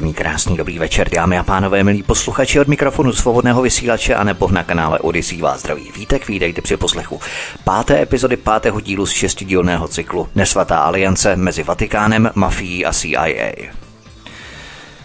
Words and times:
Příjemný, 0.00 0.14
krásný, 0.14 0.56
dobrý 0.56 0.78
večer, 0.78 1.10
dámy 1.10 1.38
a 1.38 1.42
pánové, 1.42 1.84
milí 1.84 2.02
posluchači 2.02 2.60
od 2.60 2.68
mikrofonu 2.68 3.12
svobodného 3.12 3.62
vysílače 3.62 4.14
a 4.14 4.24
nebo 4.24 4.48
na 4.48 4.64
kanále 4.64 4.98
Odyssey 4.98 5.40
vás 5.40 5.60
zdraví. 5.60 5.92
Vítek, 5.96 6.28
vítejte 6.28 6.62
při 6.62 6.76
poslechu 6.76 7.20
páté 7.64 8.02
epizody 8.02 8.36
pátého 8.36 8.80
dílu 8.80 9.06
z 9.06 9.10
šestidílného 9.10 9.88
cyklu 9.88 10.28
Nesvatá 10.34 10.78
aliance 10.78 11.36
mezi 11.36 11.62
Vatikánem, 11.62 12.30
mafií 12.34 12.86
a 12.86 12.92
CIA. 12.92 13.52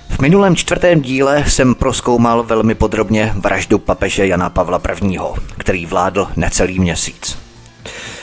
V 0.10 0.20
minulém 0.20 0.56
čtvrtém 0.56 1.02
díle 1.02 1.44
jsem 1.48 1.76
proskoumal 1.76 2.44
velmi 2.44 2.76
podrobně 2.76 3.34
vraždu 3.36 3.80
papeže 3.80 4.28
Jana 4.28 4.50
Pavla 4.50 4.82
I., 5.02 5.18
který 5.58 5.86
vládl 5.86 6.28
necelý 6.36 6.80
měsíc. 6.80 7.45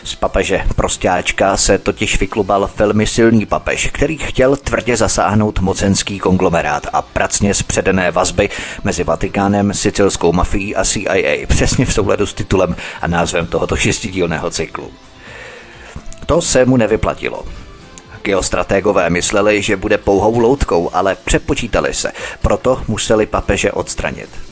Z 0.05 0.15
papeže 0.15 0.65
prostáčka 0.77 1.57
se 1.57 1.79
totiž 1.79 2.21
vyklubal 2.21 2.71
velmi 2.77 3.07
silný 3.07 3.47
papež, 3.47 3.91
který 3.93 4.19
chtěl 4.19 4.57
tvrdě 4.57 4.97
zasáhnout 4.97 5.61
mocenský 5.61 6.19
konglomerát 6.19 6.87
a 6.93 7.03
pracně 7.03 7.55
zpředené 7.55 8.11
vazby 8.11 8.49
mezi 8.85 9.05
Vatikánem, 9.05 9.75
sicilskou 9.75 10.33
mafií 10.33 10.77
a 10.77 10.85
CIA, 10.85 11.47
přesně 11.47 11.87
v 11.87 11.95
souladu 11.95 12.27
s 12.27 12.35
titulem 12.35 12.77
a 13.01 13.07
názvem 13.07 13.47
tohoto 13.47 13.77
šestidílného 13.77 14.51
cyklu. 14.51 14.91
To 16.27 16.43
se 16.43 16.65
mu 16.65 16.77
nevyplatilo. 16.77 17.45
Geostrategové 18.23 19.11
mysleli, 19.11 19.63
že 19.63 19.77
bude 19.77 19.99
pouhou 19.99 20.39
loutkou, 20.39 20.91
ale 20.93 21.17
přepočítali 21.25 21.95
se, 21.95 22.13
proto 22.43 22.83
museli 22.89 23.27
papeže 23.27 23.73
odstranit. 23.73 24.52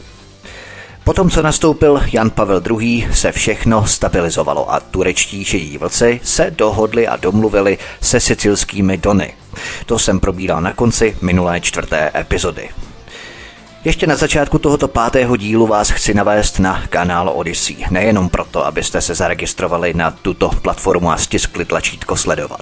Potom, 1.05 1.31
co 1.31 1.43
nastoupil 1.43 2.03
Jan 2.13 2.31
Pavel 2.31 2.63
II., 2.71 3.09
se 3.13 3.33
všechno 3.33 3.87
stabilizovalo 3.87 4.73
a 4.73 4.81
turečtí 4.81 5.45
šedí 5.45 5.79
vlci 5.79 6.21
se 6.25 6.51
dohodli 6.51 7.09
a 7.09 7.17
domluvili 7.17 7.79
se 8.01 8.21
sicilskými 8.21 8.97
dony. 8.97 9.35
To 9.87 9.99
jsem 9.99 10.21
probíral 10.21 10.61
na 10.61 10.73
konci 10.73 11.17
minulé 11.23 11.61
čtvrté 11.61 12.11
epizody. 12.15 12.69
Ještě 13.85 14.07
na 14.07 14.17
začátku 14.17 14.59
tohoto 14.59 14.89
pátého 14.89 15.37
dílu 15.37 15.67
vás 15.67 15.91
chci 15.91 16.15
navést 16.15 16.59
na 16.59 16.87
kanál 16.89 17.33
Odyssey. 17.35 17.77
Nejenom 17.91 18.29
proto, 18.29 18.67
abyste 18.67 19.01
se 19.01 19.15
zaregistrovali 19.15 19.95
na 19.95 20.11
tuto 20.11 20.49
platformu 20.63 21.11
a 21.11 21.17
stiskli 21.17 21.65
tlačítko 21.65 22.17
sledovat. 22.17 22.61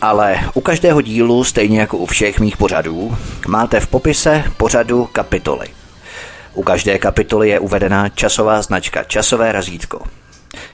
Ale 0.00 0.40
u 0.54 0.60
každého 0.60 1.00
dílu, 1.00 1.44
stejně 1.44 1.80
jako 1.80 1.96
u 1.96 2.06
všech 2.06 2.40
mých 2.40 2.56
pořadů, 2.56 3.16
máte 3.48 3.80
v 3.80 3.86
popise 3.86 4.44
pořadu 4.56 5.08
kapitoly– 5.12 5.66
u 6.54 6.62
každé 6.62 6.98
kapitoly 6.98 7.48
je 7.48 7.58
uvedená 7.58 8.08
časová 8.08 8.62
značka, 8.62 9.04
časové 9.04 9.52
razítko. 9.52 10.00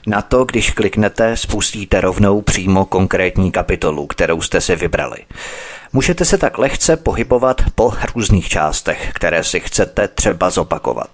Na 0.07 0.23
to, 0.23 0.45
když 0.45 0.71
kliknete, 0.71 1.37
spustíte 1.37 2.01
rovnou 2.01 2.41
přímo 2.43 2.85
konkrétní 2.85 3.53
kapitolu, 3.53 4.07
kterou 4.07 4.43
jste 4.43 4.61
si 4.61 4.77
vybrali. 4.77 5.19
Můžete 5.93 6.25
se 6.25 6.39
tak 6.39 6.59
lehce 6.59 6.97
pohybovat 6.97 7.63
po 7.75 7.93
různých 8.15 8.49
částech, 8.49 9.11
které 9.15 9.45
si 9.45 9.61
chcete 9.61 10.09
třeba 10.09 10.51
zopakovat. 10.51 11.09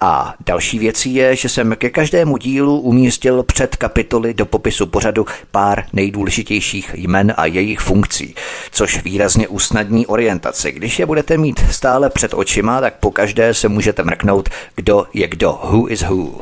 A 0.00 0.34
další 0.46 0.78
věcí 0.78 1.14
je, 1.14 1.36
že 1.36 1.48
jsem 1.48 1.76
ke 1.76 1.90
každému 1.90 2.36
dílu 2.36 2.80
umístil 2.80 3.42
před 3.42 3.76
kapitoly 3.76 4.34
do 4.34 4.46
popisu 4.46 4.86
pořadu 4.86 5.26
pár 5.50 5.84
nejdůležitějších 5.92 6.90
jmen 6.94 7.34
a 7.36 7.46
jejich 7.46 7.80
funkcí, 7.80 8.34
což 8.72 9.02
výrazně 9.02 9.48
usnadní 9.48 10.06
orientaci. 10.06 10.72
Když 10.72 10.98
je 10.98 11.06
budete 11.06 11.38
mít 11.38 11.60
stále 11.70 12.10
před 12.10 12.34
očima, 12.34 12.80
tak 12.80 12.94
po 13.00 13.10
každé 13.10 13.54
se 13.54 13.68
můžete 13.68 14.02
mrknout, 14.02 14.48
kdo 14.76 15.06
je 15.14 15.28
kdo, 15.28 15.60
who 15.62 15.92
is 15.92 16.02
who. 16.02 16.40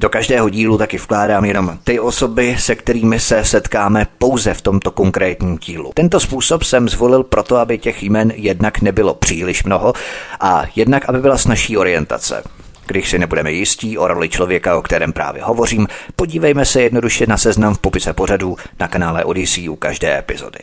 Do 0.00 0.08
každého 0.08 0.48
dílu 0.48 0.78
taky 0.78 0.96
vkládám 0.96 1.44
jenom 1.44 1.78
ty 1.84 2.00
osoby, 2.00 2.56
se 2.58 2.74
kterými 2.74 3.20
se 3.20 3.44
setkáme 3.44 4.06
pouze 4.18 4.54
v 4.54 4.62
tomto 4.62 4.90
konkrétním 4.90 5.58
dílu. 5.58 5.92
Tento 5.94 6.20
způsob 6.20 6.62
jsem 6.62 6.88
zvolil 6.88 7.22
proto, 7.22 7.56
aby 7.56 7.78
těch 7.78 8.02
jmen 8.02 8.32
jednak 8.36 8.80
nebylo 8.80 9.14
příliš 9.14 9.64
mnoho 9.64 9.92
a 10.40 10.62
jednak, 10.76 11.08
aby 11.08 11.18
byla 11.18 11.38
snažší 11.38 11.76
orientace. 11.76 12.42
Když 12.86 13.10
si 13.10 13.18
nebudeme 13.18 13.52
jistí 13.52 13.98
o 13.98 14.08
roli 14.08 14.28
člověka, 14.28 14.76
o 14.76 14.82
kterém 14.82 15.12
právě 15.12 15.42
hovořím, 15.42 15.88
podívejme 16.16 16.64
se 16.64 16.82
jednoduše 16.82 17.26
na 17.26 17.36
seznam 17.36 17.74
v 17.74 17.78
popise 17.78 18.12
pořadu 18.12 18.56
na 18.80 18.88
kanále 18.88 19.24
Odyssey 19.24 19.68
u 19.68 19.76
každé 19.76 20.18
epizody. 20.18 20.58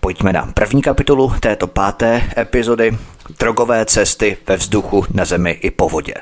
Pojďme 0.00 0.32
na 0.32 0.50
první 0.54 0.82
kapitolu 0.82 1.32
této 1.40 1.66
páté 1.66 2.22
epizody 2.38 2.98
Drogové 3.38 3.84
cesty 3.84 4.36
ve 4.46 4.56
vzduchu, 4.56 5.04
na 5.14 5.24
zemi 5.24 5.50
i 5.50 5.70
po 5.70 5.88
vodě. 5.88 6.14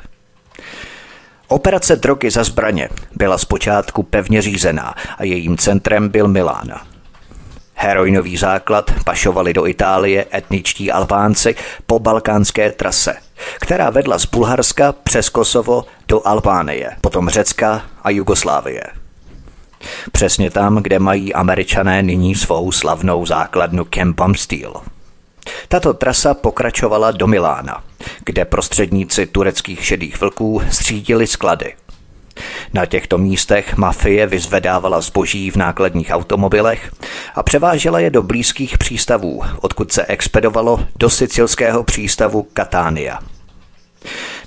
Operace 1.52 1.96
drogy 1.96 2.30
za 2.30 2.44
zbraně 2.44 2.88
byla 3.16 3.38
zpočátku 3.38 4.02
pevně 4.02 4.42
řízená 4.42 4.94
a 5.18 5.24
jejím 5.24 5.56
centrem 5.56 6.08
byl 6.08 6.28
Milán. 6.28 6.72
Heroinový 7.74 8.36
základ 8.36 8.90
pašovali 9.04 9.54
do 9.54 9.66
Itálie 9.66 10.26
etničtí 10.34 10.92
Albánci 10.92 11.54
po 11.86 11.98
balkánské 11.98 12.72
trase, 12.72 13.14
která 13.60 13.90
vedla 13.90 14.18
z 14.18 14.26
Bulharska 14.26 14.92
přes 14.92 15.28
Kosovo 15.28 15.84
do 16.08 16.26
Albánie, 16.26 16.90
potom 17.00 17.28
Řecka 17.28 17.82
a 18.02 18.10
Jugoslávie. 18.10 18.82
Přesně 20.12 20.50
tam, 20.50 20.76
kde 20.76 20.98
mají 20.98 21.34
američané 21.34 22.02
nyní 22.02 22.34
svou 22.34 22.72
slavnou 22.72 23.26
základnu 23.26 23.84
Camp 23.84 24.20
Steel. 24.36 24.72
Tato 25.68 25.94
trasa 25.94 26.34
pokračovala 26.34 27.10
do 27.10 27.26
Milána, 27.26 27.84
kde 28.24 28.44
prostředníci 28.44 29.26
tureckých 29.26 29.84
šedých 29.84 30.20
vlků 30.20 30.62
střídili 30.70 31.26
sklady. 31.26 31.74
Na 32.74 32.86
těchto 32.86 33.18
místech 33.18 33.76
mafie 33.76 34.26
vyzvedávala 34.26 35.00
zboží 35.00 35.50
v 35.50 35.56
nákladních 35.56 36.10
automobilech 36.10 36.92
a 37.34 37.42
převážela 37.42 37.98
je 38.00 38.10
do 38.10 38.22
blízkých 38.22 38.78
přístavů, 38.78 39.42
odkud 39.60 39.92
se 39.92 40.06
expedovalo 40.06 40.86
do 40.96 41.10
sicilského 41.10 41.84
přístavu 41.84 42.46
Katánia. 42.52 43.18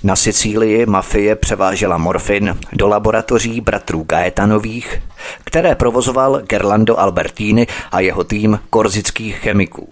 Na 0.02 0.16
Sicílii 0.16 0.86
mafie 0.86 1.36
převážela 1.36 1.98
morfin 1.98 2.58
do 2.72 2.88
laboratoří 2.88 3.60
bratrů 3.60 4.02
Gaetanových, 4.02 5.02
které 5.44 5.74
provozoval 5.74 6.40
Gerlando 6.48 7.00
Albertini 7.00 7.66
a 7.92 8.00
jeho 8.00 8.24
tým 8.24 8.60
korzických 8.70 9.36
chemiků. 9.36 9.88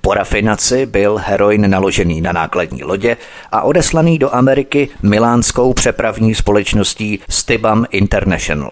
Po 0.00 0.14
rafinaci 0.14 0.86
byl 0.86 1.20
heroin 1.24 1.70
naložený 1.70 2.20
na 2.20 2.32
nákladní 2.32 2.84
lodě 2.84 3.16
a 3.52 3.62
odeslaný 3.62 4.18
do 4.18 4.34
Ameriky 4.34 4.88
milánskou 5.02 5.72
přepravní 5.72 6.34
společností 6.34 7.20
Stibam 7.28 7.86
International. 7.90 8.70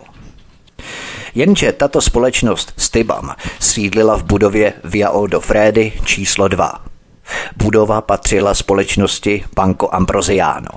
Jenže 1.34 1.72
tato 1.72 2.00
společnost 2.00 2.72
Stibam 2.76 3.34
sídlila 3.60 4.16
v 4.16 4.24
budově 4.24 4.72
Via 4.84 5.10
Oldo 5.10 5.40
Fredi 5.40 5.92
číslo 6.04 6.48
2. 6.48 6.84
Budova 7.56 8.00
patřila 8.00 8.54
společnosti 8.54 9.44
Banco 9.54 9.94
Ambrosiano. 9.94 10.70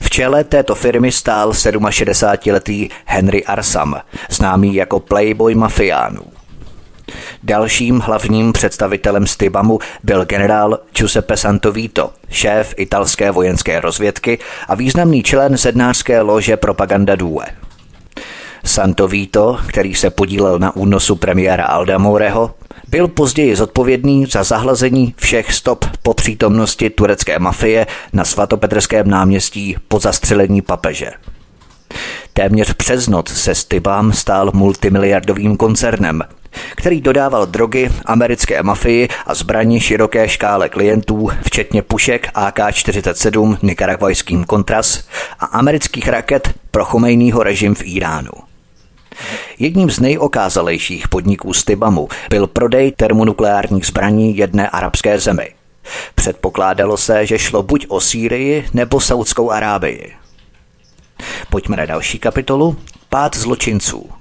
V 0.00 0.10
čele 0.10 0.44
této 0.44 0.74
firmy 0.74 1.12
stál 1.12 1.50
67-letý 1.50 2.88
Henry 3.04 3.44
Arsam, 3.44 4.00
známý 4.30 4.74
jako 4.74 5.00
Playboy 5.00 5.54
mafiánů. 5.54 6.22
Dalším 7.42 8.00
hlavním 8.00 8.52
představitelem 8.52 9.26
Stibamu 9.26 9.78
byl 10.02 10.24
generál 10.24 10.78
Giuseppe 10.96 11.36
Santovito, 11.36 12.10
šéf 12.30 12.74
italské 12.76 13.30
vojenské 13.30 13.80
rozvědky 13.80 14.38
a 14.68 14.74
významný 14.74 15.22
člen 15.22 15.58
sednářské 15.58 16.20
lože 16.20 16.56
Propaganda 16.56 17.16
Due. 17.16 17.46
Santovito, 18.64 19.58
který 19.66 19.94
se 19.94 20.10
podílel 20.10 20.58
na 20.58 20.76
únosu 20.76 21.16
premiéra 21.16 21.64
Aldamoreho, 21.64 22.54
byl 22.88 23.08
později 23.08 23.56
zodpovědný 23.56 24.26
za 24.26 24.42
zahlazení 24.42 25.14
všech 25.16 25.52
stop 25.52 25.84
po 26.02 26.14
přítomnosti 26.14 26.90
turecké 26.90 27.38
mafie 27.38 27.86
na 28.12 28.24
svatopetrském 28.24 29.10
náměstí 29.10 29.76
po 29.88 29.98
zastřelení 29.98 30.62
papeže. 30.62 31.10
Téměř 32.32 32.72
přes 32.72 33.08
noc 33.08 33.32
se 33.32 33.54
Stybám 33.54 34.12
stál 34.12 34.50
multimiliardovým 34.54 35.56
koncernem, 35.56 36.22
který 36.76 37.00
dodával 37.00 37.46
drogy 37.46 37.90
americké 38.04 38.62
mafii 38.62 39.08
a 39.26 39.34
zbraní 39.34 39.80
široké 39.80 40.28
škále 40.28 40.68
klientů, 40.68 41.28
včetně 41.42 41.82
pušek 41.82 42.32
AK-47 42.34 43.58
nikaragvajským 43.62 44.44
kontras 44.44 45.04
a 45.40 45.44
amerických 45.44 46.08
raket 46.08 46.54
pro 46.70 46.84
Chomejnýho 46.84 47.42
režim 47.42 47.74
v 47.74 47.82
Iránu. 47.84 48.32
Jedním 49.58 49.90
z 49.90 50.00
nejokázalejších 50.00 51.08
podniků 51.08 51.54
Stibamu 51.54 52.08
byl 52.30 52.46
prodej 52.46 52.92
termonukleárních 52.92 53.86
zbraní 53.86 54.36
jedné 54.36 54.70
arabské 54.70 55.18
zemi. 55.18 55.54
Předpokládalo 56.14 56.96
se, 56.96 57.26
že 57.26 57.38
šlo 57.38 57.62
buď 57.62 57.86
o 57.88 58.00
Sýrii 58.00 58.66
nebo 58.74 59.00
Saudskou 59.00 59.50
Arábii. 59.50 60.12
Pojďme 61.50 61.76
na 61.76 61.86
další 61.86 62.18
kapitolu. 62.18 62.76
Pád 63.08 63.36
zločinců. 63.36 64.19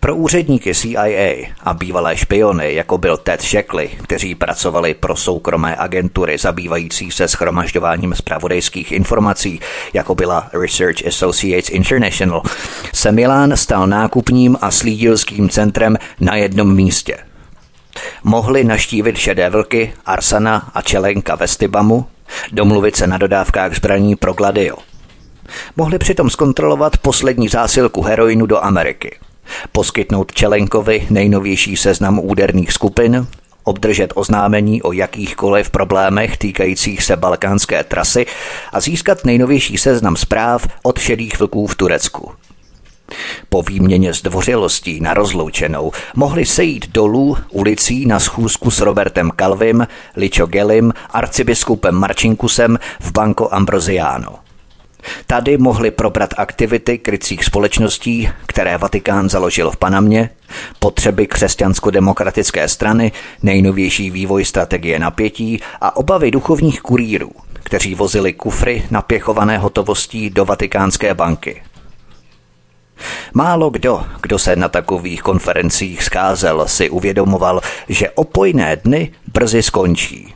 Pro 0.00 0.16
úředníky 0.16 0.74
CIA 0.74 1.46
a 1.60 1.74
bývalé 1.74 2.16
špiony, 2.16 2.74
jako 2.74 2.98
byl 2.98 3.16
Ted 3.16 3.42
Shackley, 3.42 3.88
kteří 3.88 4.34
pracovali 4.34 4.94
pro 4.94 5.16
soukromé 5.16 5.76
agentury 5.76 6.38
zabývající 6.38 7.10
se 7.10 7.28
schromažďováním 7.28 8.14
zpravodajských 8.14 8.92
informací, 8.92 9.60
jako 9.92 10.14
byla 10.14 10.50
Research 10.62 11.06
Associates 11.06 11.70
International, 11.70 12.42
se 12.94 13.12
Milán 13.12 13.56
stal 13.56 13.86
nákupním 13.86 14.56
a 14.60 14.70
slídilským 14.70 15.48
centrem 15.48 15.96
na 16.20 16.36
jednom 16.36 16.74
místě. 16.74 17.18
Mohli 18.24 18.64
naštívit 18.64 19.16
šedé 19.16 19.50
vlky, 19.50 19.92
Arsana 20.06 20.70
a 20.74 20.82
Čelenka 20.82 21.34
ve 21.34 21.48
Stibamu, 21.48 22.06
domluvit 22.52 22.96
se 22.96 23.06
na 23.06 23.18
dodávkách 23.18 23.76
zbraní 23.76 24.16
pro 24.16 24.32
Gladio. 24.32 24.76
Mohli 25.76 25.98
přitom 25.98 26.30
zkontrolovat 26.30 26.96
poslední 26.96 27.48
zásilku 27.48 28.02
heroinu 28.02 28.46
do 28.46 28.64
Ameriky– 28.64 29.18
poskytnout 29.72 30.32
Čelenkovi 30.32 31.06
nejnovější 31.10 31.76
seznam 31.76 32.18
úderných 32.18 32.72
skupin, 32.72 33.26
obdržet 33.64 34.12
oznámení 34.14 34.82
o 34.82 34.92
jakýchkoliv 34.92 35.70
problémech 35.70 36.36
týkajících 36.36 37.02
se 37.02 37.16
balkánské 37.16 37.84
trasy 37.84 38.26
a 38.72 38.80
získat 38.80 39.24
nejnovější 39.24 39.78
seznam 39.78 40.16
zpráv 40.16 40.66
od 40.82 40.98
šedých 40.98 41.38
vlků 41.38 41.66
v 41.66 41.74
Turecku. 41.74 42.32
Po 43.48 43.62
výměně 43.62 44.12
zdvořilostí 44.12 45.00
na 45.00 45.14
rozloučenou 45.14 45.92
mohli 46.14 46.46
sejít 46.46 46.88
dolů 46.88 47.36
ulicí 47.50 48.06
na 48.06 48.20
schůzku 48.20 48.70
s 48.70 48.80
Robertem 48.80 49.30
Kalvim, 49.36 49.86
Ličo 50.16 50.46
Gelim, 50.46 50.92
arcibiskupem 51.10 51.94
Marčinkusem 51.94 52.78
v 53.00 53.12
Banco 53.12 53.54
Ambrosiano. 53.54 54.41
Tady 55.26 55.58
mohli 55.58 55.90
probrat 55.90 56.34
aktivity 56.36 56.98
krycích 56.98 57.44
společností, 57.44 58.28
které 58.46 58.78
Vatikán 58.78 59.28
založil 59.28 59.70
v 59.70 59.76
Panamě, 59.76 60.30
potřeby 60.78 61.26
křesťansko-demokratické 61.26 62.68
strany, 62.68 63.12
nejnovější 63.42 64.10
vývoj 64.10 64.44
strategie 64.44 64.98
napětí 64.98 65.60
a 65.80 65.96
obavy 65.96 66.30
duchovních 66.30 66.80
kurírů, 66.80 67.30
kteří 67.52 67.94
vozili 67.94 68.32
kufry 68.32 68.82
napěchované 68.90 69.58
hotovostí 69.58 70.30
do 70.30 70.44
Vatikánské 70.44 71.14
banky. 71.14 71.62
Málo 73.34 73.70
kdo, 73.70 74.04
kdo 74.22 74.38
se 74.38 74.56
na 74.56 74.68
takových 74.68 75.22
konferencích 75.22 76.02
scházel, 76.02 76.68
si 76.68 76.90
uvědomoval, 76.90 77.60
že 77.88 78.10
opojné 78.10 78.76
dny 78.76 79.12
brzy 79.32 79.62
skončí. 79.62 80.34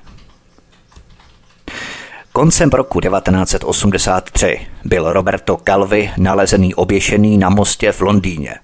Koncem 2.36 2.70
roku 2.70 3.00
1983 3.00 4.66
byl 4.84 5.12
Roberto 5.12 5.56
Calvi 5.56 6.10
nalezený 6.16 6.74
oběšený 6.74 7.38
na 7.38 7.48
mostě 7.48 7.92
v 7.92 8.00
Londýně. 8.00 8.54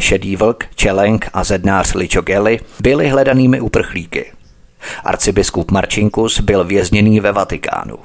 Šedý 0.00 0.36
vlk, 0.36 0.64
čelenk 0.74 1.28
a 1.32 1.44
zednář 1.44 1.94
Ličogeli 1.94 2.60
byli 2.80 3.08
hledanými 3.08 3.60
uprchlíky. 3.60 4.32
Arcibiskup 5.04 5.70
Marcinkus 5.70 6.40
byl 6.40 6.64
vězněný 6.64 7.20
ve 7.20 7.32
Vatikánu. 7.32 7.96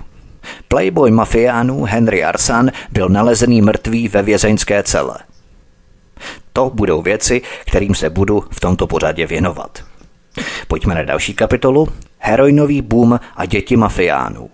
Playboy 0.67 1.11
mafiánů 1.11 1.83
Henry 1.83 2.23
Arsan 2.23 2.71
byl 2.91 3.09
nalezený 3.09 3.61
mrtvý 3.61 4.07
ve 4.07 4.23
vězeňské 4.23 4.83
cele. 4.83 5.17
To 6.53 6.71
budou 6.73 7.01
věci, 7.01 7.41
kterým 7.65 7.95
se 7.95 8.09
budu 8.09 8.43
v 8.51 8.59
tomto 8.59 8.87
pořadě 8.87 9.25
věnovat. 9.25 9.83
Pojďme 10.67 10.95
na 10.95 11.03
další 11.03 11.33
kapitolu. 11.33 11.87
Heroinový 12.17 12.81
boom 12.81 13.19
a 13.35 13.45
děti 13.45 13.77
mafiánů. 13.77 14.49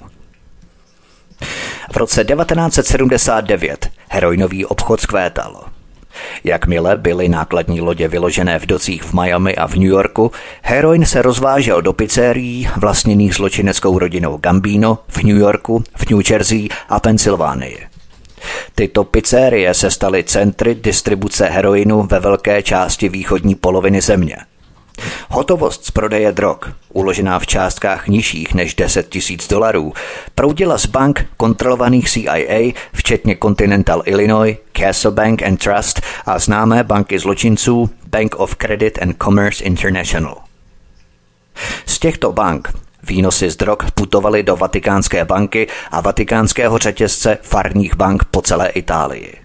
V 1.92 1.98
roce 1.98 2.26
1979 2.26 3.90
heroinový 4.10 4.66
obchod 4.66 5.02
zkvétal. 5.02 5.64
Jakmile 6.44 6.98
byly 6.98 7.30
nákladní 7.30 7.82
lodě 7.82 8.08
vyložené 8.08 8.60
v 8.60 8.66
docích 8.66 9.04
v 9.04 9.14
Miami 9.14 9.56
a 9.56 9.68
v 9.68 9.76
New 9.76 9.90
Yorku, 9.90 10.32
heroin 10.62 11.06
se 11.06 11.22
rozvážel 11.22 11.82
do 11.82 11.94
pizzerií 11.94 12.70
vlastněných 12.78 13.36
zločineckou 13.36 14.00
rodinou 14.00 14.38
Gambino 14.38 15.00
v 15.08 15.24
New 15.24 15.38
Yorku, 15.38 15.84
v 15.96 16.10
New 16.10 16.22
Jersey 16.32 16.68
a 16.90 17.00
Pensylvánii. 17.00 17.88
Tyto 18.76 19.04
pizzerie 19.04 19.74
se 19.74 19.92
staly 19.92 20.24
centry 20.24 20.76
distribuce 20.76 21.50
heroinu 21.50 22.04
ve 22.04 22.20
velké 22.20 22.64
části 22.64 23.10
východní 23.10 23.56
poloviny 23.56 24.02
země– 24.02 24.38
Hotovost 25.30 25.86
z 25.86 25.92
prodeje 25.92 26.32
drog, 26.32 26.58
uložená 26.94 27.40
v 27.40 27.48
částkách 27.48 28.08
nižších 28.08 28.54
než 28.54 28.76
10 28.76 29.10
tisíc 29.10 29.48
dolarů, 29.48 29.94
proudila 30.36 30.78
z 30.78 30.86
bank 30.86 31.26
kontrolovaných 31.38 32.10
CIA, 32.10 32.74
včetně 32.94 33.38
Continental 33.42 34.02
Illinois, 34.06 34.58
Castle 34.78 35.12
Bank 35.12 35.44
and 35.44 35.64
Trust 35.64 36.02
a 36.26 36.40
známé 36.40 36.84
banky 36.84 37.20
zločinců 37.20 37.90
Bank 38.08 38.36
of 38.36 38.56
Credit 38.56 39.00
and 39.02 39.16
Commerce 39.24 39.64
International. 39.64 40.38
Z 41.86 42.00
těchto 42.00 42.32
bank 42.32 42.70
Výnosy 43.04 43.50
z 43.50 43.56
drog 43.56 43.78
putovaly 43.94 44.44
do 44.44 44.56
Vatikánské 44.56 45.26
banky 45.26 45.68
a 45.92 46.02
vatikánského 46.02 46.78
řetězce 46.78 47.38
farních 47.42 47.96
bank 47.96 48.24
po 48.24 48.42
celé 48.42 48.70
Itálii. 48.70 49.39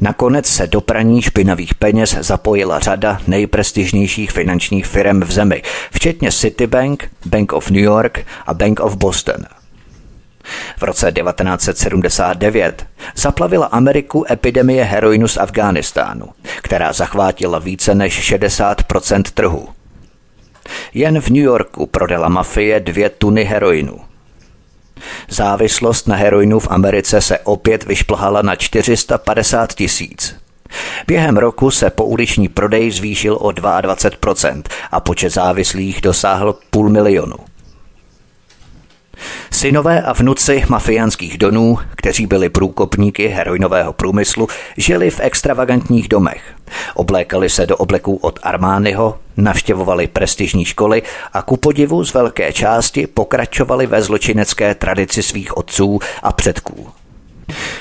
Nakonec 0.00 0.46
se 0.46 0.66
do 0.66 0.80
praní 0.80 1.22
špinavých 1.22 1.74
peněz 1.74 2.16
zapojila 2.20 2.78
řada 2.78 3.20
nejprestižnějších 3.26 4.30
finančních 4.30 4.86
firm 4.86 5.20
v 5.20 5.32
zemi, 5.32 5.62
včetně 5.92 6.32
Citibank, 6.32 7.10
Bank 7.26 7.52
of 7.52 7.70
New 7.70 7.82
York 7.82 8.26
a 8.46 8.54
Bank 8.54 8.80
of 8.80 8.96
Boston. 8.96 9.44
V 10.76 10.82
roce 10.82 11.12
1979 11.12 12.86
zaplavila 13.16 13.66
Ameriku 13.66 14.24
epidemie 14.30 14.84
heroinu 14.84 15.28
z 15.28 15.36
Afghánistánu, 15.36 16.28
která 16.62 16.92
zachvátila 16.92 17.58
více 17.58 17.94
než 17.94 18.32
60% 18.32 19.22
trhu. 19.34 19.68
Jen 20.94 21.20
v 21.20 21.28
New 21.28 21.42
Yorku 21.42 21.86
prodala 21.86 22.28
mafie 22.28 22.80
dvě 22.80 23.08
tuny 23.10 23.44
heroinu– 23.44 24.00
Závislost 25.28 26.08
na 26.08 26.16
heroinu 26.16 26.58
v 26.58 26.68
Americe 26.70 27.20
se 27.20 27.38
opět 27.38 27.84
vyšplhala 27.84 28.42
na 28.42 28.56
450 28.56 29.74
tisíc. 29.74 30.36
Během 31.06 31.36
roku 31.36 31.70
se 31.70 31.90
pouliční 31.90 32.48
prodej 32.48 32.90
zvýšil 32.90 33.34
o 33.34 33.48
22% 33.48 34.62
a 34.90 35.00
počet 35.00 35.30
závislých 35.30 36.00
dosáhl 36.00 36.58
půl 36.70 36.90
milionu. 36.90 37.36
Synové 39.50 40.02
a 40.02 40.12
vnuci 40.12 40.64
mafiánských 40.68 41.38
donů, 41.38 41.78
kteří 41.96 42.26
byli 42.26 42.48
průkopníky 42.48 43.28
heroinového 43.28 43.92
průmyslu, 43.92 44.48
žili 44.76 45.10
v 45.10 45.20
extravagantních 45.20 46.08
domech. 46.08 46.42
Oblékali 46.94 47.50
se 47.50 47.66
do 47.66 47.76
obleků 47.76 48.16
od 48.16 48.38
Armányho, 48.42 49.18
navštěvovali 49.36 50.06
prestižní 50.06 50.64
školy 50.64 51.02
a 51.32 51.42
ku 51.42 51.56
podivu 51.56 52.04
z 52.04 52.14
velké 52.14 52.52
části 52.52 53.06
pokračovali 53.06 53.86
ve 53.86 54.02
zločinecké 54.02 54.74
tradici 54.74 55.22
svých 55.22 55.56
otců 55.56 56.00
a 56.22 56.32
předků. 56.32 56.88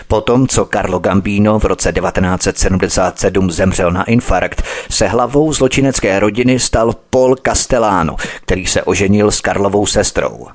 Potom, 0.07 0.47
co 0.47 0.65
Carlo 0.73 0.99
Gambino 0.99 1.59
v 1.59 1.65
roce 1.65 1.93
1977 1.93 3.51
zemřel 3.51 3.91
na 3.91 4.03
infarkt, 4.03 4.63
se 4.89 5.07
hlavou 5.07 5.53
zločinecké 5.53 6.19
rodiny 6.19 6.59
stal 6.59 6.93
Paul 7.09 7.35
Castellano, 7.47 8.15
který 8.45 8.65
se 8.65 8.83
oženil 8.83 9.31
s 9.31 9.41
Karlovou 9.41 9.85
sestrou. 9.85 10.47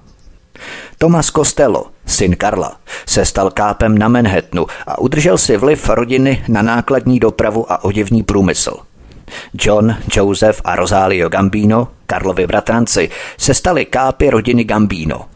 Thomas 0.99 1.31
Costello, 1.31 1.87
syn 2.07 2.37
Karla, 2.37 2.77
se 3.07 3.25
stal 3.25 3.51
kápem 3.51 3.99
na 3.99 4.09
Manhattanu 4.09 4.67
a 4.87 4.99
udržel 4.99 5.39
si 5.39 5.57
vliv 5.57 5.89
rodiny 5.89 6.45
na 6.49 6.63
nákladní 6.63 7.21
dopravu 7.21 7.73
a 7.73 7.85
oděvní 7.85 8.23
průmysl. 8.23 8.77
John, 9.55 9.97
Joseph 10.17 10.61
a 10.65 10.77
Rosalio 10.77 11.29
Gambino, 11.29 11.89
Karlovi 12.07 12.47
bratranci, 12.47 13.11
se 13.39 13.55
stali 13.55 13.85
kápy 13.85 14.31
rodiny 14.31 14.65
Gambino. 14.65 15.27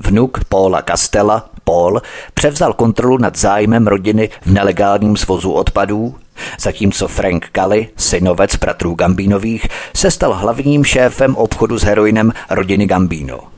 Vnuk 0.00 0.44
Paula 0.44 0.82
Castella, 0.82 1.50
Paul, 1.64 2.02
převzal 2.34 2.72
kontrolu 2.72 3.18
nad 3.18 3.36
zájmem 3.36 3.86
rodiny 3.86 4.30
v 4.42 4.52
nelegálním 4.52 5.16
svozu 5.16 5.52
odpadů, 5.52 6.14
zatímco 6.60 7.08
Frank 7.08 7.48
Kali, 7.52 7.88
synovec 7.96 8.56
bratrů 8.56 8.94
Gambinových, 8.94 9.66
se 9.96 10.10
stal 10.10 10.34
hlavním 10.34 10.84
šéfem 10.84 11.36
obchodu 11.36 11.78
s 11.78 11.82
heroinem 11.82 12.32
rodiny 12.50 12.86
Gambino. 12.86 13.51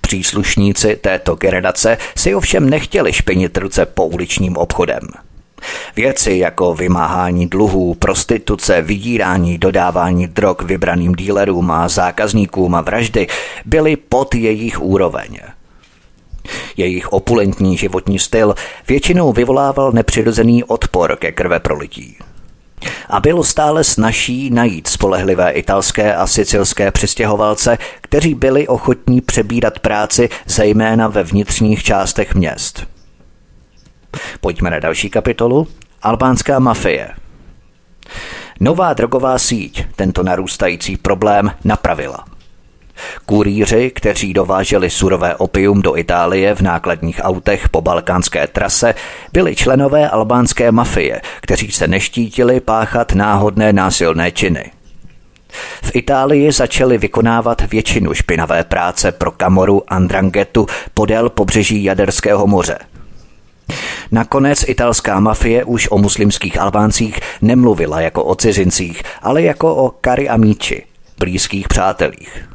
Příslušníci 0.00 0.96
této 0.96 1.34
generace 1.36 1.98
si 2.16 2.34
ovšem 2.34 2.70
nechtěli 2.70 3.12
špinit 3.12 3.58
ruce 3.58 3.86
pouličním 3.86 4.56
obchodem. 4.56 5.00
Věci 5.96 6.32
jako 6.32 6.74
vymáhání 6.74 7.46
dluhů, 7.46 7.94
prostituce, 7.94 8.82
vydírání, 8.82 9.58
dodávání 9.58 10.26
drog 10.26 10.56
vybraným 10.64 11.12
dílerům 11.12 11.70
a 11.70 11.88
zákazníkům 11.88 12.74
a 12.74 12.80
vraždy 12.80 13.26
byly 13.64 13.96
pod 13.96 14.34
jejich 14.34 14.82
úroveň. 14.82 15.38
Jejich 16.76 17.12
opulentní 17.12 17.76
životní 17.76 18.18
styl 18.18 18.54
většinou 18.88 19.32
vyvolával 19.32 19.92
nepřirozený 19.92 20.64
odpor 20.64 21.16
ke 21.16 21.32
krve 21.32 21.60
prolití. 21.60 22.16
A 23.08 23.20
bylo 23.20 23.44
stále 23.44 23.84
snaží 23.84 24.50
najít 24.50 24.88
spolehlivé 24.88 25.50
italské 25.50 26.14
a 26.14 26.26
sicilské 26.26 26.90
přistěhovalce, 26.90 27.78
kteří 28.00 28.34
byli 28.34 28.68
ochotní 28.68 29.20
přebírat 29.20 29.78
práci 29.78 30.28
zejména 30.46 31.08
ve 31.08 31.22
vnitřních 31.22 31.82
částech 31.82 32.34
měst. 32.34 32.86
Pojďme 34.40 34.70
na 34.70 34.78
další 34.78 35.10
kapitolu. 35.10 35.68
Albánská 36.02 36.58
mafie. 36.58 37.10
Nová 38.60 38.92
drogová 38.92 39.38
síť 39.38 39.86
tento 39.96 40.22
narůstající 40.22 40.96
problém 40.96 41.50
napravila. 41.64 42.24
Kurýři, 43.26 43.90
kteří 43.90 44.32
dováželi 44.32 44.90
surové 44.90 45.36
opium 45.36 45.82
do 45.82 45.96
Itálie 45.96 46.54
v 46.54 46.60
nákladních 46.60 47.20
autech 47.22 47.68
po 47.68 47.80
balkánské 47.80 48.46
trase, 48.46 48.94
byli 49.32 49.56
členové 49.56 50.08
albánské 50.10 50.72
mafie, 50.72 51.20
kteří 51.40 51.72
se 51.72 51.88
neštítili 51.88 52.60
páchat 52.60 53.12
náhodné 53.12 53.72
násilné 53.72 54.32
činy. 54.32 54.70
V 55.82 55.90
Itálii 55.94 56.52
začali 56.52 56.98
vykonávat 56.98 57.70
většinu 57.70 58.14
špinavé 58.14 58.64
práce 58.64 59.12
pro 59.12 59.30
kamoru 59.30 59.82
Andrangetu 59.88 60.66
podél 60.94 61.30
pobřeží 61.30 61.84
Jaderského 61.84 62.46
moře. 62.46 62.78
Nakonec 64.12 64.68
italská 64.68 65.20
mafie 65.20 65.64
už 65.64 65.88
o 65.90 65.98
muslimských 65.98 66.60
Albáncích 66.60 67.20
nemluvila 67.42 68.00
jako 68.00 68.24
o 68.24 68.34
cizincích, 68.34 69.02
ale 69.22 69.42
jako 69.42 69.74
o 69.74 69.90
Kari 69.90 70.28
Amici, 70.28 70.82
blízkých 71.18 71.68
přátelích. 71.68 72.53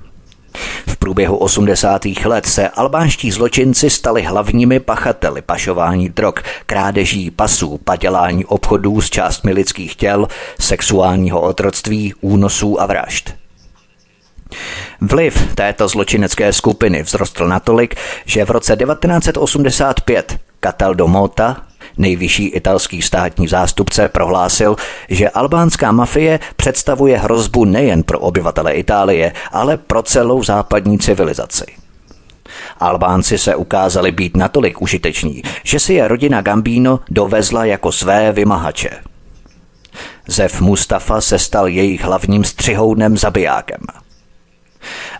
Průběhu 1.00 1.38
80. 1.38 2.06
let 2.26 2.46
se 2.46 2.70
albánští 2.70 3.32
zločinci 3.32 3.90
stali 3.90 4.22
hlavními 4.22 4.80
pachateli 4.80 5.42
pašování 5.42 6.10
drog, 6.10 6.34
krádeží 6.66 7.32
pasů, 7.32 7.80
padělání 7.84 8.46
obchodů 8.46 9.02
s 9.02 9.10
částmi 9.10 9.54
lidských 9.54 9.96
těl, 9.96 10.28
sexuálního 10.60 11.42
otroctví, 11.42 12.14
únosů 12.22 12.82
a 12.82 12.86
vražd. 12.86 13.36
Vliv 15.02 15.56
této 15.56 15.88
zločinecké 15.88 16.54
skupiny 16.54 17.04
vzrostl 17.04 17.48
natolik, 17.48 17.96
že 18.26 18.46
v 18.46 18.50
roce 18.50 18.76
1985 18.76 20.40
Cataldo 20.60 21.08
Mota, 21.08 21.69
Nejvyšší 21.98 22.48
italský 22.48 23.02
státní 23.02 23.48
zástupce 23.48 24.10
prohlásil, 24.10 24.76
že 25.10 25.30
albánská 25.30 25.92
mafie 25.92 26.40
představuje 26.56 27.18
hrozbu 27.18 27.66
nejen 27.66 28.04
pro 28.04 28.20
obyvatele 28.20 28.74
Itálie, 28.74 29.34
ale 29.52 29.78
pro 29.78 30.04
celou 30.04 30.44
západní 30.44 31.00
civilizaci. 31.00 31.66
Albánci 32.80 33.38
se 33.38 33.56
ukázali 33.56 34.12
být 34.12 34.38
natolik 34.38 34.82
užiteční, 34.82 35.44
že 35.64 35.80
si 35.80 35.94
je 35.94 36.08
rodina 36.08 36.42
Gambino 36.42 37.00
dovezla 37.10 37.66
jako 37.66 37.92
své 37.92 38.32
vymahače. 38.32 38.90
Zev 40.28 40.62
Mustafa 40.62 41.22
se 41.22 41.40
stal 41.40 41.68
jejich 41.68 42.02
hlavním 42.02 42.44
střihoudnem 42.44 43.18
zabijákem. 43.18 43.82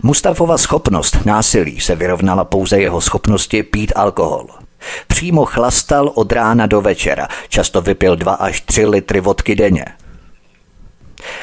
Mustafova 0.02 0.58
schopnost 0.58 1.18
násilí 1.24 1.80
se 1.80 1.94
vyrovnala 1.94 2.44
pouze 2.44 2.80
jeho 2.80 3.00
schopnosti 3.00 3.62
pít 3.62 3.92
alkohol– 3.96 4.46
Přímo 5.06 5.44
chlastal 5.44 6.12
od 6.14 6.32
rána 6.32 6.66
do 6.66 6.80
večera, 6.80 7.28
často 7.48 7.80
vypil 7.80 8.16
dva 8.16 8.32
až 8.32 8.60
tři 8.60 8.86
litry 8.86 9.20
vodky 9.20 9.54
denně. 9.54 9.84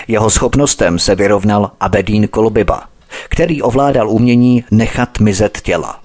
Jeho 0.08 0.29
schopnostem 0.29 1.00
se 1.00 1.15
vyrovnal 1.15 1.72
Abedín 1.79 2.27
Kolbiba, 2.27 2.84
který 3.29 3.62
ovládal 3.62 4.10
umění 4.10 4.63
nechat 4.72 5.20
mizet 5.20 5.62
těla. 5.62 6.00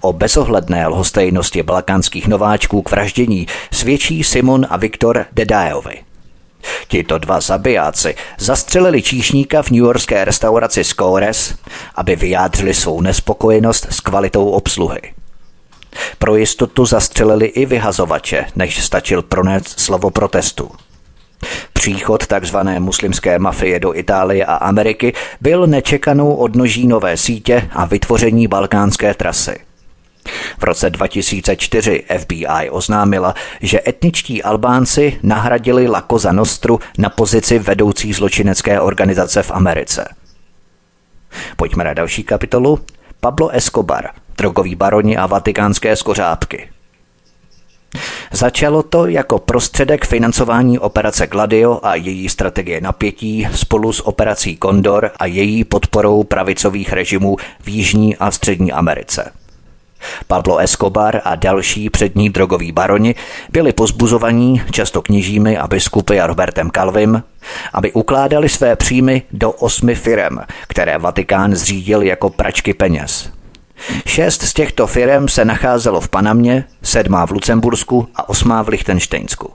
O 0.00 0.12
bezohledné 0.12 0.86
lhostejnosti 0.86 1.62
balkánských 1.62 2.28
nováčků 2.28 2.82
k 2.82 2.90
vraždění 2.90 3.46
svědčí 3.72 4.24
Simon 4.24 4.66
a 4.70 4.76
Viktor 4.76 5.26
Dedajovi. 5.32 6.02
Tito 6.88 7.18
dva 7.18 7.40
zabijáci 7.40 8.14
zastřelili 8.38 9.02
číšníka 9.02 9.62
v 9.62 9.70
newyorské 9.70 10.24
restauraci 10.24 10.84
Scores, 10.84 11.54
aby 11.94 12.16
vyjádřili 12.16 12.74
svou 12.74 13.00
nespokojenost 13.00 13.86
s 13.90 14.00
kvalitou 14.00 14.50
obsluhy. 14.50 15.00
Pro 16.18 16.36
jistotu 16.36 16.86
zastřelili 16.86 17.46
i 17.46 17.66
vyhazovače, 17.66 18.46
než 18.56 18.84
stačil 18.84 19.22
pronést 19.22 19.80
slovo 19.80 20.10
protestu. 20.10 20.70
Příchod 21.72 22.26
tzv. 22.26 22.56
muslimské 22.78 23.38
mafie 23.38 23.80
do 23.80 23.94
Itálie 23.94 24.44
a 24.44 24.54
Ameriky 24.54 25.12
byl 25.40 25.66
nečekanou 25.66 26.34
odnoží 26.34 26.86
nové 26.86 27.16
sítě 27.16 27.68
a 27.72 27.84
vytvoření 27.84 28.48
balkánské 28.48 29.14
trasy. 29.14 29.58
V 30.58 30.64
roce 30.64 30.90
2004 30.90 32.04
FBI 32.18 32.70
oznámila, 32.70 33.34
že 33.60 33.80
etničtí 33.86 34.42
Albánci 34.42 35.18
nahradili 35.22 35.88
La 35.88 36.04
Cosa 36.10 36.32
Nostru 36.32 36.80
na 36.98 37.10
pozici 37.10 37.58
vedoucí 37.58 38.12
zločinecké 38.12 38.80
organizace 38.80 39.42
v 39.42 39.50
Americe. 39.50 40.08
Pojďme 41.56 41.84
na 41.84 41.94
další 41.94 42.24
kapitolu. 42.24 42.78
Pablo 43.20 43.48
Escobar– 43.48 44.10
drogoví 44.38 44.74
baroni 44.74 45.16
a 45.16 45.26
vatikánské 45.26 45.96
skořápky. 45.96 46.68
Začalo 48.32 48.82
to 48.82 49.06
jako 49.06 49.38
prostředek 49.38 50.04
financování 50.06 50.78
operace 50.78 51.26
Gladio 51.26 51.80
a 51.82 51.94
její 51.94 52.28
strategie 52.28 52.80
napětí 52.80 53.48
spolu 53.54 53.92
s 53.92 54.06
operací 54.06 54.58
Condor 54.62 55.10
a 55.18 55.26
její 55.26 55.64
podporou 55.64 56.24
pravicových 56.24 56.92
režimů 56.92 57.36
v 57.60 57.68
Jižní 57.68 58.16
a 58.16 58.30
Střední 58.30 58.72
Americe. 58.72 59.32
Pablo 60.26 60.58
Escobar 60.58 61.20
a 61.24 61.34
další 61.34 61.90
přední 61.90 62.30
drogoví 62.30 62.72
baroni 62.72 63.14
byli 63.52 63.72
pozbuzovaní 63.72 64.62
často 64.70 65.02
kněžími 65.02 65.58
a 65.58 65.66
biskupy 65.66 66.20
a 66.20 66.26
Robertem 66.26 66.70
Calvim, 66.70 67.22
aby 67.72 67.92
ukládali 67.92 68.48
své 68.48 68.76
příjmy 68.76 69.22
do 69.32 69.52
osmi 69.52 69.94
firem, 69.94 70.40
které 70.68 70.98
Vatikán 70.98 71.54
zřídil 71.54 72.02
jako 72.02 72.30
pračky 72.30 72.74
peněz. 72.74 73.35
Šest 74.06 74.42
z 74.42 74.52
těchto 74.52 74.86
firm 74.86 75.28
se 75.28 75.44
nacházelo 75.44 76.00
v 76.00 76.08
Panamě, 76.08 76.64
sedmá 76.82 77.26
v 77.26 77.30
Lucembursku 77.30 78.08
a 78.14 78.28
osmá 78.28 78.62
v 78.62 78.68
Lichtensteinsku. 78.68 79.52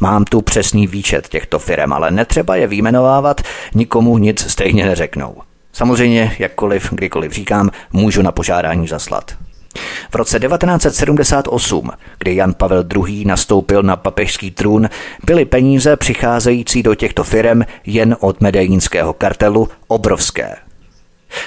Mám 0.00 0.24
tu 0.24 0.42
přesný 0.42 0.86
výčet 0.86 1.28
těchto 1.28 1.58
firm, 1.58 1.92
ale 1.92 2.10
netřeba 2.10 2.56
je 2.56 2.66
výjmenovávat, 2.66 3.40
nikomu 3.74 4.18
nic 4.18 4.50
stejně 4.50 4.86
neřeknou. 4.86 5.42
Samozřejmě, 5.72 6.36
jakkoliv, 6.38 6.88
kdykoliv 6.92 7.32
říkám, 7.32 7.70
můžu 7.92 8.22
na 8.22 8.32
požádání 8.32 8.88
zaslat. 8.88 9.36
V 10.10 10.14
roce 10.14 10.40
1978, 10.40 11.90
kdy 12.18 12.36
Jan 12.36 12.54
Pavel 12.54 12.84
II. 12.94 13.24
nastoupil 13.24 13.82
na 13.82 13.96
papežský 13.96 14.50
trůn, 14.50 14.88
byly 15.24 15.44
peníze 15.44 15.96
přicházející 15.96 16.82
do 16.82 16.94
těchto 16.94 17.24
firm 17.24 17.62
jen 17.86 18.16
od 18.20 18.40
medejínského 18.40 19.12
kartelu 19.12 19.68
obrovské. 19.88 20.56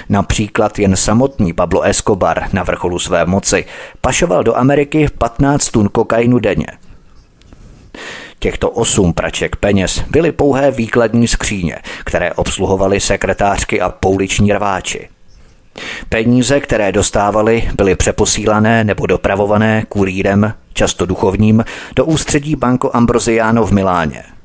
Například 0.08 0.78
jen 0.78 0.96
samotný 0.96 1.52
Pablo 1.52 1.82
Escobar 1.82 2.48
na 2.52 2.62
vrcholu 2.62 2.98
své 2.98 3.26
moci 3.26 3.64
pašoval 4.00 4.44
do 4.44 4.56
Ameriky 4.56 5.06
15 5.18 5.70
tun 5.70 5.88
kokainu 5.88 6.38
denně. 6.38 6.66
Těchto 8.38 8.70
osm 8.70 9.12
praček 9.12 9.56
peněz 9.56 10.02
byly 10.10 10.32
pouhé 10.32 10.70
výkladní 10.70 11.28
skříně, 11.28 11.76
které 12.04 12.32
obsluhovaly 12.32 13.00
sekretářky 13.00 13.80
a 13.80 13.88
pouliční 13.88 14.52
rváči. 14.52 15.08
Peníze, 16.08 16.60
které 16.60 16.92
dostávali, 16.92 17.70
byly 17.76 17.96
přeposílané 17.96 18.84
nebo 18.84 19.06
dopravované 19.06 19.84
kurýrem, 19.88 20.54
často 20.72 21.06
duchovním, 21.06 21.64
do 21.96 22.04
ústředí 22.04 22.56
Banco 22.56 22.96
Ambrosiano 22.96 23.66
v 23.66 23.72
Miláně– 23.72 24.22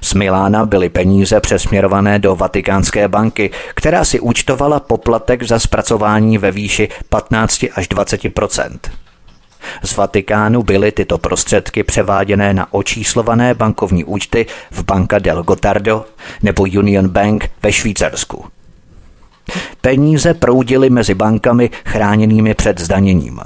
z 0.00 0.14
Milána 0.14 0.66
byly 0.66 0.88
peníze 0.88 1.40
přesměrované 1.40 2.18
do 2.18 2.36
Vatikánské 2.36 3.08
banky, 3.08 3.50
která 3.74 4.04
si 4.04 4.20
účtovala 4.20 4.80
poplatek 4.80 5.42
za 5.42 5.58
zpracování 5.58 6.38
ve 6.38 6.50
výši 6.50 6.88
15 7.08 7.64
až 7.74 7.88
20% 7.88 8.78
z 9.82 9.96
Vatikánu 9.96 10.62
byly 10.62 10.92
tyto 10.92 11.18
prostředky 11.18 11.82
převáděné 11.82 12.54
na 12.54 12.72
očíslované 12.72 13.54
bankovní 13.54 14.04
účty 14.04 14.46
v 14.70 14.84
Banca 14.84 15.18
del 15.18 15.42
Gotardo 15.42 16.04
nebo 16.42 16.62
Union 16.62 17.08
Bank 17.08 17.50
ve 17.62 17.72
Švýcarsku. 17.72 18.44
Peníze 19.80 20.34
proudily 20.34 20.90
mezi 20.90 21.14
bankami 21.14 21.70
chráněnými 21.84 22.54
před 22.54 22.80
zdaněním. 22.80 23.40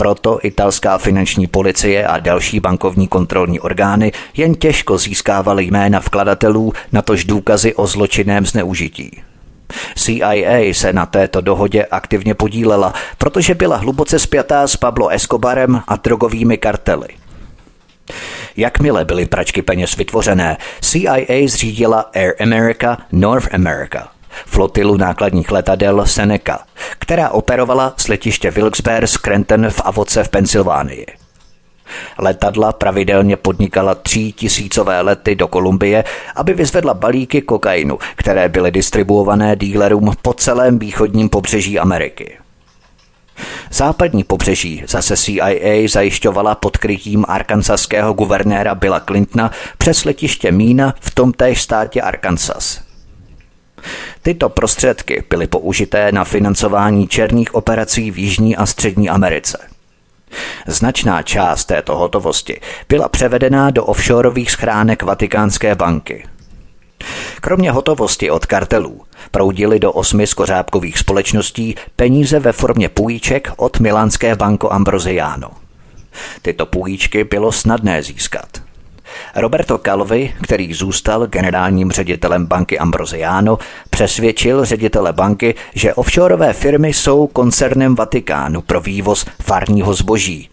Proto 0.00 0.38
italská 0.42 0.98
finanční 0.98 1.46
policie 1.46 2.06
a 2.06 2.18
další 2.18 2.60
bankovní 2.60 3.08
kontrolní 3.08 3.60
orgány 3.60 4.12
jen 4.36 4.54
těžko 4.54 4.98
získávaly 4.98 5.64
jména 5.64 6.00
vkladatelů, 6.00 6.72
natož 6.92 7.24
důkazy 7.24 7.74
o 7.74 7.86
zločinném 7.86 8.46
zneužití. 8.46 9.22
CIA 9.96 10.74
se 10.74 10.92
na 10.92 11.06
této 11.06 11.40
dohodě 11.40 11.84
aktivně 11.84 12.34
podílela, 12.34 12.94
protože 13.18 13.54
byla 13.54 13.76
hluboce 13.76 14.18
spjatá 14.18 14.66
s 14.66 14.76
Pablo 14.76 15.08
Escobarem 15.08 15.82
a 15.88 15.96
drogovými 15.96 16.58
kartely. 16.58 17.08
Jakmile 18.56 19.04
byly 19.04 19.26
pračky 19.26 19.62
peněz 19.62 19.96
vytvořené, 19.96 20.56
CIA 20.80 21.46
zřídila 21.46 22.00
Air 22.14 22.34
America 22.42 22.98
North 23.12 23.54
America, 23.54 24.08
flotilu 24.46 24.96
nákladních 24.96 25.50
letadel 25.50 26.06
Seneca, 26.06 26.58
která 26.98 27.30
operovala 27.30 27.94
z 27.96 28.08
letiště 28.08 28.50
Wilkes-Barre 28.50 29.06
Scranton 29.06 29.70
v 29.70 29.80
Avoce 29.84 30.24
v 30.24 30.28
Pensylvánii. 30.28 31.06
Letadla 32.18 32.72
pravidelně 32.72 33.36
podnikala 33.36 33.94
tří 33.94 34.32
tisícové 34.32 35.00
lety 35.00 35.34
do 35.34 35.48
Kolumbie, 35.48 36.04
aby 36.36 36.54
vyzvedla 36.54 36.94
balíky 36.94 37.42
kokainu, 37.42 37.98
které 38.16 38.48
byly 38.48 38.70
distribuované 38.70 39.56
dílerům 39.56 40.12
po 40.22 40.34
celém 40.34 40.78
východním 40.78 41.28
pobřeží 41.28 41.78
Ameriky. 41.78 42.38
Západní 43.70 44.24
pobřeží 44.24 44.82
zase 44.88 45.16
CIA 45.16 45.88
zajišťovala 45.88 46.54
pod 46.54 46.76
krytím 46.76 47.24
arkansaského 47.28 48.12
guvernéra 48.12 48.74
Billa 48.74 49.00
Clintona 49.00 49.50
přes 49.78 50.04
letiště 50.04 50.52
Mína 50.52 50.94
v 51.00 51.14
tomtéž 51.14 51.62
státě 51.62 52.02
Arkansas. 52.02 52.87
Tyto 54.22 54.48
prostředky 54.48 55.24
byly 55.30 55.46
použité 55.46 56.12
na 56.12 56.24
financování 56.24 57.08
černých 57.08 57.54
operací 57.54 58.10
v 58.10 58.18
Jižní 58.18 58.56
a 58.56 58.66
Střední 58.66 59.10
Americe. 59.10 59.58
Značná 60.66 61.22
část 61.22 61.64
této 61.64 61.96
hotovosti 61.96 62.60
byla 62.88 63.08
převedená 63.08 63.70
do 63.70 63.84
offshoreových 63.84 64.50
schránek 64.50 65.02
Vatikánské 65.02 65.74
banky. 65.74 66.24
Kromě 67.40 67.70
hotovosti 67.70 68.30
od 68.30 68.46
kartelů 68.46 69.00
proudily 69.30 69.80
do 69.80 69.92
osmi 69.92 70.26
skořápkových 70.26 70.98
společností 70.98 71.74
peníze 71.96 72.40
ve 72.40 72.52
formě 72.52 72.88
půjček 72.88 73.52
od 73.56 73.80
milánské 73.80 74.36
banko 74.36 74.72
Ambrosiano. 74.72 75.50
Tyto 76.42 76.66
půjčky 76.66 77.24
bylo 77.24 77.52
snadné 77.52 78.02
získat. 78.02 78.67
Roberto 79.34 79.78
Calvi, 79.78 80.34
který 80.42 80.74
zůstal 80.74 81.26
generálním 81.26 81.90
ředitelem 81.92 82.46
banky 82.46 82.78
Ambrosiano, 82.78 83.58
přesvědčil 83.90 84.64
ředitele 84.64 85.12
banky, 85.12 85.54
že 85.74 85.94
offshoreové 85.94 86.52
firmy 86.52 86.88
jsou 86.92 87.26
koncernem 87.26 87.94
Vatikánu 87.94 88.62
pro 88.62 88.80
vývoz 88.80 89.26
farního 89.42 89.94
zboží. 89.94 90.50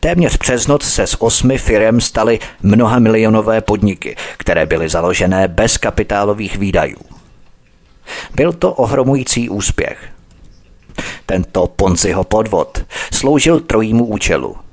Téměř 0.00 0.36
přes 0.36 0.66
noc 0.66 0.82
se 0.82 1.06
z 1.06 1.16
osmi 1.18 1.58
firm 1.58 2.00
staly 2.00 2.38
mnoha 2.62 2.98
milionové 2.98 3.60
podniky, 3.60 4.16
které 4.36 4.66
byly 4.66 4.88
založené 4.88 5.48
bez 5.48 5.78
kapitálových 5.78 6.56
výdajů. 6.56 6.98
Byl 8.34 8.52
to 8.52 8.72
ohromující 8.72 9.48
úspěch. 9.48 10.08
Tento 11.26 11.66
Ponziho 11.66 12.24
podvod 12.24 12.84
sloužil 13.12 13.60
trojímu 13.60 14.06
účelu– 14.06 14.56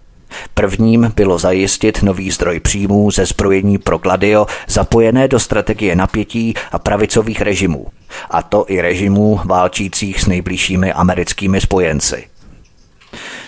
Prvním 0.54 1.14
bylo 1.16 1.40
zajistit 1.40 2.04
nový 2.04 2.32
zdroj 2.32 2.60
příjmů 2.60 3.12
ze 3.12 3.26
zbrojení 3.26 3.78
pro 3.78 3.98
Gladio 3.98 4.48
zapojené 4.68 5.28
do 5.28 5.40
strategie 5.40 5.96
napětí 5.96 6.54
a 6.72 6.80
pravicových 6.80 7.42
režimů, 7.42 7.88
a 8.30 8.44
to 8.44 8.66
i 8.68 8.82
režimů 8.82 9.40
válčících 9.46 10.22
s 10.22 10.26
nejbližšími 10.26 10.94
americkými 10.94 11.62
spojenci. 11.62 12.28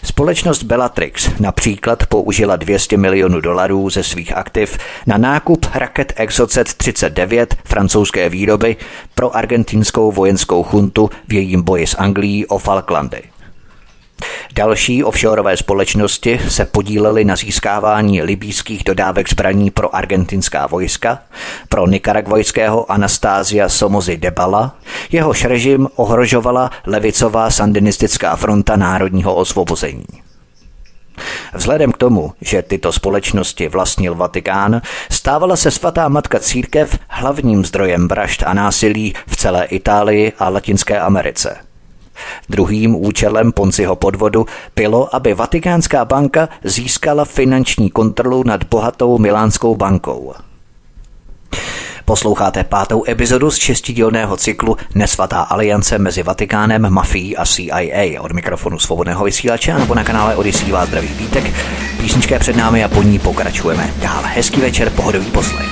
Společnost 0.03 0.63
Bellatrix 0.63 1.29
například 1.39 2.05
použila 2.05 2.55
200 2.55 2.97
milionů 2.97 3.41
dolarů 3.41 3.89
ze 3.89 4.03
svých 4.03 4.37
aktiv 4.37 4.77
na 5.07 5.17
nákup 5.17 5.65
raket 5.73 6.13
Exocet 6.15 6.73
39 6.73 7.55
francouzské 7.65 8.29
výroby 8.29 8.75
pro 9.15 9.35
argentinskou 9.35 10.11
vojenskou 10.11 10.63
chuntu 10.63 11.09
v 11.27 11.33
jejím 11.33 11.61
boji 11.61 11.87
s 11.87 11.97
Anglií 11.97 12.45
o 12.45 12.57
Falklandy. 12.57 13.21
Další 14.55 15.03
offshoreové 15.03 15.57
společnosti 15.57 16.39
se 16.47 16.65
podílely 16.65 17.25
na 17.25 17.35
získávání 17.35 18.21
libýských 18.21 18.83
dodávek 18.83 19.29
zbraní 19.29 19.71
pro 19.71 19.95
argentinská 19.95 20.67
vojska, 20.67 21.19
pro 21.69 21.87
nikaragvojského 21.87 22.91
Anastázia 22.91 23.69
Somozy 23.69 24.17
Debala, 24.17 24.75
jehož 25.11 25.45
režim 25.45 25.87
ohrožovala 25.95 26.71
levicová 26.85 27.49
sandinistická 27.49 28.35
fronta 28.35 28.75
národního 28.75 29.35
osvobození. 29.35 30.05
Vzhledem 31.53 31.91
k 31.91 31.97
tomu, 31.97 32.33
že 32.41 32.61
tyto 32.61 32.91
společnosti 32.91 33.67
vlastnil 33.67 34.15
Vatikán, 34.15 34.81
stávala 35.11 35.55
se 35.55 35.71
svatá 35.71 36.09
matka 36.09 36.39
církev 36.39 36.99
hlavním 37.09 37.65
zdrojem 37.65 38.07
vražd 38.07 38.43
a 38.45 38.53
násilí 38.53 39.13
v 39.27 39.35
celé 39.35 39.65
Itálii 39.65 40.33
a 40.39 40.49
Latinské 40.49 40.99
Americe– 40.99 41.57
Druhým 42.49 42.95
účelem 42.95 43.51
Ponciho 43.51 43.95
podvodu 43.95 44.45
bylo, 44.75 45.15
aby 45.15 45.33
Vatikánská 45.33 46.05
banka 46.05 46.49
získala 46.63 47.25
finanční 47.25 47.89
kontrolu 47.89 48.43
nad 48.43 48.63
bohatou 48.63 49.17
Milánskou 49.17 49.75
bankou. 49.75 50.33
Posloucháte 52.05 52.63
pátou 52.63 53.03
epizodu 53.07 53.51
z 53.51 53.57
šestidílného 53.57 54.37
cyklu 54.37 54.77
Nesvatá 54.95 55.41
aliance 55.41 55.97
mezi 55.97 56.23
Vatikánem, 56.23 56.89
mafií 56.89 57.37
a 57.37 57.45
CIA. 57.45 58.21
Od 58.21 58.31
mikrofonu 58.31 58.79
svobodného 58.79 59.25
vysílače 59.25 59.73
nebo 59.73 59.95
na 59.95 60.03
kanále 60.03 60.35
Odisí 60.35 60.71
vás 60.71 60.87
zdraví 60.87 61.07
vítek. 61.07 61.53
Písnička 62.01 62.35
je 62.35 62.39
před 62.39 62.55
námi 62.55 62.83
a 62.83 62.87
po 62.87 63.03
ní 63.03 63.19
pokračujeme. 63.19 63.93
Dál 64.01 64.23
hezký 64.25 64.61
večer, 64.61 64.89
pohodový 64.89 65.25
poslech. 65.25 65.70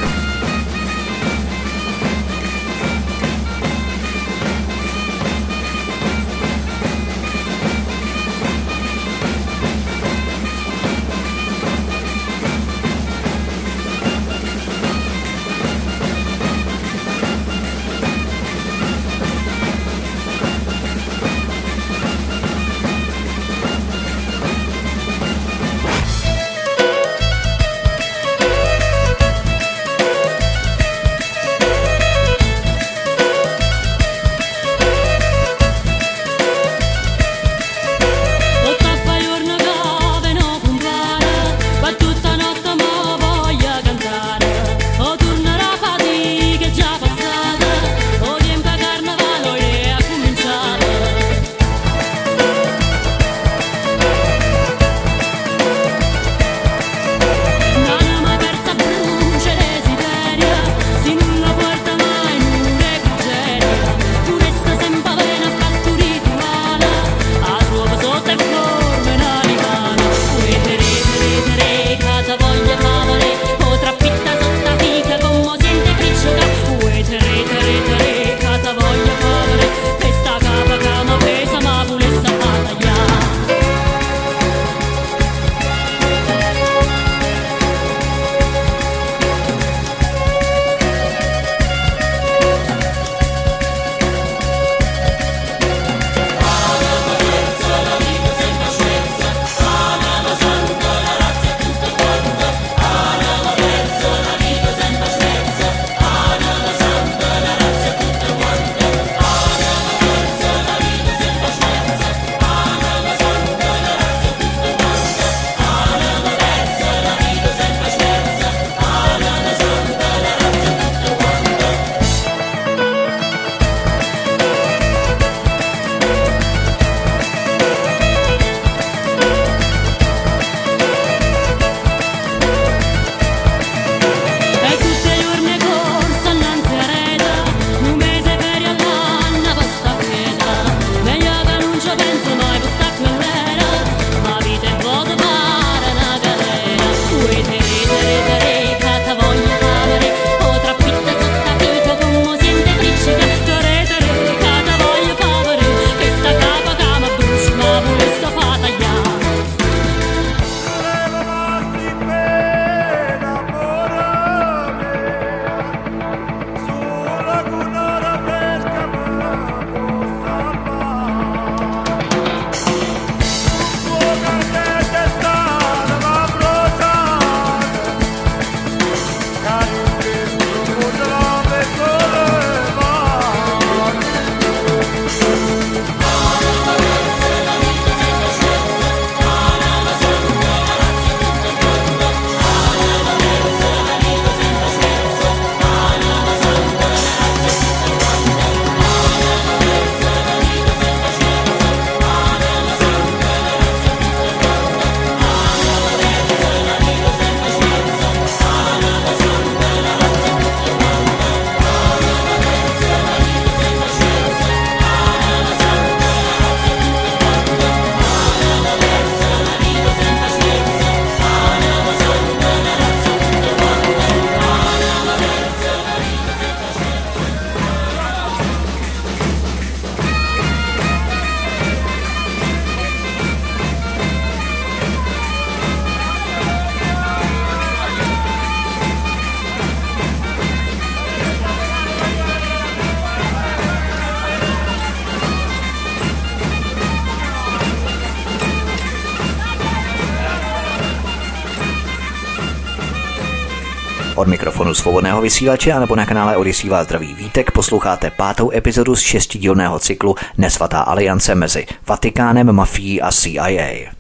Od 254.20 254.28
mikrofonu 254.28 254.74
svobodného 254.74 255.22
vysílače 255.22 255.72
a 255.74 255.80
nebo 255.80 255.96
na 255.96 256.06
kanále 256.06 256.38
Odisí 256.38 256.70
vás 256.70 256.88
zdraví 256.88 257.14
vítek 257.14 257.52
posloucháte 257.52 258.12
pátou 258.12 258.52
epizodu 258.52 258.96
z 258.96 259.00
šestidílného 259.00 259.80
cyklu 259.80 260.16
Nesvatá 260.38 260.80
aliance 260.82 261.36
mezi 261.36 261.66
Vatikánem, 261.88 262.52
mafií 262.52 263.02
a 263.02 263.12
CIA. 263.12 263.92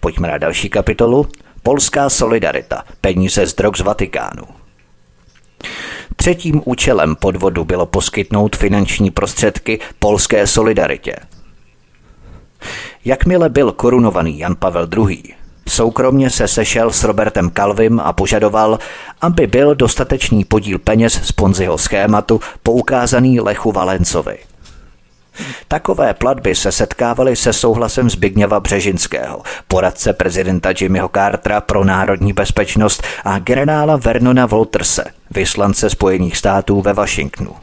Pojďme 0.00 0.28
na 0.28 0.38
další 0.38 0.68
kapitolu. 0.68 1.28
Polská 1.62 2.10
solidarita. 2.10 2.82
Peníze 3.00 3.46
z 3.46 3.54
drog 3.54 3.76
z 3.76 3.80
Vatikánu. 3.80 4.42
Třetím 6.16 6.62
účelem 6.64 7.16
podvodu 7.16 7.64
bylo 7.64 7.86
poskytnout 7.86 8.56
finanční 8.56 9.10
prostředky 9.10 9.80
polské 9.98 10.46
solidaritě. 10.46 11.16
Jakmile 13.04 13.48
byl 13.48 13.72
korunovaný 13.72 14.38
Jan 14.38 14.56
Pavel 14.56 14.88
II., 14.96 15.43
Soukromně 15.68 16.30
se 16.30 16.48
sešel 16.48 16.90
s 16.90 17.04
Robertem 17.04 17.50
Kalvim 17.50 18.00
a 18.00 18.12
požadoval, 18.12 18.78
aby 19.20 19.46
byl 19.46 19.74
dostatečný 19.74 20.44
podíl 20.44 20.78
peněz 20.78 21.20
z 21.22 21.32
Ponziho 21.32 21.78
schématu 21.78 22.40
poukázaný 22.62 23.40
Lechu 23.40 23.72
Valencovi. 23.72 24.38
Takové 25.68 26.14
platby 26.14 26.54
se 26.54 26.72
setkávaly 26.72 27.36
se 27.36 27.52
souhlasem 27.52 28.10
Zbigněva 28.10 28.60
Břežinského, 28.60 29.42
poradce 29.68 30.12
prezidenta 30.12 30.72
Jimmyho 30.80 31.10
Cartera 31.14 31.60
pro 31.60 31.84
národní 31.84 32.32
bezpečnost 32.32 33.02
a 33.24 33.38
generála 33.38 33.96
Vernona 33.96 34.46
Wolterse, 34.46 35.04
vyslance 35.30 35.90
Spojených 35.90 36.36
států 36.36 36.80
ve 36.80 36.92
Washingtonu. 36.92 37.54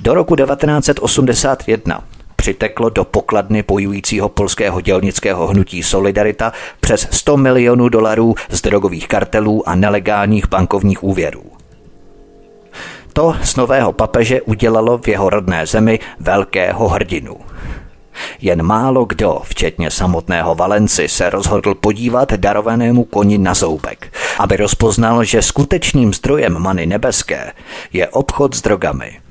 Do 0.00 0.14
roku 0.14 0.36
1981 0.36 2.04
přiteklo 2.42 2.90
do 2.90 3.04
pokladny 3.04 3.62
bojujícího 3.62 4.28
polského 4.28 4.80
dělnického 4.80 5.46
hnutí 5.46 5.82
Solidarita 5.82 6.52
přes 6.80 7.08
100 7.10 7.36
milionů 7.36 7.88
dolarů 7.88 8.34
z 8.50 8.60
drogových 8.60 9.08
kartelů 9.08 9.68
a 9.68 9.74
nelegálních 9.74 10.48
bankovních 10.48 11.02
úvěrů. 11.02 11.42
To 13.12 13.36
z 13.42 13.56
nového 13.56 13.92
papeže 13.92 14.42
udělalo 14.42 14.98
v 14.98 15.08
jeho 15.08 15.30
rodné 15.30 15.66
zemi 15.66 15.98
velkého 16.20 16.88
hrdinu. 16.88 17.36
Jen 18.40 18.62
málo 18.62 19.04
kdo, 19.04 19.40
včetně 19.44 19.90
samotného 19.90 20.54
Valenci, 20.54 21.08
se 21.08 21.30
rozhodl 21.30 21.74
podívat 21.74 22.32
darovanému 22.32 23.04
koni 23.04 23.38
na 23.38 23.54
zoubek, 23.54 24.12
aby 24.38 24.56
rozpoznal, 24.56 25.24
že 25.24 25.42
skutečným 25.42 26.14
zdrojem 26.14 26.58
many 26.58 26.86
nebeské 26.86 27.52
je 27.92 28.08
obchod 28.08 28.54
s 28.54 28.62
drogami. 28.62 29.22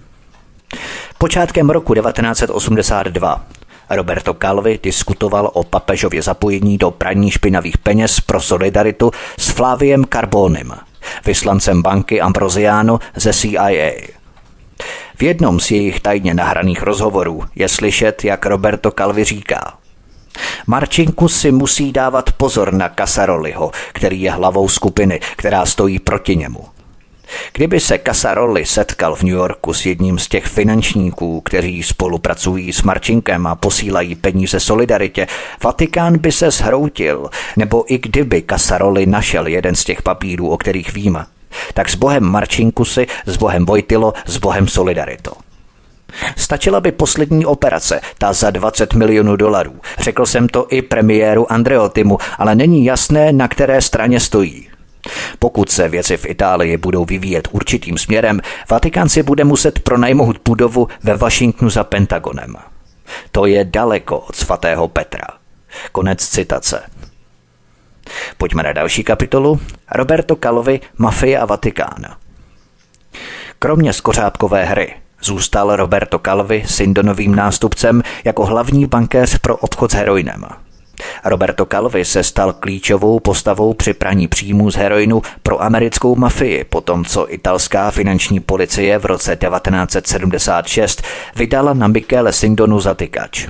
Počátkem 1.21 1.69
roku 1.69 1.93
1982 1.93 3.45
Roberto 3.89 4.33
Calvi 4.33 4.79
diskutoval 4.83 5.51
o 5.53 5.63
papežově 5.63 6.21
zapojení 6.21 6.77
do 6.77 6.91
praní 6.91 7.31
špinavých 7.31 7.77
peněz 7.77 8.19
pro 8.19 8.41
solidaritu 8.41 9.11
s 9.39 9.49
Flaviem 9.49 10.05
Carbonem, 10.13 10.73
vyslancem 11.25 11.81
banky 11.81 12.21
Ambrosiano 12.21 12.99
ze 13.15 13.33
CIA. 13.33 13.91
V 15.15 15.23
jednom 15.23 15.59
z 15.59 15.71
jejich 15.71 15.99
tajně 15.99 16.33
nahraných 16.33 16.83
rozhovorů 16.83 17.43
je 17.55 17.69
slyšet, 17.69 18.23
jak 18.23 18.45
Roberto 18.45 18.91
Calvi 18.91 19.23
říká 19.23 19.73
Marčinku 20.67 21.27
si 21.27 21.51
musí 21.51 21.91
dávat 21.91 22.31
pozor 22.31 22.73
na 22.73 22.89
Casaroliho, 22.89 23.71
který 23.93 24.21
je 24.21 24.31
hlavou 24.31 24.69
skupiny, 24.69 25.19
která 25.35 25.65
stojí 25.65 25.99
proti 25.99 26.35
němu. 26.35 26.80
Kdyby 27.53 27.79
se 27.79 27.99
Casaroli 28.05 28.65
setkal 28.65 29.15
v 29.15 29.23
New 29.23 29.33
Yorku 29.33 29.73
s 29.73 29.85
jedním 29.85 30.19
z 30.19 30.27
těch 30.27 30.45
finančníků, 30.45 31.41
kteří 31.41 31.83
spolupracují 31.83 32.73
s 32.73 32.83
Marčinkem 32.83 33.47
a 33.47 33.55
posílají 33.55 34.15
peníze 34.15 34.59
Solidaritě, 34.59 35.27
Vatikán 35.63 36.17
by 36.17 36.31
se 36.31 36.51
zhroutil, 36.51 37.29
nebo 37.57 37.93
i 37.93 37.97
kdyby 37.97 38.43
Casaroli 38.49 39.05
našel 39.05 39.47
jeden 39.47 39.75
z 39.75 39.83
těch 39.83 40.01
papírů, 40.01 40.49
o 40.49 40.57
kterých 40.57 40.93
vím, 40.93 41.25
tak 41.73 41.89
s 41.89 41.95
bohem 41.95 42.23
Marčinkusy, 42.23 43.07
s 43.25 43.37
bohem 43.37 43.65
Vojtilo, 43.65 44.13
s 44.25 44.37
bohem 44.37 44.67
Solidarito. 44.67 45.31
Stačila 46.37 46.81
by 46.81 46.91
poslední 46.91 47.45
operace, 47.45 48.01
ta 48.17 48.33
za 48.33 48.49
20 48.49 48.93
milionů 48.93 49.35
dolarů. 49.35 49.73
Řekl 49.99 50.25
jsem 50.25 50.47
to 50.47 50.67
i 50.69 50.81
premiéru 50.81 51.51
Andreotimu, 51.51 52.17
ale 52.37 52.55
není 52.55 52.85
jasné, 52.85 53.31
na 53.31 53.47
které 53.47 53.81
straně 53.81 54.19
stojí. 54.19 54.70
Pokud 55.39 55.71
se 55.71 55.89
věci 55.89 56.17
v 56.17 56.25
Itálii 56.25 56.77
budou 56.77 57.05
vyvíjet 57.05 57.47
určitým 57.51 57.97
směrem, 57.97 58.41
Vatikán 58.69 59.09
si 59.09 59.23
bude 59.23 59.43
muset 59.43 59.79
pronajmout 59.79 60.37
budovu 60.45 60.87
ve 61.03 61.17
Washingtonu 61.17 61.69
za 61.69 61.83
Pentagonem. 61.83 62.55
To 63.31 63.45
je 63.45 63.65
daleko 63.65 64.19
od 64.19 64.35
svatého 64.35 64.87
Petra. 64.87 65.27
Konec 65.91 66.27
citace. 66.27 66.83
Pojďme 68.37 68.63
na 68.63 68.73
další 68.73 69.03
kapitolu. 69.03 69.59
Roberto 69.91 70.35
Calovi, 70.35 70.79
Mafie 70.97 71.39
a 71.39 71.45
Vatikán. 71.45 72.15
Kromě 73.59 73.93
skořápkové 73.93 74.65
hry 74.65 74.93
zůstal 75.21 75.75
Roberto 75.75 76.19
Calvi 76.19 76.63
Sindonovým 76.67 77.35
nástupcem 77.35 78.01
jako 78.23 78.45
hlavní 78.45 78.85
bankéř 78.85 79.37
pro 79.37 79.57
obchod 79.57 79.91
s 79.91 79.93
heroinem– 79.93 80.45
Roberto 81.25 81.65
Calvi 81.65 82.05
se 82.05 82.23
stal 82.23 82.53
klíčovou 82.53 83.19
postavou 83.19 83.73
při 83.73 83.93
praní 83.93 84.27
příjmů 84.27 84.71
z 84.71 84.75
heroinu 84.75 85.21
pro 85.43 85.63
americkou 85.63 86.15
mafii, 86.15 86.63
potom 86.63 87.05
co 87.05 87.33
italská 87.33 87.91
finanční 87.91 88.39
policie 88.39 88.99
v 88.99 89.05
roce 89.05 89.35
1976 89.35 91.01
vydala 91.35 91.73
na 91.73 91.87
Michele 91.87 92.33
Sindonu 92.33 92.79
zatykač. 92.79 93.47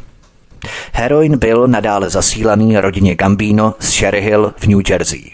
Heroin 0.93 1.37
byl 1.37 1.67
nadále 1.67 2.09
zasílaný 2.09 2.77
rodině 2.77 3.15
Gambino 3.15 3.75
z 3.79 3.89
Sherry 3.89 4.21
Hill 4.21 4.53
v 4.57 4.67
New 4.67 4.81
Jersey. 4.89 5.31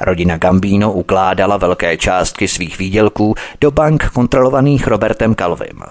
Rodina 0.00 0.36
Gambino 0.36 0.92
ukládala 0.92 1.56
velké 1.56 1.96
částky 1.96 2.48
svých 2.48 2.78
výdělků 2.78 3.34
do 3.60 3.70
bank 3.70 4.10
kontrolovaných 4.10 4.86
Robertem 4.86 5.34
Calvim. 5.34 5.82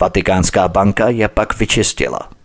Vatikánská 0.00 0.68
banka 0.68 1.08
je 1.08 1.28
pak 1.28 1.58
vyčistila– 1.58 2.18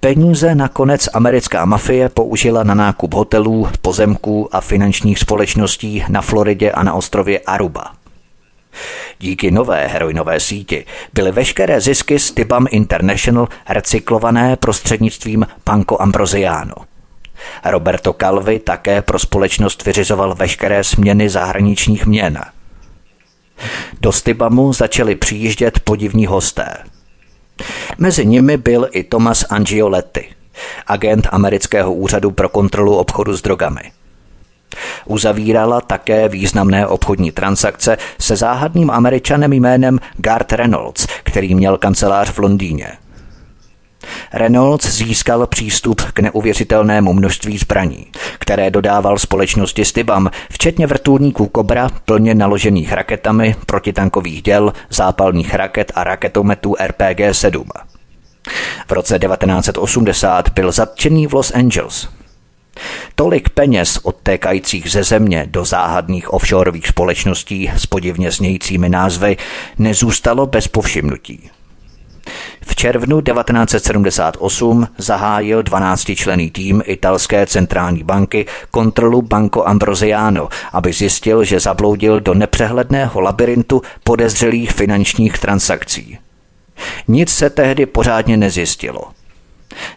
Peníze 0.00 0.54
nakonec 0.54 1.08
americká 1.12 1.64
mafie 1.64 2.08
použila 2.08 2.64
na 2.64 2.74
nákup 2.74 3.14
hotelů, 3.14 3.68
pozemků 3.82 4.56
a 4.56 4.60
finančních 4.60 5.18
společností 5.18 6.04
na 6.08 6.22
Floridě 6.22 6.70
a 6.70 6.82
na 6.82 6.94
ostrově 6.94 7.38
Aruba. 7.38 7.92
Díky 9.18 9.50
nové 9.50 9.86
heroinové 9.86 10.40
síti 10.40 10.84
byly 11.14 11.32
veškeré 11.32 11.80
zisky 11.80 12.18
z 12.18 12.30
Tibam 12.30 12.66
International 12.70 13.48
recyklované 13.68 14.56
prostřednictvím 14.56 15.46
Panko 15.64 16.02
Ambrosiano. 16.02 16.74
Roberto 17.64 18.12
Calvi 18.12 18.58
také 18.58 19.02
pro 19.02 19.18
společnost 19.18 19.84
vyřizoval 19.86 20.34
veškeré 20.34 20.84
směny 20.84 21.28
zahraničních 21.28 22.06
měn. 22.06 22.40
Do 24.00 24.12
Stibamu 24.12 24.72
začali 24.72 25.14
přijíždět 25.14 25.80
podivní 25.80 26.26
hosté– 26.26 26.76
Mezi 27.98 28.26
nimi 28.26 28.56
byl 28.56 28.88
i 28.92 29.02
Thomas 29.02 29.44
Angioletti, 29.50 30.28
agent 30.86 31.28
amerického 31.30 31.92
úřadu 31.94 32.30
pro 32.30 32.48
kontrolu 32.48 32.96
obchodu 32.96 33.36
s 33.36 33.42
drogami. 33.42 33.80
Uzavírala 35.06 35.80
také 35.80 36.28
významné 36.28 36.86
obchodní 36.86 37.32
transakce 37.32 37.96
se 38.18 38.36
záhadným 38.36 38.90
američanem 38.90 39.52
jménem 39.52 39.98
Gart 40.16 40.52
Reynolds, 40.52 41.06
který 41.22 41.54
měl 41.54 41.78
kancelář 41.78 42.30
v 42.30 42.38
Londýně. 42.38 42.92
Reynolds 44.32 44.96
získal 44.96 45.46
přístup 45.46 46.00
k 46.00 46.20
neuvěřitelnému 46.20 47.12
množství 47.12 47.58
zbraní, 47.58 48.06
které 48.38 48.70
dodával 48.70 49.18
společnosti 49.18 49.84
Stibam, 49.84 50.30
včetně 50.50 50.86
vrtulníků 50.86 51.50
Cobra 51.56 51.88
plně 52.04 52.34
naložených 52.34 52.92
raketami, 52.92 53.56
protitankových 53.66 54.42
děl, 54.42 54.72
zápalných 54.90 55.54
raket 55.54 55.92
a 55.94 56.04
raketometů 56.04 56.74
RPG-7. 56.74 57.64
V 58.88 58.92
roce 58.92 59.18
1980 59.18 60.48
byl 60.48 60.72
zatčený 60.72 61.26
v 61.26 61.34
Los 61.34 61.54
Angeles. 61.54 62.08
Tolik 63.14 63.48
peněz 63.48 63.98
odtékajících 64.02 64.90
ze 64.90 65.04
země 65.04 65.46
do 65.50 65.64
záhadných 65.64 66.32
offshoreových 66.32 66.88
společností 66.88 67.70
s 67.76 67.86
podivně 67.86 68.30
znějícími 68.30 68.88
názvy 68.88 69.36
nezůstalo 69.78 70.46
bez 70.46 70.68
povšimnutí. 70.68 71.50
V 72.62 72.76
červnu 72.76 73.20
1978 73.20 74.88
zahájil 74.98 75.62
12-člený 75.62 76.52
tým 76.52 76.82
italské 76.84 77.46
centrální 77.46 78.04
banky 78.04 78.46
kontrolu 78.70 79.22
Banco 79.22 79.68
Ambrosiano, 79.68 80.48
aby 80.72 80.92
zjistil, 80.92 81.44
že 81.44 81.60
zabloudil 81.60 82.20
do 82.20 82.34
nepřehledného 82.34 83.20
labirintu 83.20 83.82
podezřelých 84.04 84.72
finančních 84.72 85.38
transakcí. 85.38 86.18
Nic 87.08 87.30
se 87.30 87.50
tehdy 87.50 87.86
pořádně 87.86 88.36
nezjistilo. 88.36 89.02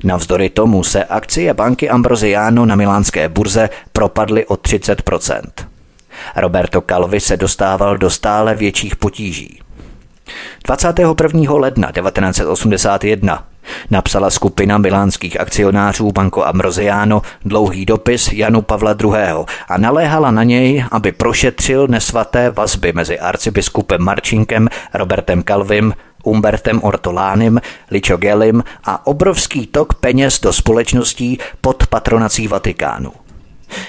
Navzdory 0.04 0.50
tomu 0.50 0.84
se 0.84 1.04
akcie 1.04 1.54
banky 1.54 1.90
Ambrosiano 1.90 2.66
na 2.66 2.76
milánské 2.76 3.30
burze 3.30 3.70
propadly 3.92 4.46
o 4.46 4.54
30% 4.54 5.42
Roberto 6.36 6.82
Calvi 6.82 7.20
se 7.20 7.38
dostával 7.38 7.98
do 7.98 8.10
stále 8.10 8.56
větších 8.56 8.96
potíží. 8.96 9.60
21. 10.66 11.54
ledna 11.54 11.92
1981 11.92 13.44
Napsala 13.90 14.30
skupina 14.30 14.78
milánských 14.78 15.40
akcionářů 15.40 16.12
Banco 16.12 16.48
Ambrosiano 16.48 17.22
dlouhý 17.46 17.86
dopis 17.86 18.34
Janu 18.34 18.62
Pavla 18.62 18.96
II. 19.04 19.46
a 19.68 19.78
naléhala 19.78 20.32
na 20.32 20.44
něj, 20.44 20.86
aby 20.92 21.12
prošetřil 21.12 21.88
nesvaté 21.88 22.50
vazby 22.50 22.94
mezi 22.94 23.20
arcibiskupem 23.20 24.02
Marčinkem, 24.02 24.70
Robertem 24.94 25.44
Calvim, 25.44 25.94
Umbertem 26.24 26.80
Ortolánem, 26.84 27.62
Ličogelim 27.92 28.64
a 28.84 29.08
obrovský 29.08 29.68
tok 29.68 29.94
peněz 29.94 30.40
do 30.40 30.54
společností 30.54 31.40
pod 31.62 31.88
patronací 31.88 32.48
Vatikánu. 32.48 33.23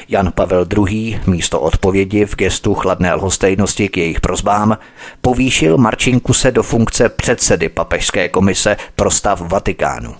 Jan 0.09 0.33
Pavel 0.33 0.67
II. 0.89 1.21
místo 1.27 1.61
odpovědi 1.61 2.27
v 2.27 2.37
gestu 2.37 2.75
chladné 2.75 3.15
lhostejnosti 3.15 3.89
k 3.89 3.97
jejich 3.97 4.21
prozbám 4.21 4.79
povýšil 5.21 5.79
Marčinkuse 5.79 6.51
do 6.51 6.63
funkce 6.63 7.09
předsedy 7.09 7.69
papežské 7.69 8.29
komise 8.29 8.77
pro 8.97 9.11
stav 9.11 9.41
Vatikánu. 9.41 10.15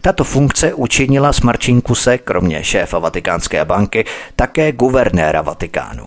Tato 0.00 0.24
funkce 0.24 0.74
učinila 0.74 1.32
z 1.32 1.40
Marčinkuse, 1.40 2.18
kromě 2.18 2.64
šéfa 2.64 2.98
Vatikánské 2.98 3.64
banky, 3.64 4.04
také 4.36 4.72
guvernéra 4.72 5.42
Vatikánu. 5.42 6.06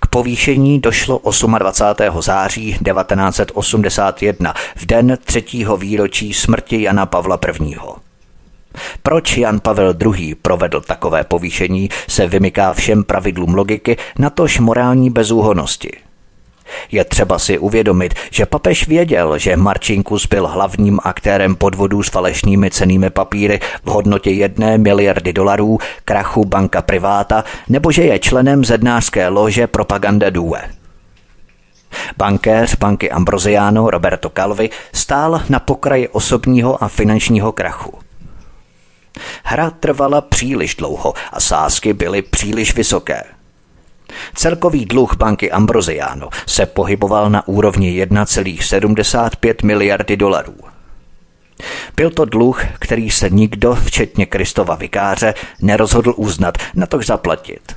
K 0.00 0.06
povýšení 0.06 0.80
došlo 0.80 1.20
28. 1.58 2.22
září 2.22 2.78
1981, 2.94 4.54
v 4.76 4.86
den 4.86 5.18
třetího 5.24 5.76
výročí 5.76 6.32
smrti 6.34 6.82
Jana 6.82 7.06
Pavla 7.06 7.38
I. 7.62 8.09
Proč 9.02 9.36
Jan 9.36 9.60
Pavel 9.60 9.94
II. 10.16 10.34
provedl 10.34 10.80
takové 10.80 11.24
povýšení, 11.24 11.88
se 12.08 12.26
vymyká 12.26 12.72
všem 12.72 13.04
pravidlům 13.04 13.54
logiky, 13.54 13.96
natož 14.18 14.60
morální 14.60 15.10
bezúhonosti. 15.10 15.90
Je 16.92 17.04
třeba 17.04 17.38
si 17.38 17.58
uvědomit, 17.58 18.14
že 18.30 18.46
papež 18.46 18.88
věděl, 18.88 19.38
že 19.38 19.56
Marčinkus 19.56 20.26
byl 20.26 20.46
hlavním 20.46 21.00
aktérem 21.04 21.56
podvodů 21.56 22.02
s 22.02 22.10
falešnými 22.10 22.70
cenými 22.70 23.10
papíry 23.10 23.60
v 23.84 23.90
hodnotě 23.90 24.30
jedné 24.30 24.78
miliardy 24.78 25.32
dolarů, 25.32 25.78
krachu 26.04 26.44
banka 26.44 26.82
priváta, 26.82 27.44
nebo 27.68 27.92
že 27.92 28.02
je 28.02 28.18
členem 28.18 28.64
zednářské 28.64 29.28
lože 29.28 29.66
Propaganda 29.66 30.30
Due. 30.30 30.60
Bankéř 32.16 32.76
banky 32.76 33.10
Ambrosiano 33.10 33.90
Roberto 33.90 34.30
Calvi 34.30 34.70
stál 34.92 35.42
na 35.48 35.58
pokraji 35.58 36.08
osobního 36.08 36.84
a 36.84 36.88
finančního 36.88 37.52
krachu. 37.52 38.09
Hra 39.44 39.70
trvala 39.70 40.20
příliš 40.20 40.74
dlouho 40.74 41.14
a 41.32 41.40
sázky 41.40 41.92
byly 41.92 42.22
příliš 42.22 42.74
vysoké. 42.74 43.24
Celkový 44.34 44.84
dluh 44.84 45.16
banky 45.16 45.50
Ambrosiano 45.50 46.28
se 46.46 46.66
pohyboval 46.66 47.30
na 47.30 47.48
úrovni 47.48 48.04
1,75 48.04 49.66
miliardy 49.66 50.16
dolarů. 50.16 50.54
Byl 51.96 52.10
to 52.10 52.24
dluh, 52.24 52.64
který 52.78 53.10
se 53.10 53.30
nikdo, 53.30 53.74
včetně 53.74 54.26
Kristova 54.26 54.74
vikáře, 54.74 55.34
nerozhodl 55.60 56.14
uznat, 56.16 56.58
na 56.74 56.86
to 56.86 57.02
zaplatit. 57.02 57.76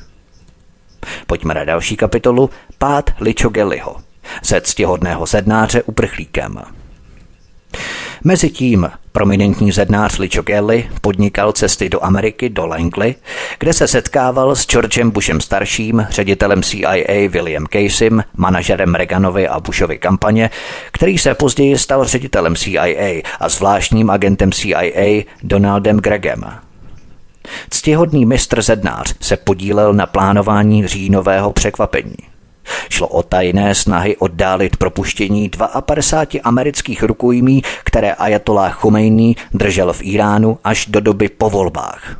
Pojďme 1.27 1.53
na 1.53 1.65
další 1.65 1.95
kapitolu 1.95 2.49
Pát 2.77 3.09
Ličogeliho, 3.19 3.95
ze 4.43 4.61
ctihodného 4.61 5.27
sednáře 5.27 5.83
uprchlíkem. 5.83 6.82
Mezitím 8.25 8.91
prominentní 9.11 9.71
zednář 9.71 10.17
Licho 10.17 10.43
Kelly 10.43 10.89
podnikal 11.01 11.51
cesty 11.51 11.89
do 11.89 12.03
Ameriky, 12.03 12.49
do 12.49 12.65
Langley, 12.65 13.15
kde 13.59 13.73
se 13.73 13.87
setkával 13.87 14.55
s 14.55 14.67
Georgem 14.67 15.11
Bushem 15.11 15.41
starším, 15.41 16.07
ředitelem 16.09 16.63
CIA 16.63 17.29
William 17.29 17.65
Caseym, 17.65 18.23
manažerem 18.37 18.95
Reaganovy 18.95 19.47
a 19.47 19.59
Bushovy 19.59 19.97
kampaně, 19.97 20.49
který 20.91 21.17
se 21.17 21.33
později 21.33 21.77
stal 21.77 22.05
ředitelem 22.05 22.55
CIA 22.55 23.21
a 23.39 23.49
zvláštním 23.49 24.09
agentem 24.09 24.51
CIA 24.51 25.23
Donaldem 25.43 25.97
Gregem. 25.97 26.43
Ctihodný 27.69 28.25
mistr 28.25 28.61
Zednář 28.61 29.15
se 29.19 29.37
podílel 29.37 29.93
na 29.93 30.05
plánování 30.05 30.87
říjnového 30.87 31.51
překvapení. 31.51 32.32
Šlo 32.89 33.07
o 33.07 33.23
tajné 33.23 33.75
snahy 33.75 34.17
oddálit 34.17 34.77
propuštění 34.77 35.51
52 35.81 36.41
amerických 36.43 37.03
rukojmí, 37.03 37.63
které 37.83 38.13
Ayatollah 38.13 38.75
Khomeini 38.75 39.35
držel 39.53 39.93
v 39.93 40.01
Iránu 40.01 40.57
až 40.63 40.85
do 40.85 40.99
doby 40.99 41.29
po 41.29 41.49
volbách. 41.49 42.17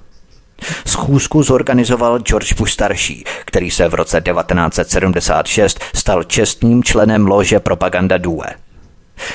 Schůzku 0.85 1.43
zorganizoval 1.43 2.19
George 2.19 2.53
Bush 2.53 2.71
starší, 2.71 3.23
který 3.45 3.71
se 3.71 3.87
v 3.87 3.93
roce 3.93 4.21
1976 4.21 5.79
stal 5.95 6.23
čestným 6.23 6.83
členem 6.83 7.27
lože 7.27 7.59
Propaganda 7.59 8.17
Due. 8.17 8.47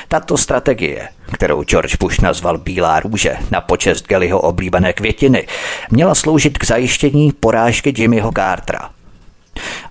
Tato 0.08 0.36
strategie, 0.36 1.08
kterou 1.32 1.62
George 1.62 1.96
Bush 1.96 2.20
nazval 2.20 2.58
Bílá 2.58 3.00
růže 3.00 3.36
na 3.50 3.60
počest 3.60 4.06
Gellyho 4.06 4.40
oblíbené 4.40 4.92
květiny, 4.92 5.46
měla 5.90 6.14
sloužit 6.14 6.58
k 6.58 6.64
zajištění 6.64 7.32
porážky 7.32 7.94
Jimmyho 7.96 8.32
Cartera– 8.32 8.90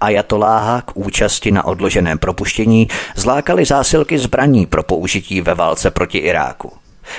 Ajatoláha 0.01 0.82
k 0.82 0.91
účasti 0.97 1.51
na 1.51 1.65
odloženém 1.65 2.17
propuštění 2.17 2.88
zlákali 3.15 3.65
zásilky 3.65 4.19
zbraní 4.19 4.65
pro 4.65 4.84
použití 4.84 5.41
ve 5.41 5.56
válce 5.56 5.91
proti 5.91 6.17
Iráku 6.17 6.71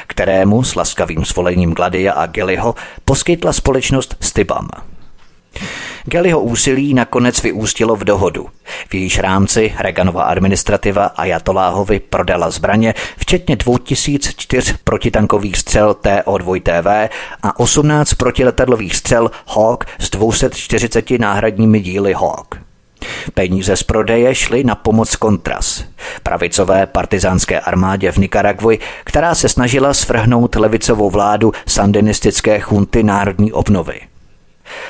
kterému 0.06 0.64
s 0.64 0.74
laskavým 0.74 1.24
svolením 1.24 1.74
Gladia 1.74 2.12
a 2.12 2.26
Geliho 2.26 2.74
poskytla 3.04 3.52
společnost 3.52 4.16
Stibam. 4.20 4.68
Gellyho 6.04 6.40
úsilí 6.40 6.94
nakonec 6.94 7.42
vyústilo 7.42 7.96
v 7.96 8.04
dohodu. 8.04 8.46
V 8.88 8.94
jejíž 8.94 9.18
rámci 9.18 9.74
Reaganova 9.78 10.22
administrativa 10.22 11.04
Ajatoláhovi 11.04 12.00
prodala 12.00 12.50
zbraně, 12.50 12.94
včetně 13.18 13.56
2004 13.56 14.74
protitankových 14.84 15.56
střel 15.56 15.96
TO2TV 16.02 17.08
a 17.42 17.61
18 17.61 18.14
protiletadlových 18.14 18.96
střel 18.96 19.30
Hawk 19.46 19.84
s 19.98 20.11
240 20.11 21.11
náhradními 21.11 21.80
díly 21.80 22.12
Hawk. 22.12 22.61
Peníze 23.34 23.76
z 23.76 23.82
prodeje 23.82 24.34
šly 24.34 24.64
na 24.64 24.74
pomoc 24.74 25.16
Contras, 25.16 25.84
pravicové 26.22 26.87
partizánské 26.87 27.61
armádě 27.61 28.12
v 28.12 28.16
Nikaragvi, 28.16 28.78
která 29.04 29.34
se 29.34 29.48
snažila 29.48 29.94
svrhnout 29.94 30.56
levicovou 30.56 31.11
vládu 31.11 31.52
sandinistické 31.66 32.61
chunty 32.61 33.02
národní 33.02 33.52
obnovy. 33.52 34.08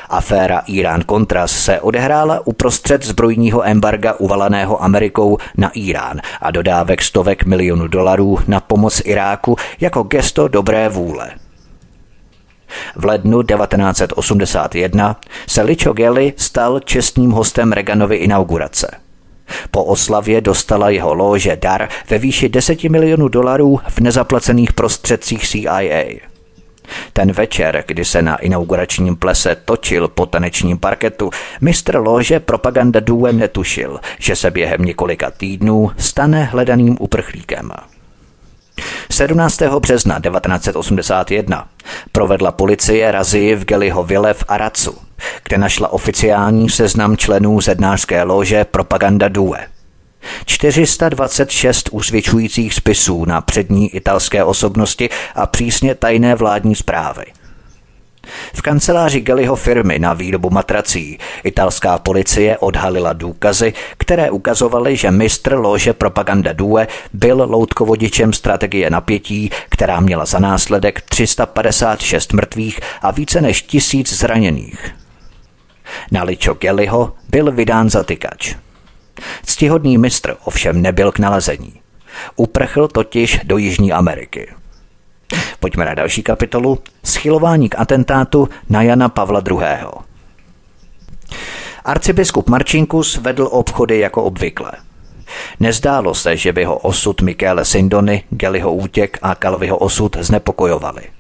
Aféra 0.09 0.63
Irán-Contras 0.67 1.47
se 1.47 1.81
odehrála 1.81 2.47
uprostřed 2.47 3.05
zbrojního 3.05 3.67
embarga 3.67 4.13
uvalaného 4.13 4.83
Amerikou 4.83 5.39
na 5.57 5.71
Irán 5.75 6.21
a 6.41 6.51
dodávek 6.51 7.03
stovek 7.03 7.45
milionů 7.45 7.89
dolarů 7.89 8.39
na 8.47 8.61
pomoc 8.61 9.03
Iráku 9.05 9.57
jako 9.81 10.03
gesto 10.03 10.49
dobré 10.49 10.89
vůle. 10.89 11.31
V 12.97 13.05
lednu 13.05 13.43
1981 13.43 15.17
se 15.47 15.63
Licho 15.63 15.93
Gelly 15.93 16.33
stal 16.37 16.81
čestným 16.81 17.31
hostem 17.31 17.73
Reaganovy 17.73 18.17
inaugurace. 18.17 18.91
Po 19.71 19.85
oslavě 19.85 20.41
dostala 20.41 20.91
jeho 20.91 21.15
lože 21.15 21.57
dar 21.57 21.89
ve 22.11 22.19
výši 22.19 22.49
10 22.49 22.85
milionů 22.85 23.29
dolarů 23.29 23.81
v 23.89 24.01
nezaplacených 24.01 24.73
prostředcích 24.73 25.49
CIA. 25.49 26.28
Ten 27.13 27.33
večer, 27.33 27.85
kdy 27.87 28.05
se 28.05 28.23
na 28.23 28.37
inauguračním 28.37 29.17
plese 29.17 29.57
točil 29.65 30.09
po 30.09 30.27
tanečním 30.27 30.79
parketu, 30.79 31.31
mistr 31.61 31.97
lože 31.97 32.41
Propaganda 32.41 33.01
Duem 33.01 33.39
netušil, 33.39 34.01
že 34.19 34.37
se 34.37 34.51
během 34.51 34.85
několika 34.85 35.31
týdnů 35.31 35.91
stane 35.99 36.45
hledaným 36.45 36.97
uprchlíkem. 37.01 37.71
17. 39.11 39.63
března 39.63 40.21
1981 40.21 41.69
provedla 42.13 42.53
policie 42.53 43.13
razii 43.13 43.55
v 43.55 43.65
Geliho 43.65 44.03
Vile 44.03 44.35
v 44.35 44.45
Aracu, 44.49 44.99
kde 45.45 45.59
našla 45.59 45.93
oficiální 45.93 46.71
seznam 46.71 47.17
členů 47.17 47.61
zednářské 47.61 48.23
lože 48.23 48.65
Propaganda 48.65 49.29
Due– 49.29 49.67
426 50.47 51.89
usvědčujících 51.93 52.75
spisů 52.75 53.25
na 53.25 53.41
přední 53.41 53.95
italské 53.95 54.45
osobnosti 54.45 55.11
a 55.35 55.47
přísně 55.47 55.95
tajné 55.95 56.35
vládní 56.35 56.75
zprávy. 56.75 57.25
V 58.55 58.63
kanceláři 58.63 59.21
Gellyho 59.21 59.57
firmy 59.57 59.99
na 59.99 60.13
výrobu 60.13 60.51
matrací 60.51 61.19
italská 61.45 61.99
policie 61.99 62.59
odhalila 62.59 63.13
důkazy, 63.13 63.73
které 63.99 64.31
ukazovaly, 64.31 64.97
že 64.97 65.11
mistr 65.11 65.55
lože 65.55 65.93
Propaganda 65.93 66.53
Due 66.53 66.87
byl 67.13 67.47
loutkovodičem 67.51 68.33
strategie 68.33 68.91
napětí, 68.91 69.51
která 69.69 70.01
měla 70.01 70.25
za 70.27 70.39
následek 70.39 71.01
356 71.01 72.33
mrtvých 72.33 72.81
a 73.03 73.11
více 73.11 73.41
než 73.41 73.63
tisíc 73.63 74.19
zraněných. 74.19 74.95
Na 76.13 76.23
Ličo 76.23 76.55
Gellyho 76.55 77.13
byl 77.29 77.53
vydán 77.53 77.91
zatykač. 77.91 78.55
Ctihodný 79.47 79.99
mistr 79.99 80.37
ovšem 80.45 80.83
nebyl 80.83 81.13
k 81.13 81.19
nalezení. 81.19 81.81
Uprchl 82.37 82.89
totiž 82.89 83.41
do 83.45 83.57
Jižní 83.57 83.93
Ameriky. 83.93 84.49
Pojďme 85.61 85.85
na 85.85 85.95
další 85.95 86.23
kapitolu. 86.23 86.79
Schylování 87.05 87.69
k 87.69 87.79
atentátu 87.79 88.49
na 88.69 88.83
Jana 88.83 89.09
Pavla 89.09 89.43
II. 89.51 89.59
Arcibiskup 91.85 92.49
Marčinkus 92.49 93.17
vedl 93.17 93.49
obchody 93.51 93.99
jako 93.99 94.25
obvykle. 94.25 94.73
Nezdálo 95.61 96.15
se, 96.15 96.37
že 96.37 96.53
by 96.53 96.65
ho 96.65 96.79
osud 96.79 97.21
Mikéle 97.21 97.65
Sindony, 97.65 98.25
Gellyho 98.31 98.73
útěk 98.73 99.19
a 99.23 99.35
Kalvyho 99.35 99.79
osud 99.79 100.17
znepokojovali. 100.21 101.18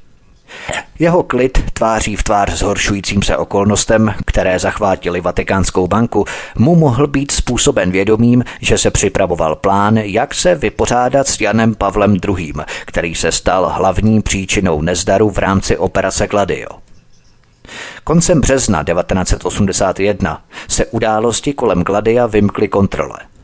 Jeho 0.99 1.23
klid 1.23 1.71
tváří 1.73 2.17
v 2.17 2.23
tvář 2.23 2.51
zhoršujícím 2.51 3.23
se 3.23 3.37
okolnostem, 3.37 4.15
které 4.27 4.59
zachvátili 4.59 5.21
Vatikánskou 5.21 5.87
banku, 5.87 6.25
mu 6.59 6.75
mohl 6.75 7.07
být 7.07 7.31
způsoben 7.31 7.91
vědomím, 7.91 8.45
že 8.61 8.79
se 8.79 8.91
připravoval 8.91 9.57
plán, 9.57 9.97
jak 9.97 10.35
se 10.35 10.55
vypořádat 10.55 11.29
s 11.29 11.41
Janem 11.41 11.75
Pavlem 11.75 12.17
II., 12.29 12.53
který 12.87 13.15
se 13.15 13.33
stal 13.33 13.73
hlavní 13.77 14.23
příčinou 14.23 14.83
nezdaru 14.83 15.31
v 15.31 15.39
rámci 15.39 15.77
operace 15.77 16.27
Gladio. 16.27 16.69
Koncem 18.05 18.41
března 18.41 18.85
1981 18.85 20.43
se 20.69 20.87
události 20.87 21.53
kolem 21.53 21.83
Gladia 21.83 22.27
vymkly 22.27 22.69
kontrole– 22.69 23.19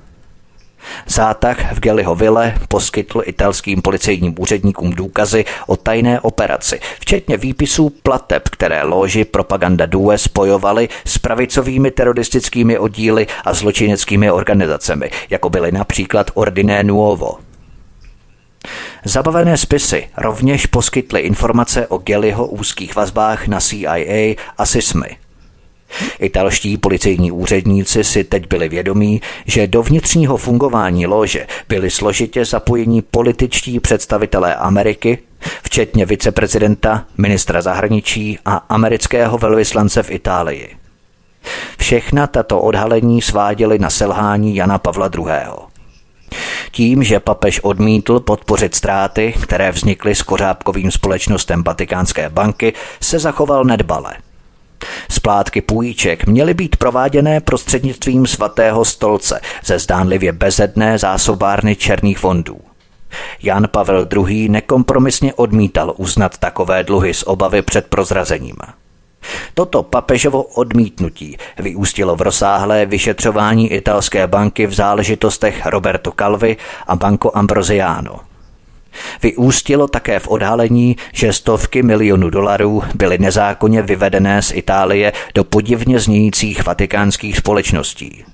Zátah 1.06 1.72
v 1.72 1.80
Geliho 1.80 2.14
Ville 2.14 2.54
poskytl 2.68 3.22
italským 3.24 3.82
policejním 3.82 4.34
úředníkům 4.38 4.90
důkazy 4.90 5.44
o 5.66 5.76
tajné 5.76 6.20
operaci, 6.20 6.80
včetně 7.00 7.36
výpisů 7.36 7.90
plateb, 8.02 8.48
které 8.48 8.82
loži 8.82 9.24
Propaganda 9.24 9.86
Due 9.86 10.18
spojovaly 10.18 10.88
s 11.04 11.18
pravicovými 11.18 11.90
teroristickými 11.90 12.78
oddíly 12.78 13.26
a 13.44 13.54
zločineckými 13.54 14.30
organizacemi, 14.30 15.10
jako 15.30 15.50
byly 15.50 15.72
například 15.72 16.30
Ordiné 16.34 16.82
Nuovo. 16.82 17.38
Zabavené 19.04 19.56
spisy 19.56 20.08
rovněž 20.16 20.66
poskytly 20.66 21.20
informace 21.20 21.86
o 21.86 21.98
Geliho 21.98 22.46
úzkých 22.46 22.96
vazbách 22.96 23.46
na 23.46 23.60
CIA 23.60 24.34
a 24.58 24.66
SISMY– 24.66 25.16
Italští 26.18 26.76
policejní 26.76 27.32
úředníci 27.32 28.04
si 28.04 28.24
teď 28.24 28.48
byli 28.48 28.68
vědomí, 28.68 29.20
že 29.46 29.66
do 29.66 29.82
vnitřního 29.82 30.36
fungování 30.36 31.06
lože 31.06 31.46
byli 31.68 31.90
složitě 31.90 32.44
zapojení 32.44 33.02
političtí 33.02 33.80
představitelé 33.80 34.54
Ameriky, 34.54 35.18
včetně 35.62 36.06
viceprezidenta, 36.06 37.04
ministra 37.18 37.62
zahraničí 37.62 38.38
a 38.44 38.56
amerického 38.56 39.38
velvyslance 39.38 40.02
v 40.02 40.10
Itálii. 40.10 40.76
Všechna 41.78 42.26
tato 42.26 42.60
odhalení 42.60 43.22
sváděly 43.22 43.78
na 43.78 43.90
selhání 43.90 44.56
Jana 44.56 44.78
Pavla 44.78 45.10
II. 45.18 45.24
Tím, 46.70 47.02
že 47.02 47.20
papež 47.20 47.60
odmítl 47.60 48.20
podpořit 48.20 48.74
ztráty, 48.74 49.34
které 49.42 49.72
vznikly 49.72 50.14
s 50.14 50.22
kořápkovým 50.22 50.90
společnostem 50.90 51.62
Vatikánské 51.62 52.28
banky, 52.28 52.72
se 53.00 53.18
zachoval 53.18 53.64
nedbale– 53.64 54.14
Splátky 55.10 55.60
půjček 55.60 56.26
měly 56.26 56.54
být 56.54 56.76
prováděné 56.76 57.40
prostřednictvím 57.40 58.26
svatého 58.26 58.84
stolce 58.84 59.40
ze 59.64 59.78
zdánlivě 59.78 60.32
bezedné 60.32 60.98
zásobárny 60.98 61.76
černých 61.76 62.18
fondů. 62.18 62.60
Jan 63.42 63.68
Pavel 63.70 64.08
II. 64.16 64.48
nekompromisně 64.48 65.34
odmítal 65.34 65.94
uznat 65.96 66.38
takové 66.38 66.84
dluhy 66.84 67.14
z 67.14 67.22
obavy 67.26 67.62
před 67.62 67.86
prozrazením. 67.86 68.56
Toto 69.54 69.82
papežovo 69.82 70.42
odmítnutí 70.42 71.36
vyústilo 71.58 72.16
v 72.16 72.22
rozsáhlé 72.22 72.86
vyšetřování 72.86 73.72
italské 73.72 74.26
banky 74.26 74.66
v 74.66 74.74
záležitostech 74.74 75.66
Roberto 75.66 76.12
Calvi 76.18 76.56
a 76.86 76.96
Banco 76.96 77.36
Ambrosiano– 77.36 78.20
Vyústilo 79.22 79.88
také 79.88 80.18
v 80.18 80.28
odhalení, 80.28 80.96
že 81.12 81.32
stovky 81.32 81.82
milionů 81.82 82.30
dolarů 82.30 82.82
byly 82.94 83.18
nezákonně 83.18 83.82
vyvedené 83.82 84.42
z 84.42 84.52
Itálie 84.54 85.12
do 85.34 85.44
podivně 85.44 85.98
znějících 85.98 86.66
vatikánských 86.66 87.36
společností. 87.36 88.24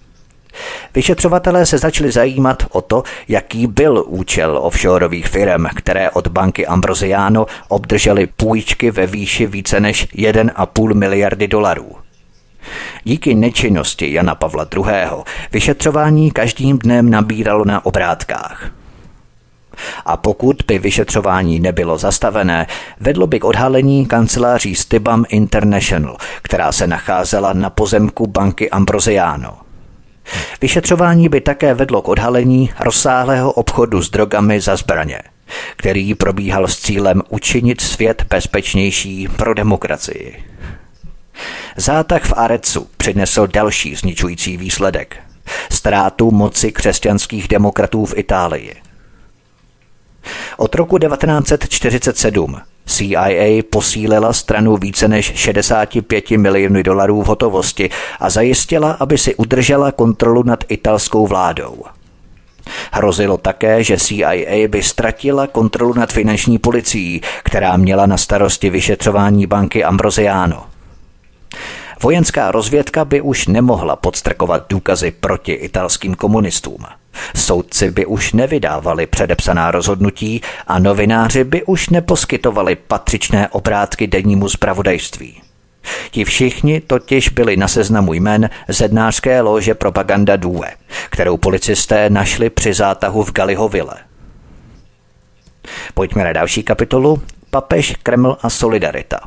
Vyšetřovatelé 0.94 1.66
se 1.66 1.78
začali 1.78 2.12
zajímat 2.12 2.62
o 2.70 2.80
to, 2.80 3.02
jaký 3.28 3.66
byl 3.66 4.04
účel 4.06 4.58
offshoreových 4.62 5.28
firm, 5.28 5.66
které 5.76 6.10
od 6.10 6.28
banky 6.28 6.66
Ambrosiano 6.66 7.46
obdržely 7.68 8.26
půjčky 8.26 8.90
ve 8.90 9.06
výši 9.06 9.46
více 9.46 9.80
než 9.80 10.08
1,5 10.08 10.94
miliardy 10.94 11.48
dolarů. 11.48 11.96
Díky 13.04 13.34
nečinnosti 13.34 14.12
Jana 14.12 14.34
Pavla 14.34 14.66
II. 14.76 14.84
vyšetřování 15.52 16.30
každým 16.30 16.78
dnem 16.78 17.10
nabíralo 17.10 17.64
na 17.64 17.86
obrátkách– 17.86 18.70
a 20.04 20.16
pokud 20.16 20.56
by 20.66 20.78
vyšetřování 20.78 21.60
nebylo 21.60 21.98
zastavené, 21.98 22.66
vedlo 23.00 23.26
by 23.26 23.40
k 23.40 23.44
odhalení 23.44 24.06
kanceláří 24.06 24.74
Stibam 24.74 25.24
International, 25.28 26.16
která 26.42 26.72
se 26.72 26.86
nacházela 26.86 27.52
na 27.52 27.70
pozemku 27.70 28.26
banky 28.26 28.70
Ambrosiano. 28.70 29.59
Vyšetřování 30.61 31.28
by 31.28 31.40
také 31.40 31.74
vedlo 31.74 32.02
k 32.02 32.09
odhalení 32.09 32.70
rozsáhlého 32.80 33.52
obchodu 33.52 34.02
s 34.02 34.11
drogami 34.11 34.61
za 34.61 34.76
zbraně, 34.76 35.18
který 35.76 36.14
probíhal 36.14 36.68
s 36.68 36.78
cílem 36.78 37.22
učinit 37.28 37.80
svět 37.80 38.24
bezpečnější 38.30 39.28
pro 39.36 39.55
demokracii. 39.55 40.44
Zátah 41.76 42.24
v 42.24 42.32
Arecu 42.36 42.88
přinesl 42.96 43.46
další 43.46 43.94
zničující 43.94 44.57
výsledek. 44.57 45.16
Ztrátu 45.70 46.30
moci 46.30 46.72
křesťanských 46.72 47.48
demokratů 47.48 48.05
v 48.05 48.18
Itálii– 48.18 48.74
od 50.56 50.74
roku 50.74 50.98
1947 50.98 52.60
CIA 52.86 53.62
posílila 53.70 54.32
stranu 54.32 54.76
více 54.76 55.08
než 55.08 55.32
65 55.34 56.30
milionů 56.30 56.82
dolarů 56.82 57.22
v 57.22 57.26
hotovosti 57.26 57.90
a 58.20 58.30
zajistila, 58.30 58.96
aby 59.00 59.18
si 59.18 59.34
udržela 59.34 59.92
kontrolu 59.92 60.42
nad 60.42 60.64
italskou 60.68 61.26
vládou. 61.26 61.84
Hrozilo 62.92 63.36
také, 63.36 63.84
že 63.84 63.96
CIA 63.96 64.68
by 64.68 64.82
ztratila 64.82 65.46
kontrolu 65.46 65.94
nad 65.94 66.12
finanční 66.12 66.58
policií, 66.58 67.20
která 67.42 67.76
měla 67.76 68.06
na 68.06 68.16
starosti 68.16 68.70
vyšetřování 68.70 69.46
banky 69.46 69.84
Ambrosiano. 69.84 70.66
Vojenská 72.03 72.51
rozvědka 72.51 73.05
by 73.05 73.20
už 73.20 73.46
nemohla 73.46 73.96
podstrkovat 73.96 74.66
důkazy 74.68 75.11
proti 75.11 75.53
italským 75.53 76.14
komunistům. 76.14 76.84
Soudci 77.36 77.90
by 77.90 78.07
už 78.07 78.32
nevydávali 78.32 79.07
předepsaná 79.07 79.70
rozhodnutí 79.70 80.40
a 80.66 80.78
novináři 80.78 81.44
by 81.44 81.64
už 81.64 81.88
neposkytovali 81.88 82.76
patřičné 82.76 83.48
obrátky 83.48 84.07
dennímu 84.07 84.48
zpravodajství. 84.48 85.42
Ti 86.11 86.24
všichni 86.24 86.80
totiž 86.80 87.28
byli 87.28 87.57
na 87.57 87.68
seznamu 87.68 88.14
jmen 88.14 88.51
zednářské 88.68 89.40
lože 89.40 89.74
Propaganda 89.74 90.36
Due, 90.36 90.70
kterou 91.11 91.36
policisté 91.36 92.11
našli 92.11 92.51
při 92.51 92.74
zátahu 92.74 93.22
v 93.22 93.32
Galihovile. 93.32 93.94
Pojďme 95.94 96.24
na 96.24 96.32
další 96.32 96.62
kapitolu. 96.62 97.22
Papež, 97.51 97.96
Kreml 98.03 98.36
a 98.42 98.51
Solidarita. 98.51 99.20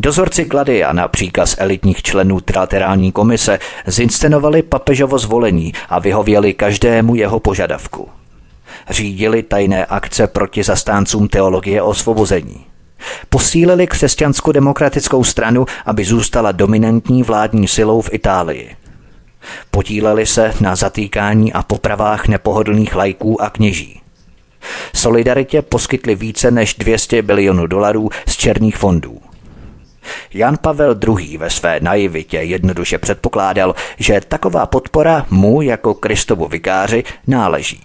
Dozorci 0.00 0.44
Gladia 0.44 0.92
na 0.92 1.08
příkaz 1.08 1.56
elitních 1.58 2.02
členů 2.02 2.40
trilaterální 2.40 3.12
komise 3.12 3.58
zinscenovali 3.86 4.62
papežovo 4.62 5.18
zvolení 5.18 5.72
a 5.88 5.98
vyhověli 5.98 6.54
každému 6.54 7.14
jeho 7.14 7.40
požadavku. 7.40 8.08
Řídili 8.90 9.42
tajné 9.42 9.86
akce 9.86 10.26
proti 10.26 10.62
zastáncům 10.62 11.28
teologie 11.28 11.82
osvobození. 11.82 12.64
Posílili 13.28 13.86
křesťansko-demokratickou 13.86 15.24
stranu, 15.24 15.66
aby 15.86 16.04
zůstala 16.04 16.52
dominantní 16.52 17.22
vládní 17.22 17.68
silou 17.68 18.00
v 18.00 18.12
Itálii. 18.12 18.76
Podíleli 19.70 20.26
se 20.26 20.52
na 20.60 20.76
zatýkání 20.76 21.52
a 21.52 21.62
popravách 21.62 22.28
nepohodlných 22.28 22.94
lajků 22.94 23.42
a 23.42 23.50
kněží. 23.50 24.00
Solidaritě 24.94 25.62
poskytli 25.62 26.14
více 26.14 26.50
než 26.50 26.74
200 26.74 27.22
bilionů 27.22 27.66
dolarů 27.66 28.10
z 28.26 28.36
černých 28.36 28.76
fondů. 28.76 29.27
Jan 30.34 30.56
Pavel 30.56 30.96
II. 31.08 31.38
ve 31.38 31.50
své 31.50 31.80
naivitě 31.80 32.36
jednoduše 32.36 32.98
předpokládal, 32.98 33.74
že 33.98 34.20
taková 34.28 34.66
podpora 34.66 35.26
mu 35.30 35.62
jako 35.62 35.94
Kristovu 35.94 36.48
vikáři 36.48 37.04
náleží. 37.26 37.80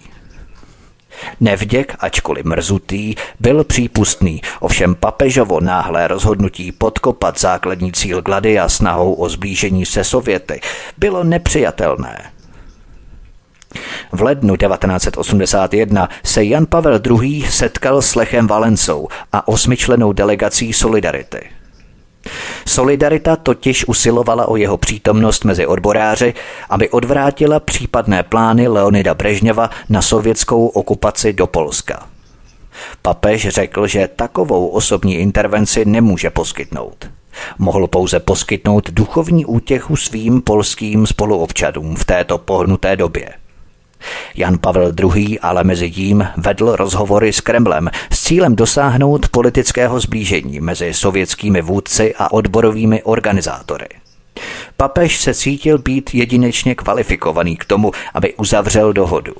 Nevděk, 1.40 1.96
ačkoliv 1.98 2.44
mrzutý, 2.44 3.14
byl 3.40 3.64
přípustný, 3.64 4.42
ovšem 4.60 4.94
papežovo 4.94 5.60
náhlé 5.60 6.08
rozhodnutí 6.08 6.72
podkopat 6.72 7.40
základní 7.40 7.92
cíl 7.92 8.22
Gladia 8.22 8.68
snahou 8.68 9.12
o 9.12 9.28
zblížení 9.28 9.86
se 9.86 10.04
Sověty 10.04 10.60
bylo 10.98 11.24
nepřijatelné. 11.24 12.30
V 14.12 14.22
lednu 14.22 14.56
1981 14.56 16.08
se 16.24 16.44
Jan 16.44 16.66
Pavel 16.66 17.00
II. 17.10 17.46
setkal 17.50 18.02
s 18.02 18.14
Lechem 18.14 18.46
Valencou 18.46 19.08
a 19.32 19.48
osmičlenou 19.48 20.12
delegací 20.12 20.72
Solidarity– 20.72 21.40
Solidarita 22.66 23.36
totiž 23.36 23.88
usilovala 23.88 24.48
o 24.48 24.56
jeho 24.56 24.76
přítomnost 24.76 25.44
mezi 25.44 25.66
odboráři, 25.66 26.34
aby 26.70 26.90
odvrátila 26.90 27.60
případné 27.60 28.22
plány 28.22 28.68
Leonida 28.68 29.14
Brežněva 29.14 29.70
na 29.88 30.02
sovětskou 30.02 30.66
okupaci 30.66 31.32
do 31.32 31.46
Polska. 31.46 32.06
Papež 33.02 33.48
řekl, 33.48 33.86
že 33.86 34.08
takovou 34.16 34.66
osobní 34.66 35.14
intervenci 35.14 35.84
nemůže 35.84 36.30
poskytnout. 36.30 37.10
Mohl 37.58 37.86
pouze 37.86 38.20
poskytnout 38.20 38.90
duchovní 38.90 39.44
útěchu 39.44 39.96
svým 39.96 40.42
polským 40.42 41.06
spoluobčanům 41.06 41.96
v 41.96 42.04
této 42.04 42.38
pohnuté 42.38 42.96
době– 42.96 43.28
Jan 44.34 44.58
Pavel 44.58 44.92
II. 45.14 45.38
ale 45.38 45.64
mezi 45.64 45.90
tím 45.90 46.28
vedl 46.36 46.76
rozhovory 46.76 47.32
s 47.32 47.40
Kremlem 47.40 47.90
s 48.12 48.22
cílem 48.22 48.56
dosáhnout 48.56 49.28
politického 49.28 50.00
zblížení 50.00 50.60
mezi 50.60 50.94
sovětskými 50.94 51.62
vůdci 51.62 52.14
a 52.18 52.32
odborovými 52.32 53.02
organizátory. 53.02 53.88
Papež 54.76 55.20
se 55.20 55.34
cítil 55.34 55.78
být 55.78 56.14
jedinečně 56.14 56.74
kvalifikovaný 56.74 57.56
k 57.56 57.64
tomu, 57.64 57.92
aby 58.14 58.34
uzavřel 58.34 58.92
dohodu. 58.92 59.34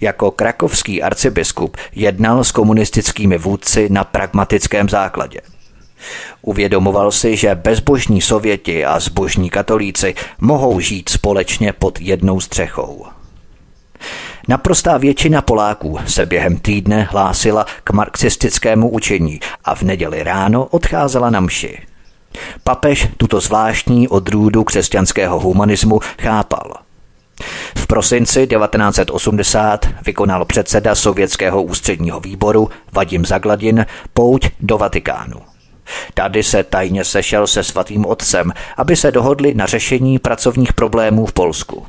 Jako 0.00 0.30
krakovský 0.30 1.02
arcibiskup 1.02 1.76
jednal 1.94 2.44
s 2.44 2.52
komunistickými 2.52 3.38
vůdci 3.38 3.88
na 3.90 4.04
pragmatickém 4.04 4.88
základě. 4.88 5.40
Uvědomoval 6.42 7.12
si, 7.12 7.36
že 7.36 7.54
bezbožní 7.54 8.20
sověti 8.20 8.84
a 8.84 9.00
zbožní 9.00 9.50
katolíci 9.50 10.14
mohou 10.38 10.80
žít 10.80 11.08
společně 11.08 11.72
pod 11.72 12.00
jednou 12.00 12.40
střechou. 12.40 13.06
Naprostá 14.48 14.98
většina 14.98 15.42
Poláků 15.42 15.98
se 16.06 16.26
během 16.26 16.56
týdne 16.56 17.08
hlásila 17.10 17.66
k 17.84 17.90
marxistickému 17.90 18.88
učení 18.88 19.40
a 19.64 19.74
v 19.74 19.82
neděli 19.82 20.22
ráno 20.22 20.64
odcházela 20.64 21.30
na 21.30 21.40
mši. 21.40 21.78
Papež 22.64 23.08
tuto 23.16 23.40
zvláštní 23.40 24.08
odrůdu 24.08 24.64
křesťanského 24.64 25.40
humanismu 25.40 26.00
chápal. 26.20 26.74
V 27.76 27.86
prosinci 27.86 28.46
1980 28.46 29.86
vykonal 30.06 30.44
předseda 30.44 30.94
Sovětského 30.94 31.62
ústředního 31.62 32.20
výboru 32.20 32.70
Vadim 32.92 33.26
Zagladin 33.26 33.86
pouť 34.14 34.48
do 34.60 34.78
Vatikánu. 34.78 35.40
Tady 36.14 36.42
se 36.42 36.64
tajně 36.64 37.04
sešel 37.04 37.46
se 37.46 37.62
svatým 37.62 38.06
otcem, 38.06 38.52
aby 38.76 38.96
se 38.96 39.12
dohodli 39.12 39.54
na 39.54 39.66
řešení 39.66 40.18
pracovních 40.18 40.72
problémů 40.72 41.26
v 41.26 41.32
Polsku. 41.32 41.86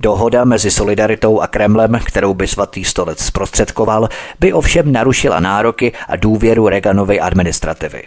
Dohoda 0.00 0.44
mezi 0.44 0.70
Solidaritou 0.70 1.40
a 1.40 1.46
Kremlem, 1.46 2.00
kterou 2.04 2.34
by 2.34 2.46
svatý 2.46 2.84
stolec 2.84 3.24
zprostředkoval, 3.24 4.08
by 4.40 4.52
ovšem 4.52 4.92
narušila 4.92 5.40
nároky 5.40 5.92
a 6.08 6.16
důvěru 6.16 6.68
Reaganovy 6.68 7.20
administrativy. 7.20 8.02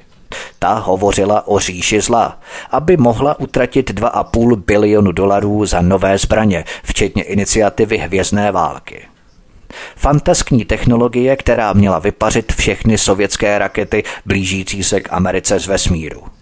Ta 0.60 0.74
hovořila 0.74 1.48
o 1.48 1.60
říši 1.60 2.02
zla, 2.02 2.40
aby 2.72 2.98
mohla 2.98 3.40
utratit 3.40 3.92
2,5 3.92 4.56
bilionu 4.56 5.12
dolarů 5.12 5.66
za 5.66 5.82
nové 5.82 6.18
zbraně, 6.18 6.66
včetně 6.84 7.24
iniciativy 7.24 7.98
Hvězdné 7.98 8.52
války. 8.52 9.02
Fantaskní 9.96 10.66
technologie, 10.66 11.36
která 11.36 11.74
měla 11.74 12.00
vypařit 12.00 12.54
všechny 12.54 12.98
sovětské 12.98 13.60
rakety 13.60 14.04
blížící 14.26 14.84
se 14.84 15.02
k 15.02 15.14
Americe 15.14 15.60
z 15.60 15.68
vesmíru. 15.68 16.39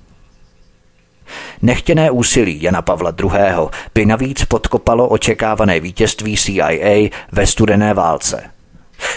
Nechtěné 1.61 2.11
úsilí 2.11 2.61
Jana 2.61 2.81
Pavla 2.81 3.13
II. 3.23 3.67
by 3.93 4.05
navíc 4.05 4.45
podkopalo 4.45 5.07
očekávané 5.07 5.79
vítězství 5.79 6.37
CIA 6.37 7.09
ve 7.31 7.47
studené 7.47 7.93
válce. 7.93 8.43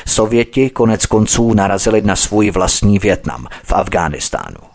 Sověti 0.06 0.70
konec 0.70 1.06
konců 1.06 1.54
narazili 1.54 2.02
na 2.02 2.16
svůj 2.16 2.50
vlastní 2.50 2.98
Větnam 2.98 3.46
v 3.64 3.72
Afghánistánu. 3.72 4.70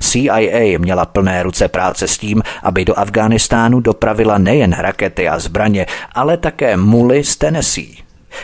CIA 0.00 0.78
měla 0.78 1.06
plné 1.06 1.42
ruce 1.42 1.68
práce 1.68 2.08
s 2.08 2.18
tím, 2.18 2.42
aby 2.62 2.84
do 2.84 2.98
Afghánistánu 2.98 3.80
dopravila 3.80 4.38
nejen 4.38 4.72
rakety 4.72 5.28
a 5.28 5.38
zbraně, 5.38 5.86
ale 6.12 6.36
také 6.36 6.76
muly 6.76 7.24
z 7.24 7.36
Tennessee, 7.36 7.94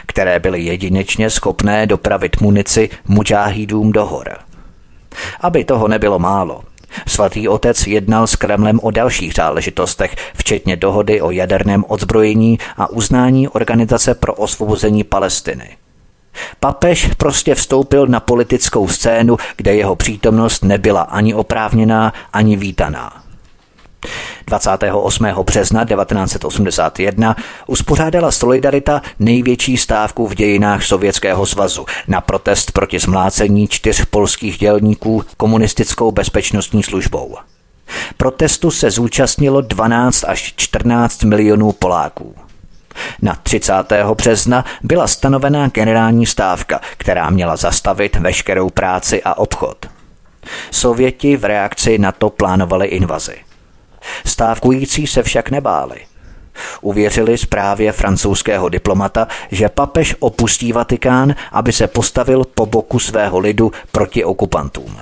které 0.07 0.39
byly 0.39 0.61
jedinečně 0.63 1.31
schopné 1.31 1.87
dopravit 1.87 2.41
munici 2.41 2.89
mučáhídům 3.09 3.93
do 3.93 4.07
hor. 4.07 4.39
Aby 5.41 5.65
toho 5.65 5.89
nebylo 5.89 6.19
málo, 6.19 6.63
Svatý 7.09 7.49
otec 7.49 7.87
jednal 7.87 8.27
s 8.27 8.37
Kremlem 8.37 8.81
o 8.83 8.91
dalších 8.91 9.35
záležitostech, 9.35 10.17
včetně 10.35 10.77
dohody 10.77 11.21
o 11.21 11.31
jaderném 11.31 11.85
odzbrojení 11.89 12.59
a 12.77 12.91
uznání 12.91 13.49
Organizace 13.49 14.15
pro 14.15 14.35
osvobození 14.35 15.05
Palestiny. 15.05 15.77
Papež 16.61 17.11
prostě 17.17 17.55
vstoupil 17.55 18.07
na 18.07 18.21
politickou 18.21 18.89
scénu, 18.89 19.37
kde 19.57 19.75
jeho 19.75 19.97
přítomnost 19.97 20.65
nebyla 20.65 21.03
ani 21.03 21.35
oprávněná, 21.35 22.13
ani 22.33 22.57
vítaná. 22.57 23.26
28. 24.47 25.27
března 25.45 25.85
1981 25.85 27.37
uspořádala 27.67 28.31
Solidarita 28.31 29.03
největší 29.19 29.77
stávku 29.77 30.27
v 30.27 30.35
dějinách 30.35 30.85
Sovětského 30.85 31.47
svazu 31.47 31.87
na 32.09 32.21
protest 32.21 32.73
proti 32.73 32.99
zmlácení 32.99 33.69
čtyř 33.69 34.05
polských 34.05 34.59
dělníků 34.59 35.25
komunistickou 35.37 36.13
bezpečnostní 36.13 36.83
službou. 36.83 37.37
Protestu 38.17 38.71
se 38.71 38.91
zúčastnilo 38.91 39.61
12 39.61 40.25
až 40.25 40.55
14 40.57 41.23
milionů 41.25 41.73
Poláků. 41.73 42.35
Na 43.23 43.35
30. 43.43 43.73
března 44.15 44.65
byla 44.83 45.07
stanovená 45.07 45.69
generální 45.69 46.27
stávka, 46.27 46.81
která 46.97 47.31
měla 47.31 47.57
zastavit 47.57 48.17
veškerou 48.17 48.71
práci 48.71 49.23
a 49.23 49.39
obchod. 49.39 49.87
Sověti 50.71 51.37
v 51.37 51.45
reakci 51.45 51.99
na 51.99 52.13
to 52.13 52.31
plánovali 52.31 52.87
invazi. 52.87 53.46
Stávkující 54.25 55.07
se 55.07 55.23
však 55.23 55.51
nebáli. 55.51 55.97
Uvěřili 56.81 57.39
zprávě 57.39 57.93
francouzského 57.93 58.69
diplomata, 58.69 59.29
že 59.51 59.69
papež 59.69 60.15
opustí 60.19 60.73
Vatikán, 60.73 61.35
aby 61.53 61.73
se 61.73 61.87
postavil 61.87 62.45
po 62.55 62.67
boku 62.67 62.99
svého 62.99 63.39
lidu 63.39 63.73
proti 63.93 64.25
okupantům. 64.25 64.97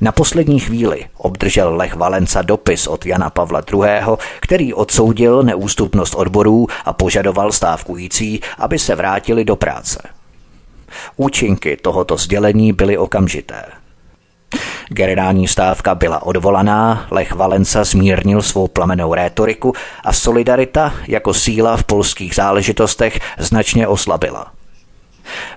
Na 0.00 0.12
poslední 0.12 0.60
chvíli 0.60 1.06
obdržel 1.16 1.76
Lech 1.76 1.94
Valenca 1.94 2.42
dopis 2.42 2.86
od 2.86 3.06
Jana 3.06 3.30
Pavla 3.30 3.62
II., 3.72 4.16
který 4.40 4.74
odsoudil 4.74 5.42
neústupnost 5.42 6.14
odborů 6.14 6.66
a 6.84 6.92
požadoval 6.92 7.52
stávkující, 7.52 8.40
aby 8.58 8.78
se 8.78 8.94
vrátili 8.94 9.44
do 9.44 9.56
práce. 9.56 10.02
Účinky 11.16 11.76
tohoto 11.76 12.16
sdělení 12.16 12.72
byly 12.72 12.98
okamžité– 12.98 13.64
Generální 14.88 15.48
stávka 15.48 15.94
byla 15.94 16.22
odvolaná, 16.22 17.06
Lech 17.10 17.32
Valenca 17.32 17.84
zmírnil 17.84 18.42
svou 18.42 18.68
plamenou 18.68 19.14
rétoriku 19.14 19.72
a 20.04 20.12
solidarita 20.12 20.94
jako 21.08 21.34
síla 21.34 21.76
v 21.76 21.84
polských 21.84 22.34
záležitostech 22.34 23.20
značně 23.38 23.88
oslabila. 23.88 24.52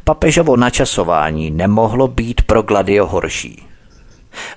Papežovo 0.03 0.57
načasování 0.57 1.51
nemohlo 1.51 2.07
být 2.07 2.41
pro 2.41 2.61
Gladio 2.61 3.05
horší. 3.05 3.67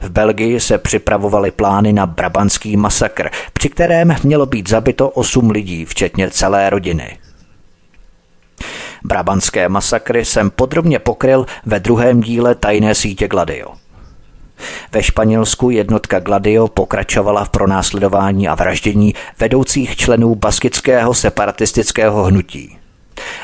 V 0.01 0.11
Belgii 0.11 0.61
se 0.61 0.79
připravovaly 0.79 1.51
plány 1.51 1.93
na 1.93 2.07
brabantský 2.07 2.77
masakr, 2.77 3.31
při 3.53 3.69
kterém 3.69 4.17
mělo 4.23 4.47
být 4.47 4.69
zabito 4.69 5.11
osm 5.11 5.51
lidí, 5.51 5.85
včetně 5.85 6.31
celé 6.31 6.71
rodiny. 6.71 7.19
Brabantské 9.05 9.69
masakry 9.69 10.25
jsem 10.25 10.51
podrobně 10.51 10.99
pokryl 10.99 11.47
ve 11.67 11.81
druhém 11.81 12.21
díle 12.21 12.55
tajné 12.55 12.95
sítě 12.95 13.29
Gladio. 13.29 13.84
Ve 14.93 15.03
Španělsku 15.03 15.71
jednotka 15.71 16.19
Gladio 16.19 16.69
pokračovala 16.69 17.45
v 17.45 17.49
pronásledování 17.49 18.49
a 18.49 18.55
vraždění 18.55 19.15
vedoucích 19.39 19.97
členů 19.97 20.35
baskického 20.35 21.15
separatistického 21.15 22.25
hnutí. 22.25 22.79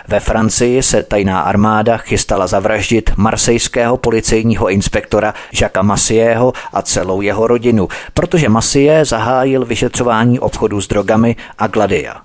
Ve 0.08 0.20
Francii 0.20 0.82
se 0.82 1.02
tajná 1.02 1.40
armáda 1.40 1.96
chystala 1.96 2.46
zavraždit 2.46 3.10
marsejského 3.16 3.96
policejního 3.96 4.68
inspektora 4.68 5.34
Jacques 5.60 5.86
Massieho 5.86 6.52
a 6.72 6.82
celou 6.82 7.20
jeho 7.20 7.46
rodinu, 7.46 7.88
protože 8.14 8.48
Massie 8.48 9.04
zahájil 9.04 9.64
vyšetřování 9.64 10.38
obchodu 10.38 10.80
s 10.80 10.88
drogami 10.88 11.36
a 11.58 11.66
Gladia. 11.66 12.16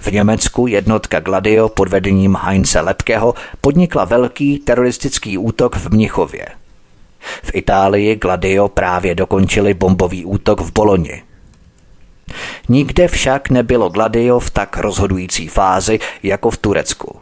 V 0.00 0.12
Německu 0.12 0.66
jednotka 0.66 1.20
Gladio 1.20 1.68
pod 1.68 1.88
vedením 1.88 2.38
Heinze 2.42 2.80
Lepkeho 2.80 3.34
podnikla 3.60 4.04
velký 4.04 4.58
teroristický 4.58 5.38
útok 5.38 5.76
v 5.76 5.88
Mnichově. 5.90 6.46
V 7.42 7.50
Itálii 7.54 8.16
Gladio 8.16 8.68
právě 8.68 9.14
dokončili 9.14 9.74
bombový 9.74 10.24
útok 10.24 10.60
v 10.60 10.72
Boloni. 10.72 11.22
Nikde 12.68 13.08
však 13.08 13.50
nebylo 13.50 13.88
Gladio 13.88 14.38
v 14.38 14.50
tak 14.50 14.76
rozhodující 14.76 15.48
fázi 15.48 15.98
jako 16.22 16.50
v 16.50 16.56
Turecku. 16.56 17.16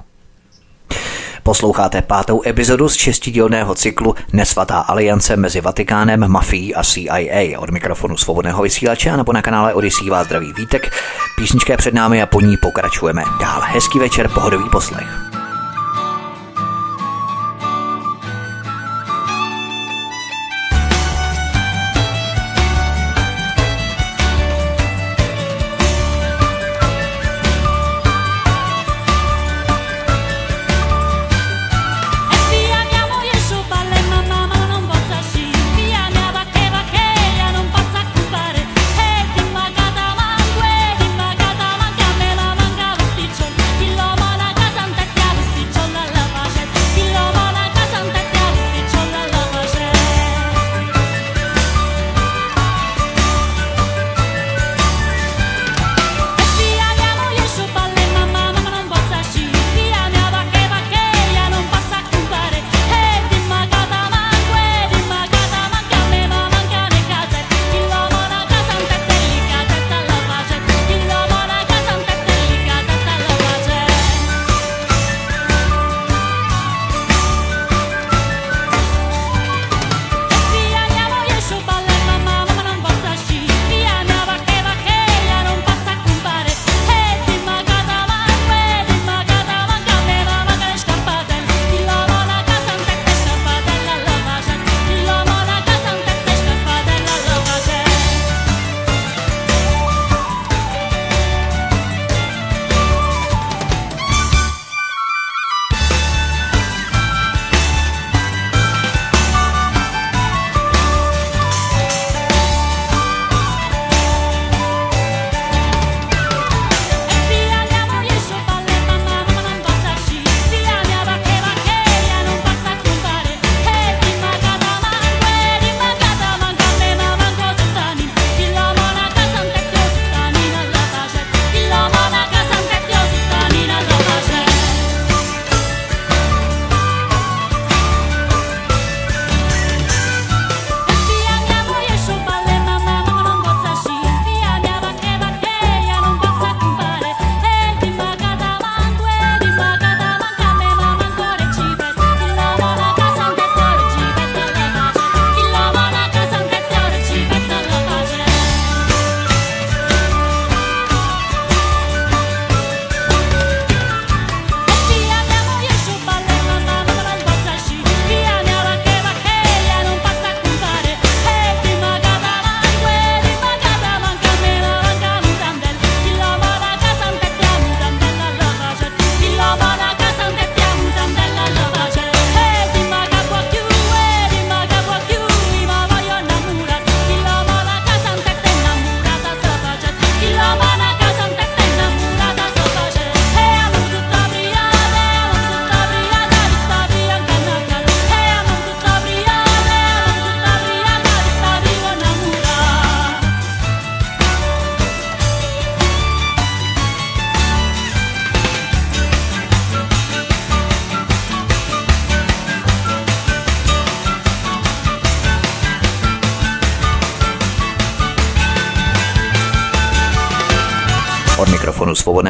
Posloucháte 1.43 2.03
pátou 2.03 2.43
epizodu 2.47 2.89
z 2.89 2.95
šestidílného 2.95 3.75
cyklu 3.75 4.15
Nesvatá 4.33 4.79
aliance 4.79 5.37
mezi 5.37 5.61
Vatikánem, 5.61 6.29
mafií 6.29 6.75
a 6.75 6.85
CIA. 6.85 7.61
Od 7.61 7.71
mikrofonu 7.71 8.17
svobodného 8.17 8.63
vysílače 8.63 9.11
a 9.11 9.17
nebo 9.17 9.33
na 9.33 9.43
kanále 9.43 9.75
Odisí 9.75 10.11
vás 10.11 10.27
zdraví 10.27 10.53
vítek. 10.53 10.95
Písnička 11.37 11.73
je 11.73 11.77
před 11.77 11.95
námi 11.95 12.23
a 12.23 12.27
po 12.27 12.41
ní 12.41 12.57
pokračujeme 12.57 13.23
dál. 13.41 13.61
Hezký 13.65 13.99
večer, 13.99 14.29
pohodový 14.29 14.71
poslech. 14.73 15.34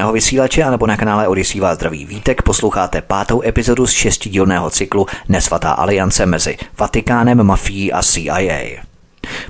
Svobodného 0.04 0.12
vysílače 0.12 0.62
a 0.62 0.70
nebo 0.70 0.86
na 0.86 0.96
kanále 0.96 1.28
Odisí 1.28 1.60
vás 1.60 1.74
zdraví 1.74 2.04
vítek 2.04 2.42
posloucháte 2.42 3.02
pátou 3.02 3.42
epizodu 3.42 3.86
z 3.86 3.90
šestidílného 3.90 4.70
cyklu 4.70 5.06
Nesvatá 5.28 5.72
aliance 5.72 6.26
mezi 6.26 6.56
Vatikánem, 6.78 7.42
mafií 7.42 7.92
a 7.92 8.02
CIA. 8.02 8.84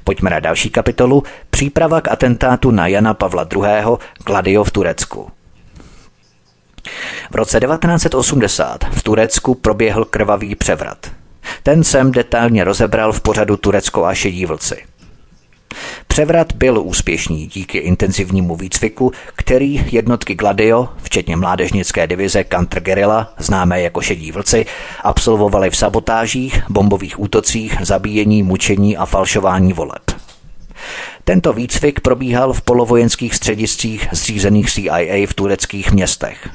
Pojďme 0.04 0.30
na 0.30 0.40
další 0.40 0.70
kapitolu 0.70 1.22
Příprava 1.50 2.00
k 2.00 2.08
atentátu 2.08 2.70
na 2.70 2.86
Jana 2.86 3.14
Pavla 3.14 3.46
II. 3.52 3.96
Gladio 4.26 4.64
v 4.64 4.70
Turecku. 4.70 5.30
V 7.30 7.34
roce 7.34 7.60
1980 7.60 8.84
v 8.84 9.02
Turecku 9.02 9.54
proběhl 9.54 10.04
krvavý 10.04 10.54
převrat. 10.54 11.10
Ten 11.62 11.84
jsem 11.84 12.12
detailně 12.12 12.64
rozebral 12.64 13.12
v 13.12 13.20
pořadu 13.20 13.56
Turecko 13.56 14.04
a 14.04 14.14
šedí 14.14 14.46
vlci. 14.46 14.76
Převrat 16.06 16.52
byl 16.52 16.80
úspěšný 16.84 17.46
díky 17.46 17.78
intenzivnímu 17.78 18.56
výcviku, 18.56 19.12
který 19.36 19.84
jednotky 19.90 20.34
Gladio, 20.34 20.88
včetně 21.02 21.36
mládežnické 21.36 22.06
divize 22.06 22.44
Counter 22.52 22.82
Guerrilla, 22.82 23.34
známé 23.38 23.82
jako 23.82 24.00
šedí 24.00 24.32
vlci, 24.32 24.66
absolvovali 25.02 25.70
v 25.70 25.76
sabotážích, 25.76 26.62
bombových 26.68 27.20
útocích, 27.20 27.76
zabíjení, 27.80 28.42
mučení 28.42 28.96
a 28.96 29.06
falšování 29.06 29.72
voleb. 29.72 30.02
Tento 31.24 31.52
výcvik 31.52 32.00
probíhal 32.00 32.52
v 32.52 32.62
polovojenských 32.62 33.34
střediscích 33.34 34.08
zřízených 34.12 34.70
CIA 34.70 35.26
v 35.26 35.34
tureckých 35.34 35.92
městech. 35.92 36.48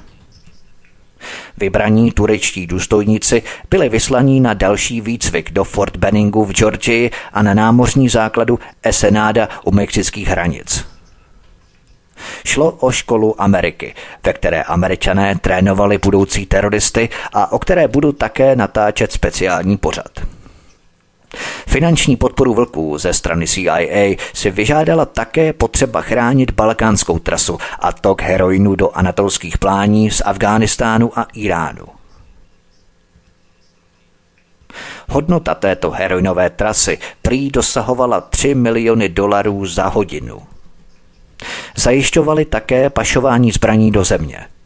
Vybraní 1.58 2.12
turečtí 2.12 2.68
důstojníci 2.68 3.44
byli 3.70 3.90
vyslaní 3.90 4.40
na 4.40 4.54
další 4.54 5.02
výcvik 5.02 5.52
do 5.52 5.64
Fort 5.64 5.98
Benningu 5.98 6.46
v 6.46 6.52
Georgii 6.52 7.12
a 7.34 7.44
na 7.44 7.54
námořní 7.54 8.10
základu 8.10 8.60
Esenada 8.84 9.50
u 9.64 9.72
mexických 9.72 10.28
hranic. 10.28 10.86
Šlo 12.46 12.72
o 12.72 12.92
školu 12.92 13.42
Ameriky, 13.42 13.96
ve 14.24 14.34
které 14.34 14.64
američané 14.64 15.36
trénovali 15.42 15.98
budoucí 15.98 16.46
teroristy 16.46 17.10
a 17.34 17.52
o 17.52 17.60
které 17.60 17.88
budu 17.88 18.12
také 18.12 18.56
natáčet 18.56 19.12
speciální 19.12 19.78
pořad. 19.78 20.39
Finanční 21.68 22.16
podporu 22.16 22.54
vlků 22.54 22.98
ze 22.98 23.14
strany 23.14 23.48
CIA 23.48 24.16
si 24.34 24.52
vyžádala 24.52 25.06
také 25.06 25.54
potřeba 25.54 26.02
chránit 26.02 26.52
balkánskou 26.52 27.20
trasu 27.20 27.58
a 27.80 27.92
tok 27.92 28.22
heroinu 28.22 28.76
do 28.76 28.92
anatolských 28.92 29.58
plání 29.58 30.12
z 30.12 30.22
Afghánistánu 30.26 31.20
a 31.20 31.28
Iránu. 31.34 31.86
Hodnota 35.10 35.56
této 35.56 35.92
heroinové 35.92 36.50
trasy 36.50 36.98
prý 37.22 37.50
dosahovala 37.50 38.22
3 38.22 38.56
miliony 38.56 39.10
dolarů 39.10 39.66
za 39.66 39.88
hodinu. 39.88 40.42
Zajišťovali 41.76 42.46
také 42.46 42.90
pašování 42.90 43.52
zbraní 43.52 43.92
do 43.92 44.04
země– 44.04 44.48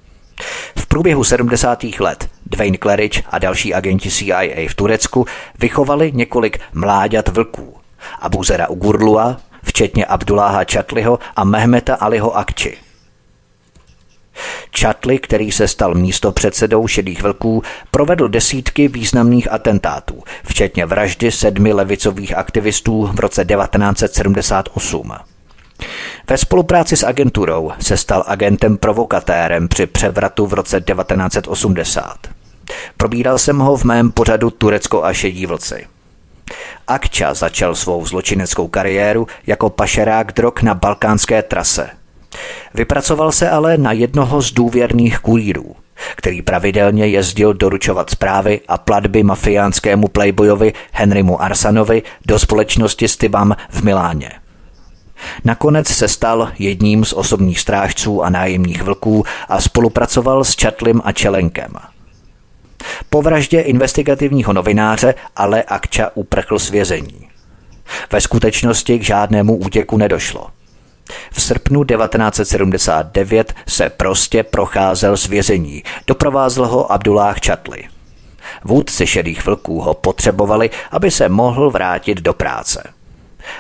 v 0.76 0.86
průběhu 0.88 1.24
70. 1.24 1.84
let 2.00 2.30
Dwayne 2.54 2.78
Claridge 2.78 3.24
a 3.30 3.40
další 3.40 3.74
agenti 3.74 4.12
CIA 4.12 4.70
v 4.70 4.76
Turecku 4.76 5.26
vychovali 5.60 6.12
několik 6.12 6.60
mláďat 6.74 7.28
vlků. 7.28 7.76
Abuzera 8.20 8.68
Ugurlua, 8.68 9.38
včetně 9.64 10.06
Abdulláha 10.06 10.64
Čatliho 10.64 11.20
a 11.36 11.44
Mehmeta 11.44 11.96
Aliho 11.96 12.38
Akči. 12.38 12.78
Čatli, 14.72 15.20
který 15.20 15.52
se 15.52 15.68
stal 15.68 15.96
místo 15.96 16.32
předsedou 16.32 16.88
šedých 16.88 17.24
vlků, 17.24 17.64
provedl 17.92 18.28
desítky 18.28 18.88
významných 18.88 19.52
atentátů, 19.52 20.24
včetně 20.46 20.86
vraždy 20.86 21.32
sedmi 21.32 21.74
levicových 21.74 22.38
aktivistů 22.38 23.10
v 23.14 23.20
roce 23.20 23.46
1978. 23.46 25.12
Ve 26.30 26.38
spolupráci 26.38 26.98
s 26.98 27.04
agenturou 27.04 27.72
se 27.80 27.98
stal 27.98 28.24
agentem 28.28 28.78
provokatérem 28.78 29.68
při 29.68 29.86
převratu 29.86 30.46
v 30.48 30.54
roce 30.54 30.82
1980. 30.82 32.43
Probíral 32.98 33.38
jsem 33.38 33.60
ho 33.60 33.78
v 33.78 33.84
mém 33.84 34.12
pořadu 34.12 34.50
Turecko 34.50 35.04
a 35.04 35.14
šedí 35.14 35.46
vlci. 35.46 35.88
Akča 36.88 37.34
začal 37.34 37.76
svou 37.76 38.06
zločineckou 38.06 38.68
kariéru 38.68 39.28
jako 39.48 39.70
pašerák 39.70 40.32
drog 40.32 40.54
na 40.62 40.74
balkánské 40.74 41.42
trase. 41.42 41.90
Vypracoval 42.74 43.32
se 43.32 43.50
ale 43.50 43.78
na 43.78 43.92
jednoho 43.92 44.42
z 44.42 44.52
důvěrných 44.52 45.20
kurírů, 45.20 45.76
který 46.16 46.42
pravidelně 46.42 47.08
jezdil 47.08 47.54
doručovat 47.54 48.10
zprávy 48.10 48.62
a 48.68 48.78
platby 48.78 49.24
mafiánskému 49.24 50.08
playboyovi 50.08 50.74
Henrymu 50.92 51.42
Arsanovi 51.42 52.04
do 52.26 52.40
společnosti 52.40 53.08
Stibam 53.08 53.56
v 53.70 53.84
Miláně. 53.84 54.32
Nakonec 55.44 55.88
se 55.88 56.08
stal 56.08 56.52
jedním 56.60 57.06
z 57.06 57.14
osobních 57.14 57.60
strážců 57.60 58.24
a 58.24 58.30
nájemních 58.30 58.84
vlků 58.84 59.24
a 59.50 59.62
spolupracoval 59.62 60.44
s 60.44 60.56
Čatlem 60.56 61.02
a 61.04 61.12
Čelenkem. 61.12 61.74
Po 63.10 63.22
vraždě 63.22 63.62
investigativního 63.62 64.54
novináře 64.54 65.16
ale 65.36 65.64
Akča 65.64 66.10
uprchl 66.14 66.60
z 66.60 66.70
vězení. 66.70 67.30
Ve 68.12 68.22
skutečnosti 68.22 69.00
k 69.00 69.04
žádnému 69.04 69.56
útěku 69.56 69.98
nedošlo. 69.98 70.48
V 71.32 71.42
srpnu 71.42 71.84
1979 71.84 73.54
se 73.68 73.90
prostě 73.90 74.44
procházel 74.44 75.18
z 75.18 75.26
vězení. 75.26 75.84
Doprovázel 76.08 76.68
ho 76.68 76.92
Abdullah 76.92 77.40
Čatli. 77.40 77.84
Vůdci 78.64 79.08
šedých 79.08 79.46
vlků 79.46 79.82
ho 79.82 79.94
potřebovali, 79.94 80.70
aby 80.92 81.12
se 81.12 81.30
mohl 81.30 81.72
vrátit 81.72 82.22
do 82.22 82.34
práce. 82.34 82.84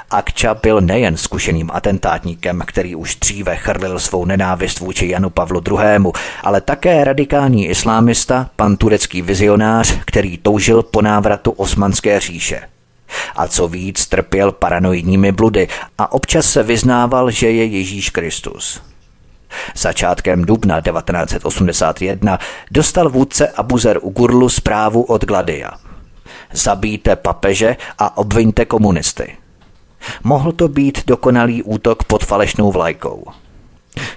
Akča 0.09 0.53
byl 0.53 0.81
nejen 0.81 1.17
zkušeným 1.17 1.69
atentátníkem, 1.73 2.63
který 2.65 2.95
už 2.95 3.15
dříve 3.15 3.55
chrlil 3.55 3.99
svou 3.99 4.25
nenávist 4.25 4.79
vůči 4.79 5.07
Janu 5.07 5.29
Pavlu 5.29 5.61
II., 5.69 6.11
ale 6.43 6.61
také 6.61 7.03
radikální 7.03 7.67
islámista, 7.67 8.49
pan 8.55 8.77
turecký 8.77 9.21
vizionář, 9.21 9.99
který 10.05 10.37
toužil 10.37 10.83
po 10.83 11.01
návratu 11.01 11.51
osmanské 11.51 12.19
říše. 12.19 12.61
A 13.35 13.47
co 13.47 13.67
víc, 13.67 14.07
trpěl 14.07 14.51
paranoidními 14.51 15.31
bludy 15.31 15.67
a 15.97 16.11
občas 16.11 16.45
se 16.45 16.63
vyznával, 16.63 17.31
že 17.31 17.51
je 17.51 17.65
Ježíš 17.65 18.09
Kristus. 18.09 18.81
Začátkem 19.75 20.45
dubna 20.45 20.81
1981 20.81 22.39
dostal 22.71 23.09
vůdce 23.09 23.47
Abuzer 23.47 23.99
Ugurlu 24.01 24.49
zprávu 24.49 25.03
od 25.03 25.25
Gladia. 25.25 25.71
Zabijte 26.51 27.15
papeže 27.15 27.77
a 27.99 28.17
obviňte 28.17 28.65
komunisty. 28.65 29.37
Mohl 30.23 30.51
to 30.51 30.67
být 30.67 31.05
dokonalý 31.07 31.63
útok 31.63 32.03
pod 32.03 32.25
falešnou 32.25 32.71
vlajkou. 32.71 33.25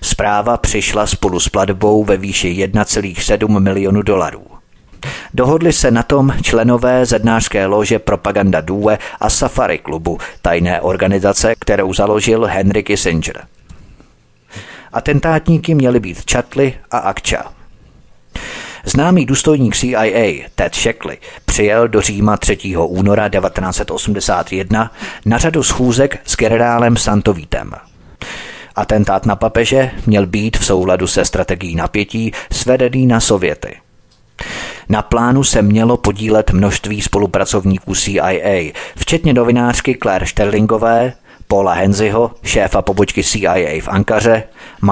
Zpráva 0.03 0.57
přišla 0.57 1.07
spolu 1.07 1.41
s 1.41 1.49
platbou 1.49 2.05
ve 2.05 2.17
výši 2.17 2.49
1,7 2.49 3.61
milionu 3.61 4.03
dolarů. 4.03 4.43
Dohodli 5.35 5.73
se 5.73 5.91
na 5.91 6.03
tom 6.03 6.33
členové 6.43 7.07
zednářské 7.07 7.67
lože 7.67 7.99
Propaganda 7.99 8.61
Due 8.61 8.99
a 9.21 9.31
Safari 9.31 9.79
klubu, 9.79 10.19
tajné 10.43 10.81
organizace, 10.81 11.55
kterou 11.59 11.95
založil 11.95 12.45
Henry 12.45 12.83
Kissinger. 12.83 13.47
Atentátníky 14.93 15.75
měli 15.75 16.01
být 16.01 16.31
Chatli 16.31 16.75
a 16.91 16.99
Akča. 16.99 17.56
Známý 18.89 19.27
důstojník 19.27 19.77
CIA 19.77 20.49
Ted 20.55 20.75
Shackley 20.75 21.19
přijel 21.45 21.89
do 21.89 22.01
Říma 22.01 22.37
3. 22.37 22.59
února 22.77 23.29
1981 23.29 24.93
na 25.27 25.39
řadu 25.39 25.63
schůzek 25.63 26.19
s 26.25 26.37
generálem 26.37 26.97
Santovítem. 26.97 27.73
Atentát 28.77 29.27
na 29.27 29.37
papeže 29.37 29.91
měl 30.07 30.27
být 30.27 30.57
v 30.57 30.65
souladu 30.65 31.07
se 31.07 31.25
strategií 31.25 31.77
napětí 31.77 32.33
svedený 32.53 33.07
na 33.07 33.21
Sověty. 33.21 33.77
Na 34.89 35.03
plánu 35.03 35.45
se 35.45 35.63
mělo 35.63 35.97
podílet 35.97 36.51
množství 36.51 37.03
spolupracovníků 37.03 37.95
CIA, 37.95 38.73
včetně 38.97 39.35
novinářky 39.35 39.99
Claire 40.03 40.27
Sterlingové, 40.27 41.13
Paula 41.49 41.73
Henziho, 41.73 42.31
šéfa 42.43 42.83
pobočky 42.83 43.25
CIA 43.25 43.81
v 43.81 43.89
Ankaře, 43.89 44.43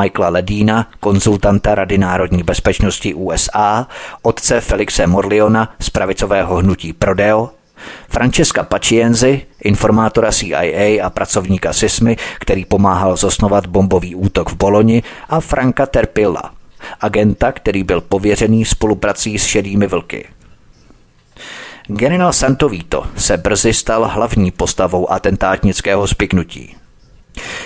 Michaela 0.01 0.29
Ledína, 0.29 0.91
konzultanta 1.01 1.75
Rady 1.75 1.99
národní 1.99 2.43
bezpečnosti 2.43 3.15
USA, 3.15 3.87
otce 4.23 4.61
Felixe 4.61 5.07
Morliona 5.07 5.73
z 5.81 5.91
pravicového 5.91 6.57
hnutí 6.57 6.93
Prodeo, 6.93 7.51
Francesca 8.09 8.63
Pacienzi, 8.63 9.43
informátora 9.65 10.33
CIA 10.33 11.07
a 11.07 11.11
pracovníka 11.11 11.73
SISMY, 11.73 12.17
který 12.41 12.65
pomáhal 12.65 13.17
zosnovat 13.17 13.67
bombový 13.67 14.15
útok 14.15 14.51
v 14.51 14.55
Boloni, 14.55 15.03
a 15.29 15.41
Franka 15.41 15.87
Terpilla, 15.87 16.51
agenta, 17.01 17.53
který 17.53 17.83
byl 17.83 18.01
pověřený 18.01 18.65
spoluprací 18.65 19.39
s 19.39 19.47
šedými 19.47 19.87
vlky. 19.87 20.29
Generál 21.89 22.33
Santovito 22.33 23.07
se 23.17 23.37
brzy 23.37 23.75
stal 23.75 24.09
hlavní 24.09 24.51
postavou 24.51 25.13
atentátnického 25.13 26.07
spiknutí. 26.07 26.77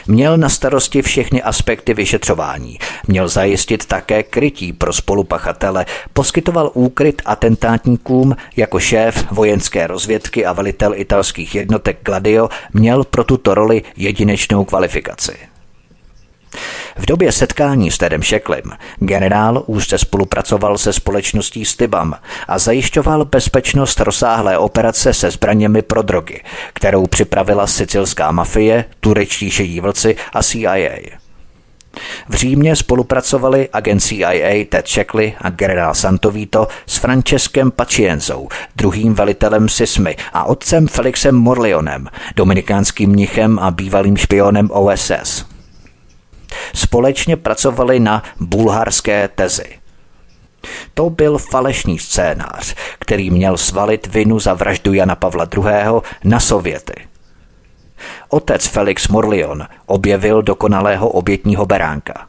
Měl 0.06 0.36
na 0.36 0.48
starosti 0.48 1.02
všechny 1.02 1.42
aspekty 1.42 1.94
vyšetřování, 1.94 2.78
měl 3.06 3.28
zajistit 3.28 3.86
také 3.86 4.22
krytí 4.22 4.72
pro 4.72 4.92
spolupachatele, 4.92 5.86
poskytoval 6.12 6.70
úkryt 6.74 7.22
atentátníkům 7.24 8.36
jako 8.56 8.80
šéf 8.80 9.26
vojenské 9.30 9.86
rozvědky 9.86 10.46
a 10.46 10.52
velitel 10.52 10.94
italských 10.94 11.54
jednotek 11.54 11.98
Gladio 12.02 12.48
měl 12.72 13.04
pro 13.04 13.24
tuto 13.24 13.54
roli 13.54 13.82
jedinečnou 13.96 14.64
kvalifikaci. 14.64 15.36
V 16.98 17.06
době 17.06 17.32
setkání 17.32 17.90
s 17.90 17.98
Tedem 17.98 18.22
Šeklim 18.22 18.62
generál 18.98 19.62
úzce 19.66 19.98
spolupracoval 19.98 20.78
se 20.78 20.92
společností 20.92 21.64
Stibam 21.64 22.14
a 22.48 22.58
zajišťoval 22.58 23.24
bezpečnost 23.24 24.00
rozsáhlé 24.00 24.58
operace 24.58 25.14
se 25.14 25.30
zbraněmi 25.30 25.82
pro 25.82 26.02
drogy, 26.02 26.42
kterou 26.72 27.06
připravila 27.06 27.66
sicilská 27.66 28.32
mafie, 28.32 28.84
turečtí 29.00 29.50
šedí 29.50 29.80
vlci 29.80 30.16
a 30.32 30.42
CIA. 30.42 31.18
V 32.28 32.34
Římě 32.34 32.76
spolupracovali 32.76 33.68
agent 33.72 34.00
CIA 34.00 34.64
Ted 34.68 34.88
Shackley 34.88 35.34
a 35.40 35.50
generál 35.50 35.94
Santovito 35.94 36.68
s 36.86 36.96
Franceskem 36.96 37.70
Pacienzou, 37.70 38.48
druhým 38.76 39.14
velitelem 39.14 39.68
SISMY 39.68 40.16
a 40.32 40.44
otcem 40.44 40.88
Felixem 40.88 41.34
Morleonem, 41.34 42.08
dominikánským 42.36 43.10
mnichem 43.10 43.58
a 43.58 43.70
bývalým 43.70 44.16
špionem 44.16 44.70
OSS. 44.70 45.57
Společně 46.74 47.36
pracovali 47.36 48.00
na 48.00 48.22
bulharské 48.40 49.28
tezi. 49.34 49.78
To 50.94 51.10
byl 51.10 51.38
falešný 51.38 51.98
scénář, 51.98 52.74
který 52.98 53.30
měl 53.30 53.56
svalit 53.56 54.06
vinu 54.06 54.38
za 54.38 54.54
vraždu 54.54 54.92
Jana 54.92 55.16
Pavla 55.16 55.46
II. 55.56 55.62
na 56.24 56.40
Sověty. 56.40 56.94
Otec 58.28 58.66
Felix 58.66 59.08
Morlion 59.08 59.66
objevil 59.86 60.42
dokonalého 60.42 61.08
obětního 61.08 61.66
beránka. 61.66 62.26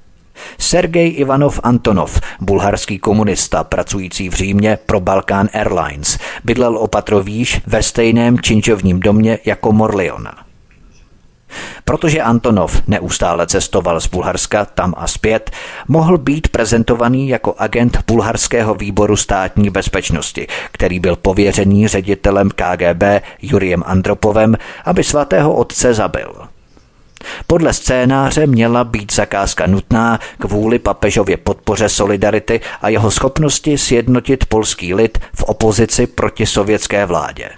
Sergej 0.57 1.13
Ivanov 1.17 1.59
Antonov, 1.63 2.21
bulharský 2.41 2.99
komunista 2.99 3.63
pracující 3.63 4.29
v 4.29 4.33
Římě 4.33 4.77
pro 4.85 4.99
Balkán 4.99 5.49
Airlines, 5.53 6.17
bydlel 6.43 6.77
opatrovíš 6.77 7.61
ve 7.67 7.83
stejném 7.83 8.39
činčovním 8.39 8.99
domě 8.99 9.39
jako 9.45 9.71
Morliona. 9.71 10.48
Protože 11.85 12.21
Antonov 12.21 12.81
neustále 12.87 13.47
cestoval 13.47 13.99
z 13.99 14.07
Bulharska 14.07 14.65
tam 14.65 14.93
a 14.97 15.07
zpět, 15.07 15.51
mohl 15.87 16.17
být 16.17 16.47
prezentovaný 16.47 17.29
jako 17.29 17.55
agent 17.57 17.97
bulharského 18.07 18.75
výboru 18.75 19.17
státní 19.17 19.69
bezpečnosti, 19.69 20.47
který 20.71 20.99
byl 20.99 21.15
pověřený 21.15 21.87
ředitelem 21.87 22.49
KGB 22.49 23.03
Juriem 23.41 23.83
Andropovem, 23.85 24.57
aby 24.85 25.03
svatého 25.03 25.53
otce 25.53 25.93
zabil. 25.93 26.47
Podle 27.47 27.73
scénáře 27.73 28.47
měla 28.47 28.83
být 28.83 29.13
zakázka 29.13 29.67
nutná 29.67 30.19
kvůli 30.39 30.79
papežově 30.79 31.37
podpoře 31.37 31.89
solidarity 31.89 32.61
a 32.81 32.89
jeho 32.89 33.11
schopnosti 33.11 33.77
sjednotit 33.77 34.45
polský 34.45 34.93
lid 34.93 35.17
v 35.35 35.43
opozici 35.43 36.07
proti 36.07 36.45
sovětské 36.45 37.05
vládě. 37.05 37.49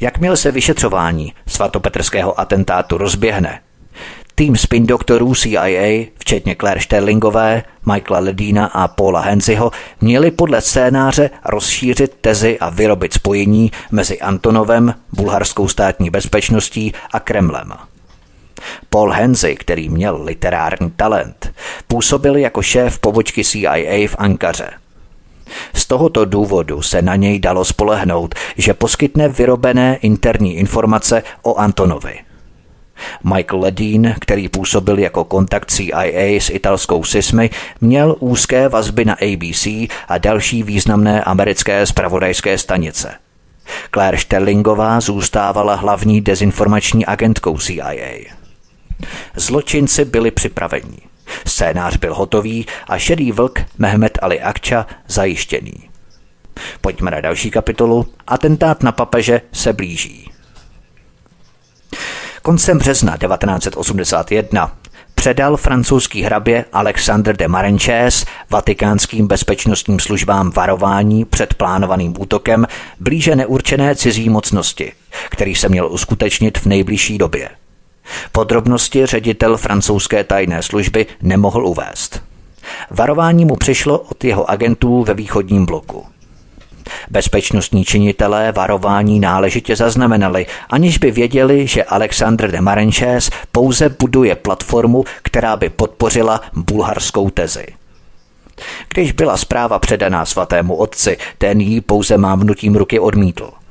Jakmile 0.00 0.36
se 0.36 0.50
vyšetřování 0.50 1.32
svatopetrského 1.46 2.40
atentátu 2.40 2.98
rozběhne, 2.98 3.60
tým 4.34 4.56
spin 4.56 4.86
doktorů 4.86 5.34
CIA, 5.34 6.06
včetně 6.18 6.56
Claire 6.60 6.80
Sterlingové, 6.80 7.62
Michaela 7.92 8.24
Ledína 8.24 8.66
a 8.66 8.88
Paula 8.88 9.20
Henziho, 9.20 9.70
měli 10.00 10.30
podle 10.30 10.60
scénáře 10.60 11.30
rozšířit 11.44 12.16
tezi 12.20 12.58
a 12.58 12.70
vyrobit 12.70 13.12
spojení 13.12 13.72
mezi 13.90 14.20
Antonovem, 14.20 14.94
bulharskou 15.12 15.68
státní 15.68 16.10
bezpečností 16.10 16.92
a 17.12 17.20
Kremlem. 17.20 17.72
Paul 18.90 19.10
Henzi, 19.10 19.54
který 19.54 19.88
měl 19.88 20.22
literární 20.22 20.90
talent, 20.90 21.54
působil 21.88 22.36
jako 22.36 22.62
šéf 22.62 22.98
pobočky 22.98 23.44
CIA 23.44 24.08
v 24.08 24.16
Ankaře– 24.18 24.70
z 25.74 25.86
tohoto 25.86 26.24
důvodu 26.24 26.82
se 26.82 27.02
na 27.02 27.16
něj 27.16 27.38
dalo 27.38 27.64
spolehnout, 27.64 28.34
že 28.56 28.74
poskytne 28.74 29.28
vyrobené 29.28 29.96
interní 29.96 30.56
informace 30.56 31.22
o 31.42 31.54
Antonovi. 31.56 32.18
Michael 33.34 33.60
Ledín, 33.60 34.14
který 34.20 34.48
působil 34.48 34.98
jako 34.98 35.24
kontakt 35.24 35.70
CIA 35.70 36.40
s 36.40 36.50
italskou 36.50 37.04
SISMY, 37.04 37.50
měl 37.80 38.16
úzké 38.18 38.68
vazby 38.68 39.04
na 39.04 39.14
ABC 39.14 39.66
a 40.08 40.18
další 40.18 40.62
významné 40.62 41.24
americké 41.24 41.86
spravodajské 41.86 42.58
stanice. 42.58 43.14
Claire 43.94 44.18
Sterlingová 44.18 45.00
zůstávala 45.00 45.74
hlavní 45.74 46.20
dezinformační 46.20 47.06
agentkou 47.06 47.58
CIA. 47.58 48.24
Zločinci 49.36 50.04
byli 50.04 50.30
připraveni. 50.30 50.98
Scénář 51.46 51.96
byl 51.96 52.14
hotový 52.14 52.66
a 52.88 52.98
šedý 52.98 53.32
vlk 53.32 53.60
Mehmet 53.78 54.18
Ali 54.22 54.40
Akča 54.40 54.86
zajištěný. 55.08 55.72
Pojďme 56.80 57.10
na 57.10 57.20
další 57.20 57.50
kapitolu. 57.50 58.06
Atentát 58.26 58.82
na 58.82 58.92
papeže 58.92 59.40
se 59.52 59.72
blíží. 59.72 60.30
Koncem 62.42 62.78
března 62.78 63.16
1981 63.16 64.76
předal 65.14 65.56
francouzský 65.56 66.22
hrabě 66.22 66.64
Alexandre 66.72 67.32
de 67.32 67.48
Marenchés 67.48 68.24
vatikánským 68.50 69.26
bezpečnostním 69.26 70.00
službám 70.00 70.50
varování 70.50 71.24
před 71.24 71.54
plánovaným 71.54 72.14
útokem 72.18 72.66
blíže 73.00 73.36
neurčené 73.36 73.96
cizí 73.96 74.28
mocnosti, 74.28 74.92
který 75.30 75.54
se 75.54 75.68
měl 75.68 75.92
uskutečnit 75.92 76.58
v 76.58 76.66
nejbližší 76.66 77.18
době– 77.18 77.48
Podrobnosti 78.32 79.06
ředitel 79.06 79.56
francouzské 79.56 80.24
tajné 80.24 80.62
služby 80.62 81.06
nemohl 81.22 81.66
uvést. 81.66 82.22
Varování 82.90 83.44
mu 83.44 83.56
přišlo 83.56 83.98
od 83.98 84.24
jeho 84.24 84.50
agentů 84.50 85.04
ve 85.04 85.14
východním 85.14 85.66
bloku. 85.66 86.06
Bezpečnostní 87.10 87.84
činitelé 87.84 88.52
varování 88.52 89.20
náležitě 89.20 89.76
zaznamenali, 89.76 90.46
aniž 90.70 90.98
by 90.98 91.10
věděli, 91.10 91.66
že 91.66 91.84
Alexandr 91.84 92.50
de 92.50 92.60
Marenchés 92.60 93.30
pouze 93.52 93.88
buduje 93.88 94.36
platformu, 94.36 95.04
která 95.22 95.56
by 95.56 95.68
podpořila 95.68 96.40
bulharskou 96.52 97.30
tezi. 97.30 97.66
Když 98.94 99.12
byla 99.12 99.36
zpráva 99.36 99.78
předaná 99.78 100.24
svatému 100.24 100.76
otci, 100.76 101.16
ten 101.38 101.60
ji 101.60 101.80
pouze 101.80 102.18
mávnutím 102.18 102.76
ruky 102.76 103.00
odmítl– 103.00 103.50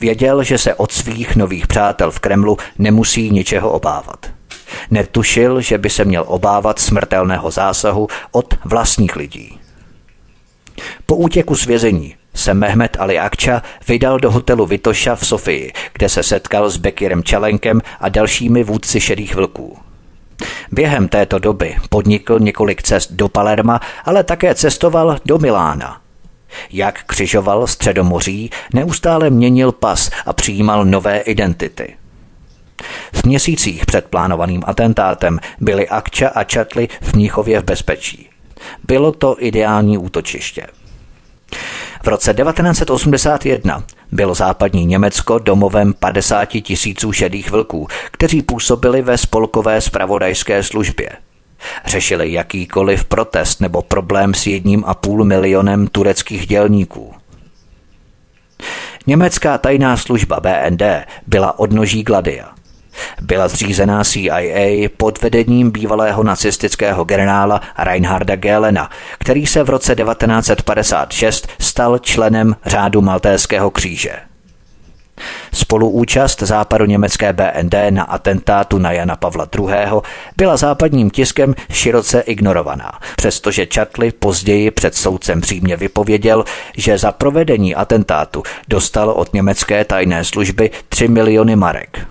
Věděl, 0.00 0.42
že 0.42 0.58
se 0.58 0.74
od 0.74 0.92
svých 0.92 1.36
nových 1.36 1.66
přátel 1.66 2.10
v 2.10 2.20
Kremlu 2.20 2.56
nemusí 2.78 3.30
ničeho 3.30 3.70
obávat. 3.70 4.26
Netušil, 4.90 5.60
že 5.60 5.78
by 5.78 5.90
se 5.90 6.04
měl 6.04 6.24
obávat 6.26 6.78
smrtelného 6.78 7.50
zásahu 7.50 8.08
od 8.32 8.54
vlastních 8.64 9.16
lidí. 9.16 9.60
Po 11.06 11.16
útěku 11.16 11.54
z 11.54 11.66
vězení 11.66 12.14
se 12.34 12.54
Mehmet 12.54 12.96
Ali 13.00 13.18
Akča 13.18 13.62
vydal 13.88 14.18
do 14.18 14.30
hotelu 14.30 14.66
Vitoša 14.66 15.16
v 15.16 15.26
Sofii, 15.26 15.72
kde 15.92 16.08
se 16.08 16.22
setkal 16.22 16.70
s 16.70 16.76
Bekirem 16.76 17.22
Čelenkem 17.22 17.80
a 18.00 18.08
dalšími 18.08 18.64
vůdci 18.64 19.00
šedých 19.00 19.34
vlků. 19.34 19.78
Během 20.72 21.08
této 21.08 21.38
doby 21.38 21.76
podnikl 21.88 22.38
několik 22.38 22.82
cest 22.82 23.12
do 23.12 23.28
Palerma, 23.28 23.80
ale 24.04 24.24
také 24.24 24.54
cestoval 24.54 25.16
do 25.24 25.38
Milána– 25.38 26.00
jak 26.70 27.04
křižoval 27.04 27.66
středomoří, 27.66 28.50
neustále 28.74 29.30
měnil 29.30 29.72
pas 29.72 30.10
a 30.26 30.32
přijímal 30.32 30.84
nové 30.84 31.18
identity. 31.18 31.96
V 33.12 33.24
měsících 33.24 33.86
před 33.86 34.04
plánovaným 34.04 34.62
atentátem 34.66 35.40
byli 35.60 35.88
Akča 35.88 36.28
a 36.28 36.44
Čatli 36.44 36.88
v 37.00 37.14
Mnichově 37.14 37.60
v 37.60 37.64
bezpečí. 37.64 38.28
Bylo 38.84 39.12
to 39.12 39.36
ideální 39.38 39.98
útočiště. 39.98 40.66
V 42.02 42.06
roce 42.08 42.34
1981 42.34 43.84
bylo 44.12 44.34
západní 44.34 44.84
Německo 44.86 45.38
domovem 45.38 45.94
50 45.94 46.46
tisíců 46.46 47.12
šedých 47.12 47.50
vlků, 47.50 47.88
kteří 48.10 48.42
působili 48.42 49.02
ve 49.02 49.18
spolkové 49.18 49.80
spravodajské 49.80 50.62
službě– 50.62 51.10
Řešili 51.86 52.32
jakýkoliv 52.32 53.04
protest 53.04 53.60
nebo 53.60 53.82
problém 53.82 54.34
s 54.34 54.46
jedním 54.46 54.84
a 54.86 54.94
půl 54.94 55.24
milionem 55.24 55.86
tureckých 55.86 56.46
dělníků. 56.46 57.14
Německá 59.06 59.58
tajná 59.58 59.96
služba 59.96 60.40
BND 60.40 60.82
byla 61.26 61.58
odnoží 61.58 62.02
Gladia. 62.02 62.48
Byla 63.22 63.48
zřízená 63.48 64.04
CIA 64.04 64.88
pod 64.96 65.22
vedením 65.22 65.70
bývalého 65.70 66.22
nacistického 66.22 67.04
generála 67.04 67.60
Reinharda 67.78 68.36
Gelena, 68.36 68.90
který 69.18 69.46
se 69.46 69.62
v 69.62 69.70
roce 69.70 69.94
1956 69.94 71.48
stal 71.58 71.98
členem 71.98 72.56
řádu 72.66 73.02
Maltéského 73.02 73.70
kříže. 73.70 74.27
Spoluúčast 75.52 76.42
západoněmecké 76.42 77.32
BND 77.32 77.74
na 77.90 78.02
atentátu 78.02 78.78
na 78.78 78.92
Jana 78.92 79.16
Pavla 79.16 79.46
II. 79.58 79.68
byla 80.36 80.56
západním 80.56 81.10
tiskem 81.10 81.54
široce 81.70 82.20
ignorovaná, 82.20 82.92
přestože 83.16 83.66
Čatli 83.66 84.12
později 84.12 84.70
před 84.70 84.94
soudcem 84.94 85.42
Římě 85.42 85.76
vypověděl, 85.76 86.44
že 86.76 86.98
za 86.98 87.12
provedení 87.12 87.74
atentátu 87.74 88.42
dostal 88.68 89.10
od 89.10 89.34
německé 89.34 89.84
tajné 89.84 90.24
služby 90.24 90.70
3 90.88 91.08
miliony 91.08 91.56
marek. 91.56 92.06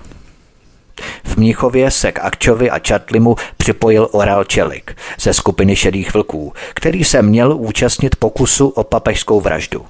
V 1.23 1.37
Mnichově 1.37 1.91
se 1.91 2.11
k 2.11 2.19
Akčovi 2.19 2.69
a 2.69 2.79
Čatlimu 2.79 3.35
připojil 3.57 4.09
Oral 4.11 4.43
Čelik 4.43 4.95
ze 5.19 5.33
skupiny 5.33 5.75
šedých 5.75 6.13
vlků, 6.13 6.53
který 6.73 7.03
se 7.03 7.21
měl 7.21 7.53
účastnit 7.57 8.15
pokusu 8.15 8.67
o 8.67 8.83
papežskou 8.83 9.41
vraždu. 9.41 9.85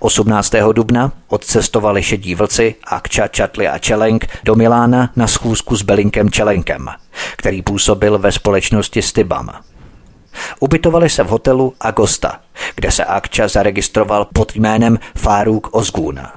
18. 0.00 0.52
dubna 0.72 1.12
odcestovali 1.28 2.02
šedí 2.02 2.34
vlci 2.34 2.74
Akča, 2.84 3.28
Čatli 3.28 3.68
a 3.68 3.78
Čelenk 3.78 4.26
do 4.44 4.54
Milána 4.54 5.10
na 5.16 5.26
schůzku 5.26 5.76
s 5.76 5.82
Belinkem 5.82 6.30
Čelenkem, 6.30 6.88
který 7.36 7.62
působil 7.62 8.18
ve 8.18 8.32
společnosti 8.32 9.02
Stibam. 9.02 9.50
Ubytovali 10.60 11.10
se 11.10 11.22
v 11.22 11.28
hotelu 11.28 11.74
Agosta, 11.80 12.40
kde 12.74 12.90
se 12.90 13.04
Akča 13.04 13.48
zaregistroval 13.48 14.26
pod 14.32 14.56
jménem 14.56 14.98
Faruk 15.16 15.68
Ozguna. 15.70 16.32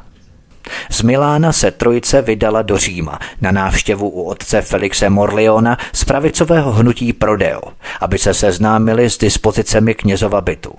Z 0.89 1.01
Milána 1.01 1.53
se 1.53 1.71
trojice 1.71 2.21
vydala 2.21 2.61
do 2.61 2.77
Říma 2.77 3.19
na 3.41 3.51
návštěvu 3.51 4.09
u 4.09 4.23
otce 4.23 4.61
Felixe 4.61 5.09
Morleona 5.09 5.77
z 5.93 6.03
pravicového 6.03 6.71
hnutí 6.71 7.13
Prodeo, 7.13 7.61
aby 8.01 8.17
se 8.17 8.33
seznámili 8.33 9.09
s 9.09 9.17
dispozicemi 9.17 9.95
knězova 9.95 10.41
bytu. 10.41 10.73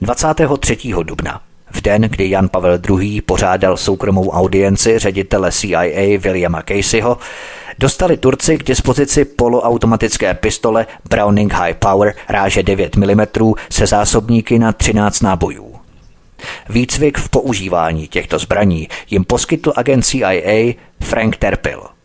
23. 0.00 0.76
dubna 1.02 1.40
v 1.70 1.80
den, 1.80 2.02
kdy 2.02 2.30
Jan 2.30 2.48
Pavel 2.48 2.78
II. 2.90 3.20
pořádal 3.20 3.76
soukromou 3.76 4.30
audienci 4.30 4.98
ředitele 4.98 5.52
CIA 5.52 6.18
Williama 6.18 6.62
Caseyho, 6.62 7.18
dostali 7.78 8.16
Turci 8.16 8.58
k 8.58 8.62
dispozici 8.62 9.24
poloautomatické 9.24 10.34
pistole 10.34 10.86
Browning 11.10 11.52
High 11.52 11.74
Power 11.74 12.14
ráže 12.28 12.62
9 12.62 12.96
mm 12.96 13.20
se 13.70 13.86
zásobníky 13.86 14.58
na 14.58 14.72
13 14.72 15.20
nábojů. 15.20 15.74
Výcvik 16.68 17.18
v 17.18 17.28
používání 17.28 18.08
těchto 18.08 18.38
zbraní 18.38 18.88
jim 19.10 19.24
poskytl 19.24 19.72
agent 19.76 20.06
CIA 20.06 20.74
Frank 21.00 21.36
Terpil. 21.36 21.97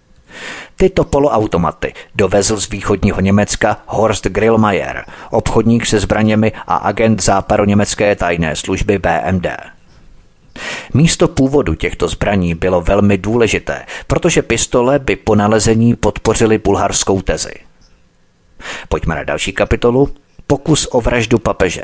Tyto 0.75 1.03
poloautomaty 1.03 1.93
dovezl 2.15 2.57
z 2.57 2.69
východního 2.69 3.21
Německa 3.21 3.77
Horst 3.85 4.27
Grillmeier, 4.27 5.05
obchodník 5.31 5.85
se 5.85 5.99
zbraněmi 5.99 6.51
a 6.67 6.75
agent 6.75 7.23
západoněmecké 7.23 8.15
tajné 8.15 8.55
služby 8.55 8.99
BMD. 8.99 9.47
Místo 10.93 11.27
původu 11.27 11.75
těchto 11.75 12.07
zbraní 12.07 12.55
bylo 12.55 12.81
velmi 12.81 13.17
důležité, 13.17 13.85
protože 14.07 14.41
pistole 14.41 14.99
by 14.99 15.15
po 15.15 15.35
nalezení 15.35 15.95
podpořily 15.95 16.57
bulharskou 16.57 17.21
tezi. 17.21 17.53
Pojďme 18.89 19.15
na 19.15 19.23
další 19.23 19.53
kapitolu. 19.53 20.09
Pokus 20.47 20.87
o 20.91 21.01
vraždu 21.01 21.39
papeže. 21.39 21.83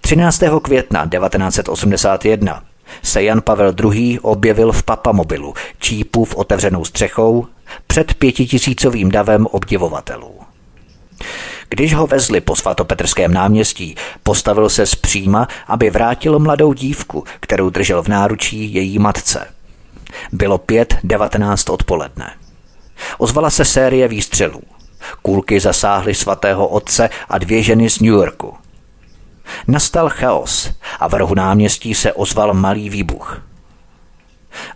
13. 0.00 0.42
května 0.62 1.06
1981 1.06 2.62
se 3.02 3.22
Jan 3.22 3.42
Pavel 3.42 3.74
II. 3.84 4.18
objevil 4.18 4.72
v 4.72 4.82
papamobilu, 4.82 5.54
čípu 5.78 6.24
v 6.24 6.36
otevřenou 6.36 6.84
střechou, 6.84 7.46
před 7.86 8.14
pětitisícovým 8.14 9.10
davem 9.10 9.46
obdivovatelů. 9.46 10.34
Když 11.68 11.94
ho 11.94 12.06
vezli 12.06 12.40
po 12.40 12.56
svatopetrském 12.56 13.34
náměstí, 13.34 13.94
postavil 14.22 14.68
se 14.68 14.86
zpříma, 14.86 15.48
aby 15.66 15.90
vrátil 15.90 16.38
mladou 16.38 16.72
dívku, 16.72 17.24
kterou 17.40 17.70
držel 17.70 18.02
v 18.02 18.08
náručí 18.08 18.74
její 18.74 18.98
matce. 18.98 19.46
Bylo 20.32 20.58
pět 20.58 20.96
devatenáct 21.04 21.70
odpoledne. 21.70 22.32
Ozvala 23.18 23.50
se 23.50 23.64
série 23.64 24.08
výstřelů. 24.08 24.60
Kulky 25.22 25.60
zasáhly 25.60 26.14
svatého 26.14 26.68
otce 26.68 27.10
a 27.28 27.38
dvě 27.38 27.62
ženy 27.62 27.90
z 27.90 28.00
New 28.00 28.12
Yorku. 28.12 28.54
Nastal 29.68 30.08
chaos 30.08 30.70
a 31.00 31.08
v 31.08 31.14
rohu 31.14 31.34
náměstí 31.34 31.94
se 31.94 32.12
ozval 32.12 32.54
malý 32.54 32.90
výbuch. 32.90 33.42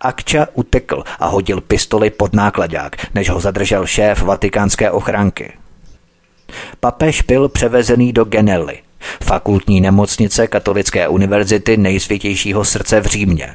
Akča 0.00 0.46
utekl 0.54 1.04
a 1.18 1.26
hodil 1.26 1.60
pistoli 1.60 2.10
pod 2.10 2.32
nákladák, 2.32 2.96
než 3.14 3.30
ho 3.30 3.40
zadržel 3.40 3.86
šéf 3.86 4.22
vatikánské 4.22 4.90
ochranky. 4.90 5.52
Papež 6.80 7.22
byl 7.22 7.48
převezený 7.48 8.12
do 8.12 8.24
Genelli, 8.24 8.82
fakultní 9.24 9.80
nemocnice 9.80 10.46
Katolické 10.46 11.08
univerzity 11.08 11.76
nejsvětějšího 11.76 12.64
srdce 12.64 13.00
v 13.00 13.06
Římě. 13.06 13.54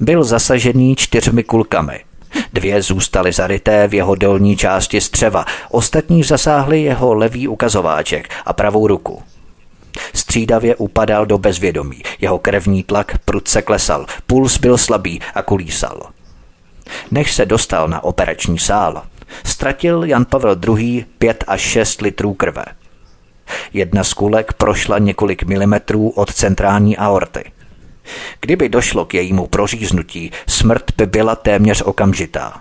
Byl 0.00 0.24
zasažený 0.24 0.96
čtyřmi 0.96 1.44
kulkami. 1.44 2.00
Dvě 2.52 2.82
zůstaly 2.82 3.32
zaryté 3.32 3.88
v 3.88 3.94
jeho 3.94 4.14
dolní 4.14 4.56
části 4.56 5.00
střeva, 5.00 5.44
ostatní 5.70 6.22
zasáhly 6.22 6.82
jeho 6.82 7.14
levý 7.14 7.48
ukazováček 7.48 8.28
a 8.46 8.52
pravou 8.52 8.86
ruku. 8.86 9.22
Střídavě 10.14 10.76
upadal 10.76 11.26
do 11.26 11.38
bezvědomí, 11.38 12.02
jeho 12.20 12.38
krevní 12.38 12.82
tlak 12.82 13.18
prudce 13.24 13.62
klesal, 13.62 14.06
puls 14.26 14.58
byl 14.58 14.78
slabý 14.78 15.20
a 15.34 15.42
kulísal. 15.42 16.00
Než 17.10 17.32
se 17.32 17.46
dostal 17.46 17.88
na 17.88 18.04
operační 18.04 18.58
sál, 18.58 19.02
ztratil 19.44 20.04
Jan 20.04 20.24
Pavel 20.24 20.56
II. 20.78 21.06
5 21.18 21.44
až 21.46 21.60
6 21.60 22.00
litrů 22.00 22.34
krve. 22.34 22.64
Jedna 23.72 24.04
z 24.04 24.12
kulek 24.12 24.52
prošla 24.52 24.98
několik 24.98 25.42
milimetrů 25.42 26.08
od 26.08 26.34
centrální 26.34 26.96
aorty. 26.96 27.52
Kdyby 28.40 28.68
došlo 28.68 29.04
k 29.04 29.14
jejímu 29.14 29.46
proříznutí, 29.46 30.30
smrt 30.46 30.84
by 30.96 31.06
byla 31.06 31.36
téměř 31.36 31.82
okamžitá. 31.82 32.60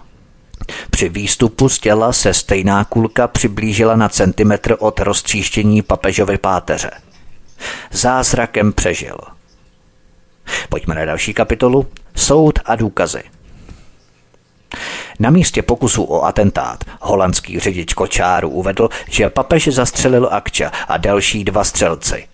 Při 0.89 1.09
výstupu 1.09 1.69
z 1.69 1.79
těla 1.79 2.13
se 2.13 2.33
stejná 2.33 2.83
kulka 2.83 3.27
přiblížila 3.27 3.95
na 3.95 4.09
centimetr 4.09 4.75
od 4.79 4.99
roztříštění 4.99 5.81
papežovy 5.81 6.37
páteře. 6.37 6.91
Zázrakem 7.91 8.73
přežil. 8.73 9.17
Pojďme 10.69 10.95
na 10.95 11.05
další 11.05 11.33
kapitolu. 11.33 11.87
Soud 12.15 12.59
a 12.65 12.75
důkazy. 12.75 13.23
Na 15.19 15.29
místě 15.29 15.61
pokusu 15.61 16.03
o 16.03 16.23
atentát 16.23 16.83
holandský 17.01 17.59
řidič 17.59 17.93
kočáru 17.93 18.49
uvedl, 18.49 18.89
že 19.09 19.29
papež 19.29 19.67
zastřelil 19.67 20.29
Akča 20.31 20.71
a 20.87 20.97
další 20.97 21.43
dva 21.43 21.63
střelci. 21.63 22.27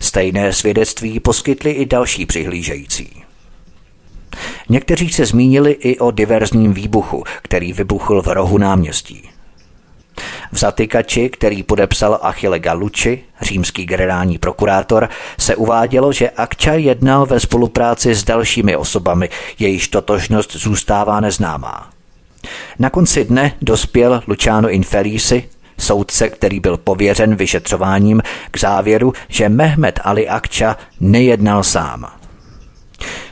Stejné 0.00 0.52
svědectví 0.52 1.20
poskytli 1.20 1.70
i 1.70 1.86
další 1.86 2.26
přihlížející. 2.26 3.22
Někteří 4.68 5.08
se 5.12 5.26
zmínili 5.26 5.72
i 5.72 5.98
o 5.98 6.10
diverzním 6.10 6.72
výbuchu, 6.74 7.24
který 7.42 7.72
vybuchl 7.72 8.22
v 8.22 8.26
rohu 8.26 8.58
náměstí. 8.58 9.30
V 10.52 10.58
zatykači, 10.58 11.28
který 11.28 11.62
podepsal 11.62 12.18
Achille 12.22 12.58
Gallucci, 12.58 13.22
římský 13.42 13.86
generální 13.86 14.38
prokurátor, 14.38 15.08
se 15.38 15.56
uvádělo, 15.56 16.12
že 16.12 16.30
Akča 16.30 16.72
jednal 16.72 17.26
ve 17.26 17.40
spolupráci 17.40 18.14
s 18.14 18.24
dalšími 18.24 18.76
osobami, 18.76 19.28
jejíž 19.58 19.88
totožnost 19.88 20.52
zůstává 20.56 21.20
neznámá. 21.20 21.90
Na 22.78 22.90
konci 22.90 23.24
dne 23.24 23.52
dospěl 23.62 24.22
Luciano 24.26 24.70
Infelisi, 24.70 25.48
soudce, 25.78 26.28
který 26.28 26.60
byl 26.60 26.76
pověřen 26.76 27.36
vyšetřováním, 27.36 28.22
k 28.50 28.58
závěru, 28.58 29.12
že 29.28 29.48
Mehmet 29.48 30.00
Ali 30.04 30.28
Akča 30.28 30.76
nejednal 31.00 31.62
sám. 31.62 32.06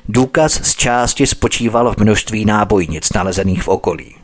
Důkaz 0.08 0.52
z 0.52 0.74
části 0.76 1.26
spočíval 1.26 1.94
v 1.94 1.98
množství 1.98 2.44
nábojnic 2.44 3.12
nalezených 3.12 3.62
v 3.62 3.68
okolí. 3.68 4.23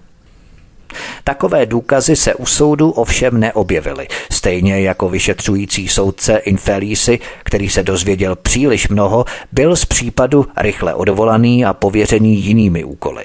Takové 1.25 1.67
důkazy 1.67 2.17
se 2.17 2.35
u 2.35 2.47
soudu 2.47 2.91
ovšem 2.91 3.41
neobjevily, 3.41 4.09
stejně 4.33 4.81
jako 4.81 5.09
vyšetřující 5.09 5.89
soudce 5.89 6.37
Infelisi, 6.37 7.19
který 7.43 7.71
se 7.71 7.83
dozvěděl 7.83 8.37
příliš 8.37 8.89
mnoho, 8.89 9.25
byl 9.53 9.77
z 9.77 9.85
případu 9.85 10.47
rychle 10.57 10.95
odvolaný 10.95 11.65
a 11.65 11.73
pověřený 11.73 12.45
jinými 12.45 12.85
úkoly. 12.85 13.25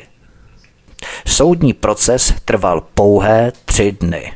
Soudní 1.28 1.74
proces 1.74 2.34
trval 2.46 2.84
pouhé 2.94 3.52
tři 3.66 3.92
dny. 3.92 4.34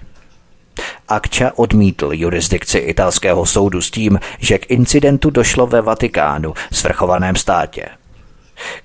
Akča 1.08 1.52
odmítl 1.56 2.10
jurisdikci 2.14 2.78
italského 2.78 3.46
soudu 3.46 3.82
s 3.82 3.92
tím, 3.92 4.20
že 4.40 4.58
k 4.58 4.72
incidentu 4.72 5.30
došlo 5.30 5.68
ve 5.68 5.82
Vatikánu, 5.82 6.54
svrchovaném 6.72 7.36
státě. 7.36 7.99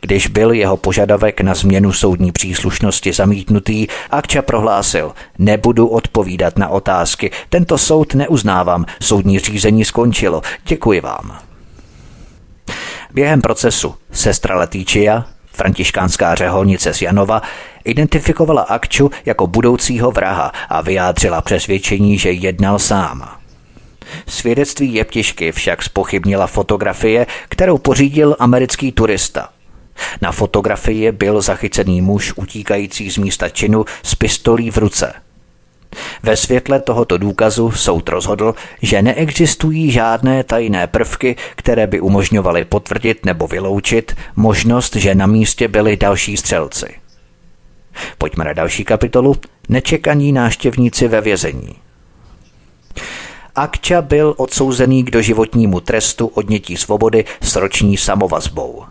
Když 0.00 0.26
byl 0.26 0.52
jeho 0.52 0.76
požadavek 0.76 1.40
na 1.40 1.54
změnu 1.54 1.92
soudní 1.92 2.32
příslušnosti 2.32 3.12
zamítnutý, 3.12 3.86
Akča 4.10 4.42
prohlásil, 4.42 5.12
nebudu 5.38 5.86
odpovídat 5.86 6.58
na 6.58 6.68
otázky, 6.68 7.30
tento 7.48 7.78
soud 7.78 8.14
neuznávám, 8.14 8.86
soudní 9.02 9.38
řízení 9.38 9.84
skončilo, 9.84 10.42
děkuji 10.66 11.00
vám. 11.00 11.38
Během 13.14 13.40
procesu 13.40 13.94
sestra 14.12 14.58
Letýčia, 14.58 15.24
františkánská 15.52 16.34
řeholnice 16.34 16.94
z 16.94 17.02
Janova, 17.02 17.42
identifikovala 17.84 18.62
Akču 18.62 19.10
jako 19.26 19.46
budoucího 19.46 20.10
vraha 20.10 20.52
a 20.68 20.80
vyjádřila 20.80 21.40
přesvědčení, 21.42 22.18
že 22.18 22.32
jednal 22.32 22.78
sám. 22.78 23.28
Svědectví 24.26 24.94
jeptišky 24.94 25.52
však 25.52 25.82
spochybnila 25.82 26.46
fotografie, 26.46 27.26
kterou 27.48 27.78
pořídil 27.78 28.36
americký 28.38 28.92
turista. 28.92 29.48
Na 30.22 30.32
fotografii 30.32 31.12
byl 31.12 31.40
zachycený 31.40 32.00
muž 32.00 32.32
utíkající 32.36 33.10
z 33.10 33.16
místa 33.16 33.48
činu 33.48 33.84
s 34.02 34.14
pistolí 34.14 34.70
v 34.70 34.76
ruce. 34.76 35.14
Ve 36.22 36.36
světle 36.36 36.80
tohoto 36.80 37.18
důkazu 37.18 37.70
soud 37.70 38.08
rozhodl, 38.08 38.54
že 38.82 39.02
neexistují 39.02 39.90
žádné 39.90 40.44
tajné 40.44 40.86
prvky, 40.86 41.36
které 41.56 41.86
by 41.86 42.00
umožňovaly 42.00 42.64
potvrdit 42.64 43.26
nebo 43.26 43.46
vyloučit 43.46 44.16
možnost, 44.36 44.96
že 44.96 45.14
na 45.14 45.26
místě 45.26 45.68
byli 45.68 45.96
další 45.96 46.36
střelci. 46.36 46.94
Pojďme 48.18 48.44
na 48.44 48.52
další 48.52 48.84
kapitolu. 48.84 49.36
Nečekaní 49.68 50.32
náštěvníci 50.32 51.08
ve 51.08 51.20
vězení. 51.20 51.74
Akča 53.54 54.02
byl 54.02 54.34
odsouzený 54.36 55.04
k 55.04 55.10
doživotnímu 55.10 55.80
trestu 55.80 56.26
odnětí 56.26 56.76
svobody 56.76 57.24
s 57.40 57.56
roční 57.56 57.96
samovazbou. 57.96 58.84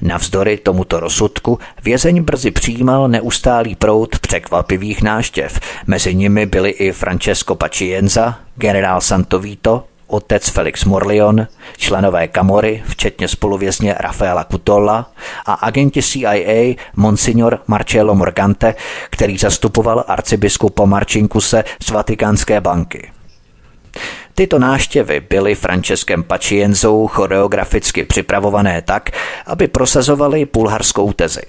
Navzdory 0.00 0.56
tomuto 0.56 1.00
rozsudku 1.00 1.58
vězeň 1.84 2.22
brzy 2.22 2.50
přijímal 2.50 3.08
neustálý 3.08 3.74
proud 3.74 4.18
překvapivých 4.18 5.02
náštěv. 5.02 5.60
Mezi 5.86 6.14
nimi 6.14 6.46
byli 6.46 6.70
i 6.70 6.92
Francesco 6.92 7.54
Pacienza, 7.54 8.38
generál 8.56 9.00
Santovito, 9.00 9.84
otec 10.06 10.48
Felix 10.48 10.84
Morlion, 10.84 11.46
členové 11.76 12.28
Kamory, 12.28 12.82
včetně 12.86 13.28
spoluvězně 13.28 13.94
Rafaela 14.00 14.44
Cutolla 14.44 15.10
a 15.46 15.52
agenti 15.52 16.02
CIA 16.02 16.74
Monsignor 16.96 17.60
Marcello 17.66 18.14
Morgante, 18.14 18.74
který 19.10 19.38
zastupoval 19.38 20.04
arcibiskupa 20.08 20.84
Marčinkuse 20.84 21.64
z 21.82 21.90
Vatikánské 21.90 22.60
banky. 22.60 23.10
Tyto 24.38 24.58
náštěvy 24.58 25.20
byly 25.20 25.54
Franceskem 25.54 26.22
Pacienzou 26.22 27.06
choreograficky 27.06 28.04
připravované 28.04 28.82
tak, 28.82 29.10
aby 29.46 29.68
prosazovali 29.68 30.48
bulharskou 30.52 31.12
tezi. 31.12 31.42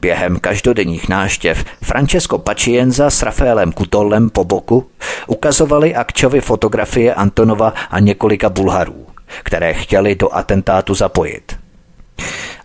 Během 0.00 0.40
každodenních 0.40 1.08
náštěv 1.08 1.64
Francesco 1.82 2.38
Pacienza 2.38 3.10
s 3.10 3.22
Rafaelem 3.22 3.72
Kutolem 3.72 4.30
po 4.30 4.44
boku 4.44 4.90
ukazovali 5.26 5.94
Akčovi 5.94 6.40
fotografie 6.40 7.14
Antonova 7.14 7.74
a 7.90 7.98
několika 8.00 8.48
Bulharů, 8.48 9.06
které 9.42 9.74
chtěli 9.74 10.14
do 10.14 10.34
atentátu 10.34 10.94
zapojit. 10.94 11.56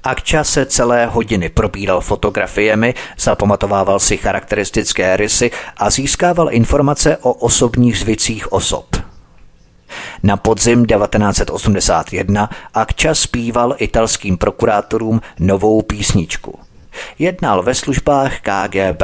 Akča 0.06 0.43
se 0.43 0.66
celé 0.66 1.06
hodiny 1.06 1.49
probíral 1.49 2.01
fotografiemi, 2.01 2.93
zapamatovával 3.20 3.99
si 3.99 4.18
charakteristické 4.18 5.18
rysy 5.18 5.51
a 5.78 5.89
získával 5.89 6.47
informace 6.51 7.18
o 7.18 7.34
osobních 7.34 7.97
zvicích 7.97 8.51
osob. 8.51 8.86
Na 10.24 10.38
podzim 10.38 10.86
1981 10.86 12.49
Akča 12.74 13.16
zpíval 13.16 13.76
italským 13.78 14.38
prokurátorům 14.38 15.22
novou 15.39 15.82
písničku. 15.82 16.60
Jednal 17.20 17.64
ve 17.64 17.76
službách 17.76 18.39
KGB. 18.39 19.03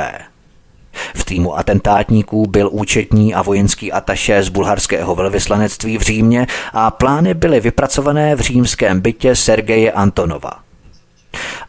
V 1.15 1.25
týmu 1.25 1.57
atentátníků 1.57 2.47
byl 2.47 2.69
účetní 2.71 3.33
a 3.33 3.41
vojenský 3.41 3.91
ataše 3.91 4.43
z 4.43 4.49
bulharského 4.49 5.15
velvyslanectví 5.15 5.97
v 5.97 6.01
Římě 6.01 6.47
a 6.73 6.91
plány 6.91 7.33
byly 7.33 7.59
vypracované 7.59 8.35
v 8.35 8.39
římském 8.39 9.01
bytě 9.01 9.35
Sergeje 9.35 9.91
Antonova. 9.91 10.70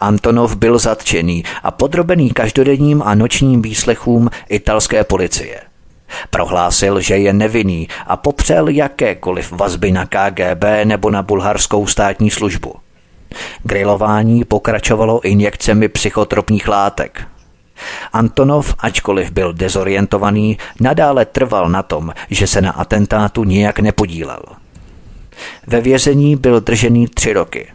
Antonov 0.01 0.57
byl 0.57 0.79
zatčený 0.79 1.45
a 1.63 1.71
podrobený 1.71 2.31
každodenním 2.31 3.03
a 3.03 3.15
nočním 3.15 3.63
výslechům 3.63 4.31
italské 4.49 5.05
policie. 5.05 5.61
Prohlásil, 6.31 7.01
že 7.01 7.17
je 7.17 7.33
nevinný 7.33 7.89
a 8.07 8.17
popřel 8.17 8.69
jakékoliv 8.69 9.53
vazby 9.53 9.93
na 9.93 10.07
KGB 10.07 10.65
nebo 10.85 11.11
na 11.11 11.23
bulharskou 11.23 11.87
státní 11.87 12.31
službu. 12.31 12.75
Grilování 13.63 14.45
pokračovalo 14.45 15.21
injekcemi 15.21 15.89
psychotropních 15.89 16.69
látek. 16.69 17.29
Antonov, 18.13 18.75
ačkoliv 18.79 19.31
byl 19.31 19.53
dezorientovaný, 19.53 20.59
nadále 20.81 21.25
trval 21.25 21.69
na 21.69 21.83
tom, 21.83 22.13
že 22.31 22.47
se 22.47 22.61
na 22.61 22.71
atentátu 22.71 23.45
nijak 23.45 23.79
nepodílel. 23.79 24.43
Ve 25.67 25.81
vězení 25.81 26.37
byl 26.37 26.61
držený 26.61 27.07
tři 27.07 27.33
roky. 27.33 27.73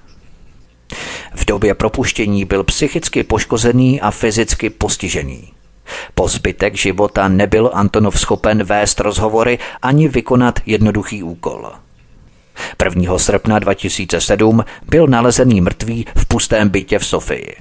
V 1.35 1.45
době 1.45 1.73
propuštění 1.73 2.45
byl 2.45 2.63
psychicky 2.63 3.23
poškozený 3.23 4.01
a 4.01 4.11
fyzicky 4.11 4.69
postižený. 4.69 5.53
Po 6.15 6.27
zbytek 6.27 6.75
života 6.75 7.27
nebyl 7.27 7.71
Antonov 7.73 8.19
schopen 8.19 8.63
vést 8.63 8.99
rozhovory 8.99 9.59
ani 9.81 10.07
vykonat 10.07 10.59
jednoduchý 10.65 11.23
úkol. 11.23 11.71
1. 12.83 13.17
srpna 13.17 13.59
2007 13.59 14.65
byl 14.89 15.07
nalezený 15.07 15.61
mrtvý 15.61 16.05
v 16.17 16.25
pustém 16.25 16.69
bytě 16.69 16.99
v 16.99 17.05
Sofii. 17.05 17.55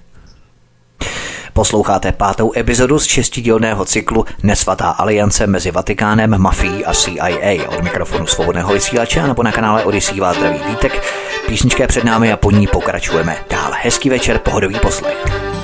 Posloucháte 1.53 2.13
pátou 2.13 2.53
epizodu 2.57 2.99
z 2.99 3.07
šestidílného 3.07 3.85
cyklu 3.85 4.25
Nesvatá 4.43 4.91
aliance 4.91 5.47
mezi 5.47 5.71
Vatikánem, 5.71 6.39
mafií 6.39 6.85
a 6.85 6.95
CIA. 6.95 7.69
Od 7.69 7.85
mikrofonu 7.85 8.27
svobodného 8.27 8.73
vysílače 8.73 9.23
nebo 9.23 9.43
na 9.43 9.53
kanále 9.53 9.85
Odisí 9.85 10.21
vás 10.21 10.37
zdraví 10.37 10.59
vítek. 10.69 11.03
Písnička 11.47 11.83
je 11.83 11.89
před 11.89 12.05
námi 12.05 12.33
a 12.33 12.37
po 12.37 12.51
ní 12.51 12.67
pokračujeme 12.67 13.37
dál. 13.51 13.73
Hezký 13.83 14.11
večer, 14.11 14.39
pohodový 14.39 14.79
poslech. 14.79 15.56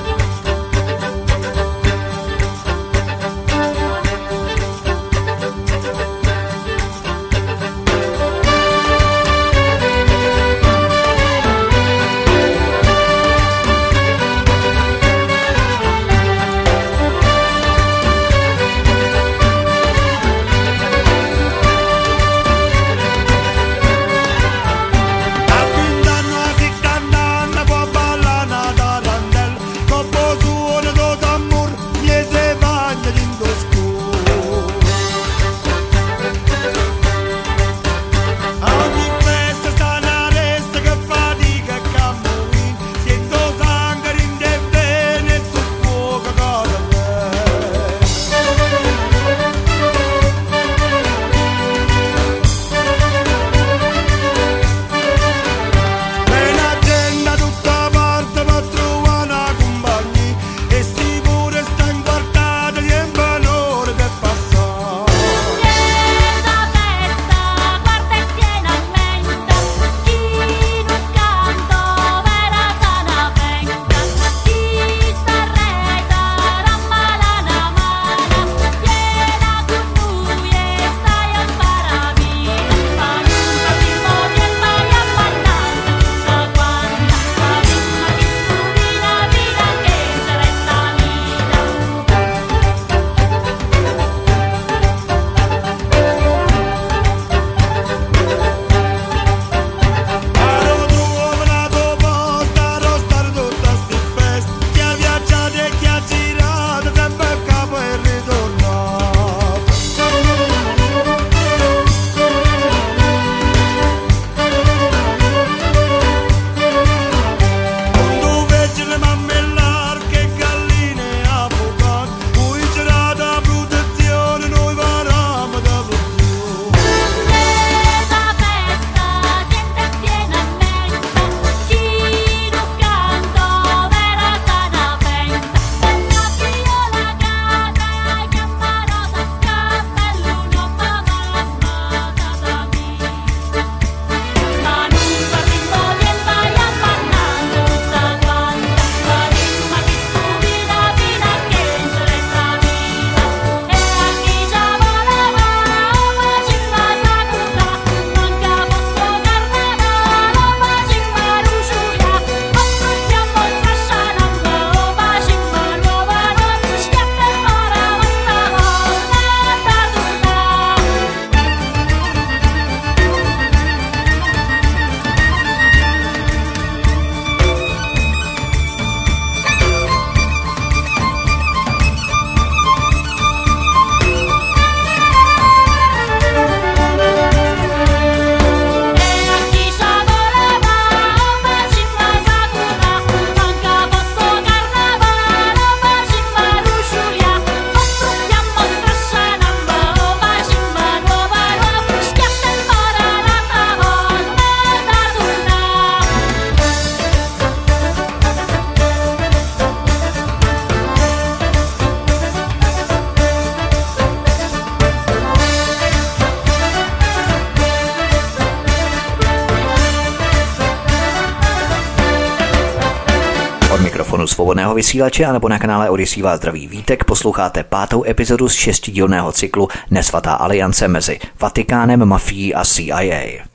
Svobodného 224.73 224.75
vysílače 224.75 225.25
anebo 225.25 225.49
na 225.49 225.59
kanále 225.59 225.89
Odisí 225.89 226.21
vás 226.21 226.39
zdraví 226.39 226.67
vítek 226.67 227.03
posloucháte 227.03 227.63
pátou 227.63 228.03
epizodu 228.05 228.49
z 228.49 228.53
šestidílného 228.53 229.31
cyklu 229.31 229.67
Nesvatá 229.91 230.33
aliance 230.33 230.87
mezi 230.87 231.19
Vatikánem, 231.39 232.05
mafií 232.05 232.55
a 232.55 232.65
CIA. 232.65 233.45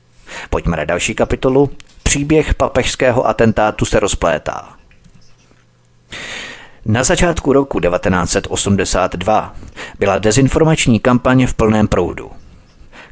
Pojďme 0.49 0.77
na 0.77 0.85
další 0.85 1.15
kapitolu. 1.15 1.69
Příběh 2.03 2.53
papežského 2.53 3.27
atentátu 3.27 3.85
se 3.85 3.99
rozplétá. 3.99 4.69
Na 6.85 7.03
začátku 7.03 7.53
roku 7.53 7.79
1982 7.79 9.55
byla 9.99 10.19
dezinformační 10.19 10.99
kampaň 10.99 11.47
v 11.47 11.53
plném 11.53 11.87
proudu. 11.87 12.31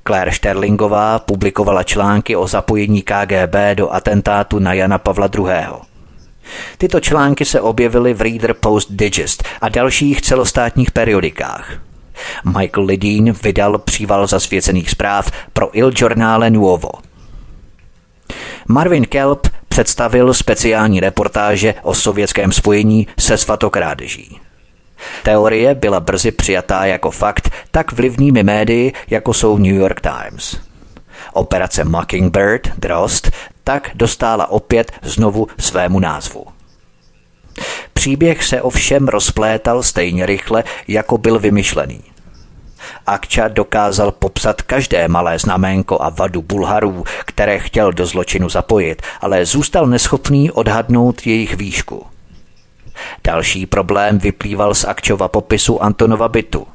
Claire 0.07 0.31
Sterlingová 0.31 1.19
publikovala 1.19 1.83
články 1.83 2.35
o 2.35 2.47
zapojení 2.47 3.01
KGB 3.01 3.55
do 3.75 3.91
atentátu 3.93 4.59
na 4.59 4.73
Jana 4.73 4.97
Pavla 4.97 5.29
II. 5.35 5.96
Tyto 6.77 6.99
články 6.99 7.45
se 7.45 7.61
objevily 7.61 8.13
v 8.13 8.21
Reader 8.21 8.53
Post 8.53 8.91
Digest 8.91 9.43
a 9.61 9.69
dalších 9.69 10.21
celostátních 10.21 10.91
periodikách. 10.91 11.71
Michael 12.57 12.85
Lidín 12.85 13.35
vydal 13.43 13.77
příval 13.77 14.27
zasvěcených 14.27 14.89
zpráv 14.89 15.31
pro 15.53 15.77
Il 15.77 15.91
Giornale 15.91 16.49
Nuovo. 16.49 16.89
Marvin 18.67 19.05
Kelp 19.05 19.47
představil 19.69 20.33
speciální 20.33 20.99
reportáže 20.99 21.73
o 21.83 21.93
sovětském 21.93 22.51
spojení 22.51 23.07
se 23.19 23.37
svatokrádeží. 23.37 24.39
Teorie 25.23 25.75
byla 25.75 25.99
brzy 25.99 26.31
přijatá 26.31 26.85
jako 26.85 27.11
fakt 27.11 27.49
tak 27.71 27.91
vlivnými 27.91 28.43
médii, 28.43 28.93
jako 29.09 29.33
jsou 29.33 29.57
New 29.57 29.75
York 29.75 30.01
Times. 30.01 30.59
Operace 31.33 31.83
Mockingbird, 31.83 32.67
Drost, 32.77 33.31
tak 33.67 33.91
dostála 33.95 34.51
opět 34.51 34.91
znovu 35.01 35.47
svému 35.59 35.99
názvu. 35.99 36.45
Příběh 37.93 38.43
se 38.43 38.61
ovšem 38.61 39.07
rozplétal 39.07 39.83
stejně 39.83 40.25
rychle, 40.25 40.63
jako 40.87 41.17
byl 41.17 41.39
vymyšlený. 41.39 42.01
Akča 43.05 43.47
dokázal 43.47 44.11
popsat 44.11 44.61
každé 44.61 45.07
malé 45.07 45.39
znaménko 45.39 46.01
a 46.01 46.09
vadu 46.09 46.41
Bulharů, 46.41 47.03
které 47.25 47.59
chtěl 47.59 47.91
do 47.91 48.05
zločinu 48.05 48.49
zapojit, 48.49 49.01
ale 49.21 49.45
zůstal 49.45 49.85
neschopný 49.87 50.51
odhadnout 50.51 51.27
jejich 51.27 51.55
výšku– 51.55 52.05
Další 53.23 53.65
problém 53.65 54.17
vyplýval 54.17 54.75
z 54.75 54.85
Akčova 54.85 55.27
popisu 55.27 55.83
Antonova 55.83 56.27
bytu. 56.27 56.67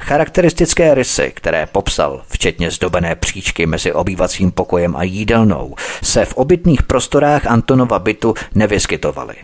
Charakteristické 0.00 0.94
rysy, 0.94 1.32
které 1.34 1.66
popsal, 1.66 2.22
včetně 2.28 2.70
zdobené 2.70 3.14
příčky 3.14 3.66
mezi 3.66 3.92
obývacím 3.92 4.50
pokojem 4.50 4.96
a 4.96 5.02
jídelnou, 5.02 5.74
se 6.02 6.24
v 6.24 6.34
obytných 6.34 6.82
prostorách 6.82 7.46
Antonova 7.46 7.98
bytu 7.98 8.34
nevyskytovaly. 8.54 9.34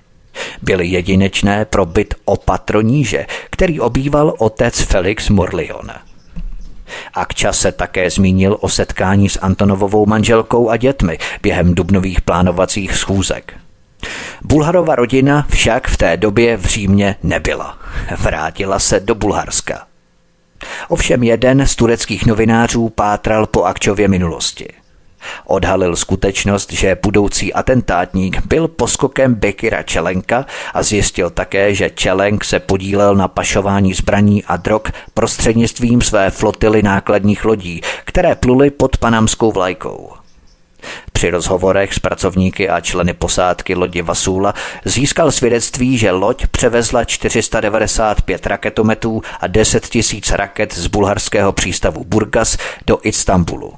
Byly 0.62 0.86
jedinečné 0.86 1.64
pro 1.64 1.86
byt 1.86 2.14
o 2.24 2.36
patroníže, 2.36 3.26
který 3.50 3.80
obýval 3.80 4.34
otec 4.38 4.80
Felix 4.80 5.28
Morlion. 5.28 5.90
Akča 7.14 7.52
se 7.52 7.72
také 7.72 8.10
zmínil 8.10 8.56
o 8.60 8.68
setkání 8.68 9.28
s 9.28 9.38
Antonovovou 9.38 10.06
manželkou 10.06 10.70
a 10.70 10.76
dětmi 10.76 11.18
během 11.42 11.74
dubnových 11.74 12.20
plánovacích 12.20 12.96
schůzek. 12.96 13.54
Bulharova 14.44 14.94
rodina 14.94 15.46
však 15.50 15.88
v 15.88 15.96
té 15.96 16.16
době 16.16 16.56
v 16.56 16.64
Římě 16.64 17.16
nebyla. 17.22 17.78
Vrátila 18.18 18.78
se 18.78 19.00
do 19.00 19.14
Bulharska. 19.14 19.89
Ovšem 20.88 21.22
jeden 21.22 21.66
z 21.66 21.76
tureckých 21.76 22.26
novinářů 22.26 22.88
pátral 22.88 23.46
po 23.46 23.64
Akčově 23.64 24.08
minulosti. 24.08 24.68
Odhalil 25.46 25.96
skutečnost, 25.96 26.72
že 26.72 26.98
budoucí 27.02 27.52
atentátník 27.54 28.46
byl 28.46 28.68
poskokem 28.68 29.34
Bekira 29.34 29.82
Čelenka 29.82 30.46
a 30.74 30.82
zjistil 30.82 31.30
také, 31.30 31.74
že 31.74 31.90
Čelenk 31.90 32.44
se 32.44 32.60
podílel 32.60 33.14
na 33.14 33.28
pašování 33.28 33.94
zbraní 33.94 34.44
a 34.44 34.56
drog 34.56 34.82
prostřednictvím 35.14 36.00
své 36.00 36.30
flotily 36.30 36.82
nákladních 36.82 37.44
lodí, 37.44 37.80
které 38.04 38.34
pluly 38.34 38.70
pod 38.70 38.96
panamskou 38.96 39.52
vlajkou. 39.52 40.19
Při 41.12 41.30
rozhovorech 41.30 41.94
s 41.94 41.98
pracovníky 41.98 42.68
a 42.68 42.80
členy 42.80 43.12
posádky 43.12 43.74
lodi 43.74 44.02
Vasula 44.02 44.54
získal 44.84 45.30
svědectví, 45.30 45.98
že 45.98 46.10
loď 46.10 46.46
převezla 46.46 47.04
495 47.04 48.46
raketometů 48.46 49.22
a 49.40 49.46
10 49.46 49.86
tisíc 49.86 50.30
raket 50.30 50.74
z 50.74 50.86
bulharského 50.86 51.52
přístavu 51.52 52.04
Burgas 52.04 52.56
do 52.86 52.98
Istanbulu. 53.02 53.74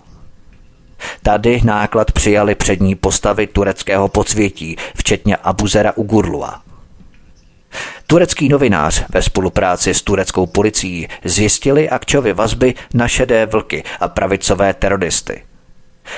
Tady 1.22 1.60
náklad 1.64 2.12
přijali 2.12 2.54
přední 2.54 2.94
postavy 2.94 3.46
tureckého 3.46 4.08
podsvětí, 4.08 4.76
včetně 4.96 5.36
Abuzera 5.36 5.92
Ugurlua. 5.96 6.62
Turecký 8.06 8.48
novinář 8.48 9.04
ve 9.08 9.22
spolupráci 9.22 9.94
s 9.94 10.02
tureckou 10.02 10.46
policií 10.46 11.08
zjistili 11.24 11.90
Akčovy 11.90 12.32
vazby 12.32 12.74
na 12.94 13.08
šedé 13.08 13.46
vlky 13.46 13.84
a 14.00 14.08
pravicové 14.08 14.74
teroristy– 14.74 15.42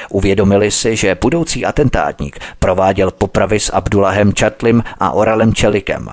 Uvědomili 0.08 0.70
si, 0.70 0.96
že 0.96 1.16
budoucí 1.20 1.64
atentátník 1.64 2.38
prováděl 2.58 3.10
popravy 3.10 3.60
s 3.60 3.72
Abdullahem 3.72 4.32
Čatlim 4.32 4.84
a 5.00 5.10
Oralem 5.10 5.54
Čelikem. 5.54 6.08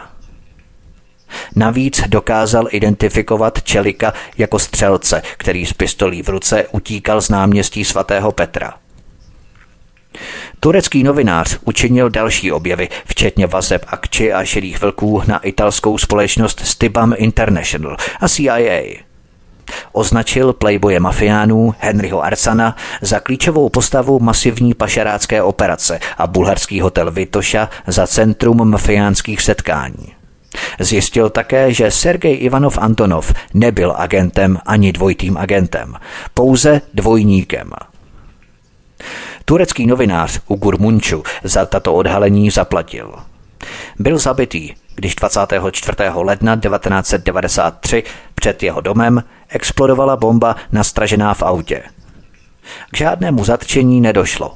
Navíc 1.56 2.03
dokázal 2.07 2.68
identifikovat 2.72 3.64
Čelika 3.64 4.14
jako 4.38 4.60
střelce, 4.60 5.22
který 5.38 5.65
s 5.65 5.73
pistolí 5.73 6.22
v 6.22 6.30
ruce 6.30 6.65
utíkal 6.72 7.22
z 7.22 7.30
náměstí 7.30 7.85
svatého 7.85 8.31
Petra. 8.31 8.73
Turecký 10.60 11.03
novinář 11.03 11.60
učinil 11.65 12.10
další 12.10 12.52
objevy, 12.52 12.89
včetně 13.06 13.48
vazeb 13.48 13.85
Akči 13.88 14.34
a 14.34 14.43
šedých 14.45 14.81
vlků 14.81 15.23
na 15.27 15.38
italskou 15.38 15.98
společnost 15.98 16.60
Stibam 16.60 17.14
International 17.18 17.98
a 18.19 18.30
CIA– 18.30 19.02
Označil 19.92 20.54
playboye 20.54 21.00
mafiánů 21.00 21.76
Henryho 21.80 22.24
Arsana 22.24 22.76
za 23.02 23.20
klíčovou 23.20 23.70
postavu 23.70 24.20
masivní 24.20 24.74
pašerácké 24.74 25.44
operace 25.44 26.00
a 26.18 26.28
bulharský 26.28 26.82
hotel 26.82 27.12
Vitoša 27.12 27.70
za 27.88 28.08
centrum 28.08 28.70
mafiánských 28.70 29.42
setkání. 29.42 30.14
Zjistil 30.80 31.30
také, 31.30 31.74
že 31.74 31.92
Sergej 31.92 32.38
Ivanov 32.44 32.78
Antonov 32.78 33.34
nebyl 33.54 33.94
agentem 33.98 34.58
ani 34.66 34.92
dvojitým 34.92 35.38
agentem, 35.38 35.96
pouze 36.34 36.82
dvojníkem. 36.94 37.72
Turecký 39.46 39.88
novinář 39.88 40.40
Ugur 40.48 40.80
Munču 40.80 41.24
za 41.44 41.66
tato 41.66 41.94
odhalení 41.94 42.50
zaplatil. 42.50 43.14
Byl 44.00 44.18
zabitý, 44.18 44.74
když 44.96 45.16
24. 45.16 45.98
ledna 46.14 46.56
1993 46.56 48.04
před 48.36 48.64
jeho 48.64 48.82
domem 48.82 49.24
explodovala 49.52 50.15
bomba 50.18 50.56
nastražená 50.72 51.34
v 51.34 51.44
autě. 51.44 51.84
K 52.91 52.98
žádnému 52.98 53.44
zatčení 53.45 54.02
nedošlo. 54.02 54.53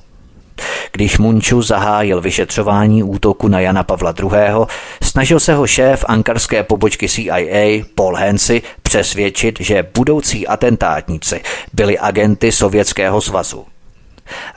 Když 0.91 1.17
Munču 1.17 1.61
zahájil 1.61 2.21
vyšetřování 2.21 3.03
útoku 3.03 3.47
na 3.47 3.59
Jana 3.59 3.83
Pavla 3.83 4.13
II., 4.19 4.65
snažil 5.03 5.39
se 5.39 5.53
ho 5.53 5.67
šéf 5.67 6.05
ankarské 6.07 6.63
pobočky 6.63 7.09
CIA 7.09 7.83
Paul 7.95 8.15
Hensy 8.15 8.61
přesvědčit, 8.81 9.59
že 9.59 9.87
budoucí 9.93 10.47
atentátníci 10.47 11.41
byli 11.73 11.99
agenty 11.99 12.51
Sovětského 12.51 13.21
svazu. 13.21 13.65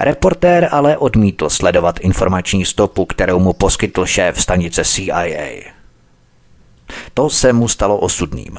Reportér 0.01 0.69
ale 0.71 0.97
odmítl 0.97 1.51
sledovat 1.51 2.01
informační 2.01 2.65
stopu, 2.65 3.05
kterou 3.05 3.39
mu 3.39 3.53
poskytl 3.53 4.07
šéf 4.07 4.43
stanice 4.43 4.85
CIA. 4.85 5.49
To 7.15 7.31
se 7.31 7.53
mu 7.53 7.69
stalo 7.69 7.99
osudným. 7.99 8.59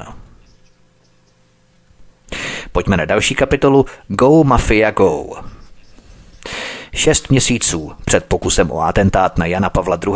Pojďme 2.72 2.96
na 2.96 3.04
další 3.04 3.34
kapitolu 3.34 3.86
Go 4.08 4.44
Mafia 4.44 4.90
Go. 4.90 5.24
Šest 6.94 7.30
měsíců 7.30 7.92
před 8.04 8.24
pokusem 8.24 8.70
o 8.70 8.80
atentát 8.80 9.38
na 9.38 9.46
Jana 9.46 9.70
Pavla 9.70 9.98
II. 10.06 10.14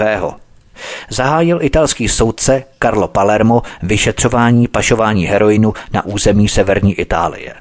zahájil 1.08 1.62
italský 1.62 2.08
soudce 2.08 2.64
Carlo 2.82 3.08
Palermo 3.08 3.62
vyšetřování 3.82 4.68
pašování 4.68 5.26
heroinu 5.26 5.74
na 5.92 6.04
území 6.04 6.48
severní 6.48 6.94
Itálie. 6.94 7.54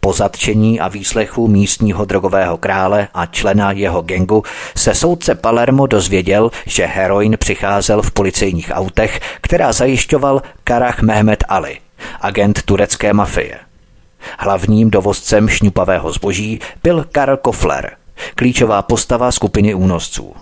Po 0.00 0.12
zatčení 0.12 0.80
a 0.80 0.88
výslechu 0.88 1.48
místního 1.48 2.04
drogového 2.04 2.56
krále 2.56 3.08
a 3.14 3.26
člena 3.26 3.72
jeho 3.72 4.02
gengu 4.02 4.42
se 4.76 4.94
soudce 4.94 5.34
Palermo 5.34 5.86
dozvěděl, 5.86 6.50
že 6.66 6.86
heroin 6.86 7.36
přicházel 7.38 8.02
v 8.02 8.10
policejních 8.10 8.70
autech, 8.74 9.20
která 9.40 9.72
zajišťoval 9.72 10.42
Karach 10.64 11.02
Mehmet 11.02 11.44
Ali, 11.48 11.78
agent 12.20 12.62
turecké 12.62 13.12
mafie. 13.12 13.67
Hlavním 14.38 14.90
dovozcem 14.90 15.48
šňupavého 15.48 16.12
zboží 16.12 16.60
byl 16.82 17.06
Karl 17.12 17.36
Kofler, 17.36 17.96
klíčová 18.34 18.82
postava 18.82 19.32
skupiny 19.32 19.74
únosců. 19.74 20.34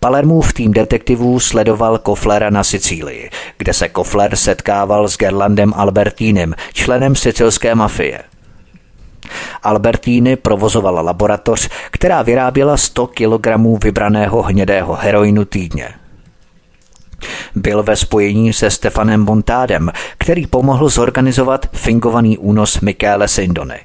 Palermův 0.00 0.52
tým 0.52 0.72
detektivů 0.72 1.40
sledoval 1.40 1.98
Koflera 1.98 2.50
na 2.50 2.64
Sicílii, 2.64 3.30
kde 3.58 3.72
se 3.72 3.88
Kofler 3.88 4.36
setkával 4.36 5.08
s 5.08 5.16
Gerlandem 5.16 5.74
Albertínem, 5.76 6.54
členem 6.72 7.16
sicilské 7.16 7.74
mafie. 7.74 8.22
Albertíny 9.62 10.36
provozovala 10.36 11.00
laboratoř, 11.00 11.68
která 11.90 12.22
vyráběla 12.22 12.76
100 12.76 13.06
kg 13.06 13.46
vybraného 13.84 14.42
hnědého 14.42 14.94
heroinu 14.94 15.44
týdně. 15.44 15.88
Byl 17.54 17.82
ve 17.82 17.96
spojení 17.96 18.52
se 18.52 18.70
Stefanem 18.70 19.20
Montádem, 19.20 19.92
který 20.18 20.46
pomohl 20.46 20.88
zorganizovat 20.88 21.66
fingovaný 21.72 22.38
únos 22.38 22.80
Mikéle 22.80 23.28
Sindony. 23.28 23.80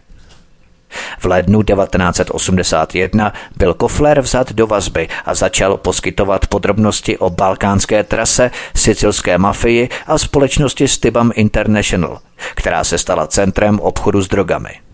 V 1.20 1.26
lednu 1.26 1.64
1981 1.64 3.34
byl 3.58 3.74
Kofler 3.74 4.22
vzat 4.22 4.54
do 4.54 4.68
vazby 4.68 5.08
a 5.26 5.36
začal 5.36 5.78
poskytovat 5.78 6.48
podrobnosti 6.48 7.18
o 7.18 7.30
balkánské 7.30 8.04
trase, 8.04 8.52
sicilské 8.76 9.38
mafii 9.38 9.90
a 10.08 10.18
společnosti 10.18 10.88
Stibam 10.88 11.32
International, 11.36 12.20
která 12.56 12.84
se 12.84 12.98
stala 12.98 13.28
centrem 13.28 13.80
obchodu 13.80 14.22
s 14.22 14.28
drogami. 14.28 14.89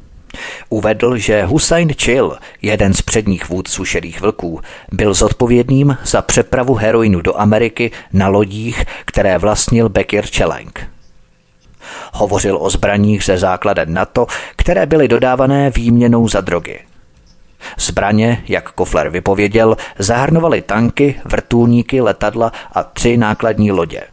Uvedl, 0.69 1.17
že 1.17 1.45
Hussein 1.45 1.93
Chill, 1.93 2.37
jeden 2.61 2.93
z 2.93 3.01
předních 3.01 3.49
vůdců 3.49 3.85
šedých 3.85 4.21
vlků, 4.21 4.61
byl 4.91 5.13
zodpovědným 5.13 5.97
za 6.03 6.21
přepravu 6.21 6.73
heroinu 6.73 7.21
do 7.21 7.39
Ameriky 7.39 7.91
na 8.13 8.27
lodích, 8.27 8.85
které 9.05 9.37
vlastnil 9.37 9.89
Bekir 9.89 10.25
Čelenk. 10.27 10.87
Hovořil 12.13 12.57
o 12.61 12.69
zbraních 12.69 13.23
ze 13.23 13.37
základen 13.37 13.93
NATO, 13.93 14.27
které 14.55 14.85
byly 14.85 15.07
dodávané 15.07 15.69
výměnou 15.69 16.27
za 16.27 16.41
drogy. 16.41 16.79
Zbraně, 17.77 18.43
jak 18.47 18.71
Kofler 18.71 19.09
vypověděl, 19.09 19.77
zahrnovaly 19.99 20.61
tanky, 20.61 21.21
vrtulníky, 21.25 22.01
letadla 22.01 22.51
a 22.71 22.83
tři 22.83 23.17
nákladní 23.17 23.71
lodě. 23.71 24.03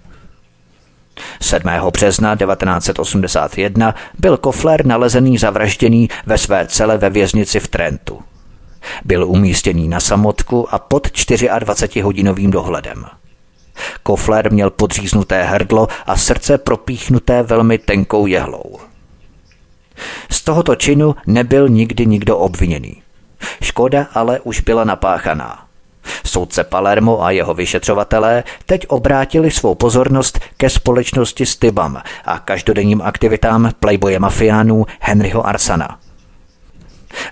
7. 1.40 1.70
března 1.92 2.36
1981 2.36 3.94
byl 4.18 4.36
Kofler 4.36 4.86
nalezený 4.86 5.38
zavražděný 5.38 6.08
ve 6.26 6.38
své 6.38 6.66
cele 6.66 6.98
ve 6.98 7.10
věznici 7.10 7.60
v 7.60 7.68
Trentu. 7.68 8.20
Byl 9.04 9.24
umístěný 9.24 9.88
na 9.88 10.00
samotku 10.00 10.74
a 10.74 10.78
pod 10.78 11.06
24-hodinovým 11.06 12.50
dohledem. 12.50 13.04
Kofler 14.02 14.52
měl 14.52 14.70
podříznuté 14.70 15.42
hrdlo 15.42 15.88
a 16.06 16.16
srdce 16.16 16.58
propíchnuté 16.58 17.42
velmi 17.42 17.78
tenkou 17.78 18.26
jehlou. 18.26 18.78
Z 20.30 20.42
tohoto 20.42 20.74
činu 20.74 21.14
nebyl 21.26 21.68
nikdy 21.68 22.06
nikdo 22.06 22.38
obviněný. 22.38 23.02
Škoda 23.62 24.06
ale 24.14 24.40
už 24.40 24.60
byla 24.60 24.84
napáchaná. 24.84 25.66
Soudce 26.24 26.64
Palermo 26.64 27.24
a 27.24 27.30
jeho 27.30 27.54
vyšetřovatelé 27.54 28.44
teď 28.66 28.86
obrátili 28.88 29.50
svou 29.50 29.74
pozornost 29.74 30.40
ke 30.56 30.70
společnosti 30.70 31.46
Stibam 31.46 32.02
a 32.24 32.38
každodenním 32.38 33.02
aktivitám 33.02 33.70
playboye 33.80 34.18
mafiánů 34.18 34.86
Henryho 35.00 35.46
Arsana. 35.46 35.98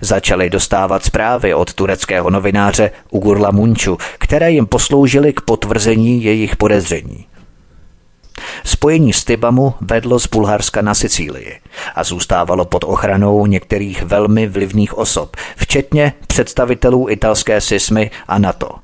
Začali 0.01 0.49
dostávat 0.49 1.05
zprávy 1.05 1.53
od 1.53 1.73
tureckého 1.73 2.29
novináře 2.29 2.91
Ugurla 3.09 3.51
Munču, 3.51 3.97
které 4.19 4.51
jim 4.51 4.65
posloužily 4.65 5.33
k 5.33 5.41
potvrzení 5.41 6.23
jejich 6.23 6.55
podezření. 6.55 7.25
Spojení 8.63 9.13
s 9.13 9.23
Tybamu 9.23 9.73
vedlo 9.81 10.19
z 10.19 10.27
Bulharska 10.27 10.81
na 10.81 10.93
Sicílii 10.93 11.59
a 11.95 12.03
zůstávalo 12.03 12.65
pod 12.65 12.83
ochranou 12.83 13.45
některých 13.45 14.03
velmi 14.03 14.47
vlivných 14.47 14.97
osob, 14.97 15.35
včetně 15.57 16.13
představitelů 16.27 17.09
italské 17.09 17.61
sismy 17.61 18.11
a 18.27 18.39
NATO– 18.39 18.69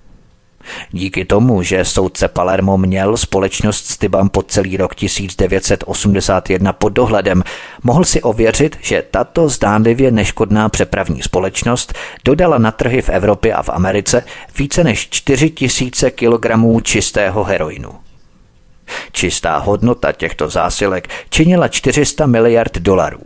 Díky 0.92 1.26
tomu, 1.26 1.64
že 1.64 1.86
soudce 1.86 2.28
Palermo 2.28 2.78
měl 2.78 3.18
společnost 3.18 3.86
s 3.86 3.98
Tybam 3.98 4.30
po 4.30 4.44
celý 4.44 4.78
rok 4.78 4.96
1981 4.96 6.74
pod 6.74 6.90
dohledem, 6.90 7.44
mohl 7.84 8.06
si 8.06 8.22
ověřit, 8.22 8.78
že 8.82 9.04
tato 9.12 9.50
zdánlivě 9.50 10.12
neškodná 10.12 10.70
přepravní 10.70 11.22
společnost 11.22 11.94
dodala 12.26 12.58
na 12.58 12.72
trhy 12.72 13.02
v 13.02 13.10
Evropě 13.10 13.54
a 13.54 13.64
v 13.64 13.70
Americe 13.70 14.24
více 14.58 14.84
než 14.84 15.10
4 15.10 15.50
tisíce 15.50 16.12
kilogramů 16.12 16.80
čistého 16.80 17.44
heroinu. 17.44 18.07
Čistá 19.12 19.58
hodnota 19.58 20.12
těchto 20.12 20.50
zásilek 20.50 21.08
činila 21.30 21.68
400 21.68 22.26
miliard 22.26 22.78
dolarů. 22.78 23.24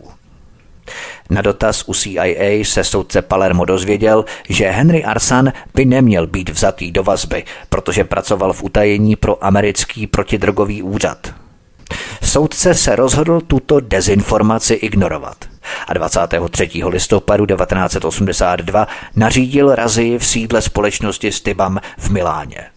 Na 1.30 1.42
dotaz 1.42 1.84
u 1.86 1.94
CIA 1.94 2.64
se 2.64 2.84
soudce 2.84 3.22
Palermo 3.22 3.64
dozvěděl, 3.64 4.24
že 4.48 4.70
Henry 4.70 5.04
Arsan 5.04 5.52
by 5.74 5.84
neměl 5.84 6.26
být 6.26 6.48
vzatý 6.48 6.92
do 6.92 7.02
vazby, 7.02 7.44
protože 7.68 8.04
pracoval 8.04 8.52
v 8.52 8.62
utajení 8.62 9.16
pro 9.16 9.44
americký 9.44 10.06
protidrogový 10.06 10.82
úřad. 10.82 11.34
Soudce 12.22 12.74
se 12.74 12.96
rozhodl 12.96 13.40
tuto 13.40 13.80
dezinformaci 13.80 14.74
ignorovat 14.74 15.36
a 15.86 15.94
23. 15.94 16.70
listopadu 16.86 17.46
1982 17.46 18.86
nařídil 19.16 19.74
razy 19.74 20.18
v 20.18 20.26
sídle 20.26 20.62
společnosti 20.62 21.32
Stibam 21.32 21.80
v 21.98 22.10
Miláně. 22.10 22.71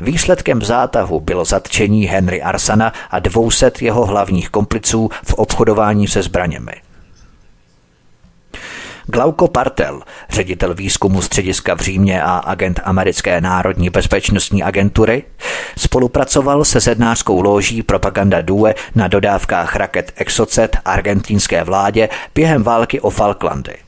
Výsledkem 0.00 0.62
zátahu 0.62 1.20
bylo 1.20 1.44
zatčení 1.44 2.04
Henry 2.04 2.42
Arsana 2.42 2.92
a 3.10 3.18
200 3.18 3.72
jeho 3.80 4.06
hlavních 4.06 4.48
kompliců 4.50 5.10
v 5.24 5.34
obchodování 5.34 6.08
se 6.08 6.22
zbraněmi. 6.22 6.72
Glauko 9.06 9.48
Partel, 9.48 10.02
ředitel 10.30 10.74
výzkumu 10.74 11.22
střediska 11.22 11.74
v 11.74 11.80
Římě 11.80 12.22
a 12.22 12.36
agent 12.36 12.80
americké 12.84 13.40
národní 13.40 13.90
bezpečnostní 13.90 14.62
agentury, 14.62 15.22
spolupracoval 15.78 16.64
se 16.64 16.80
sednářskou 16.80 17.42
loží 17.42 17.82
Propaganda 17.82 18.40
Due 18.40 18.74
na 18.94 19.08
dodávkách 19.08 19.76
raket 19.76 20.12
Exocet 20.16 20.76
argentínské 20.84 21.64
vládě 21.64 22.08
během 22.34 22.62
války 22.62 23.00
o 23.00 23.10
Falklandy. 23.10 23.83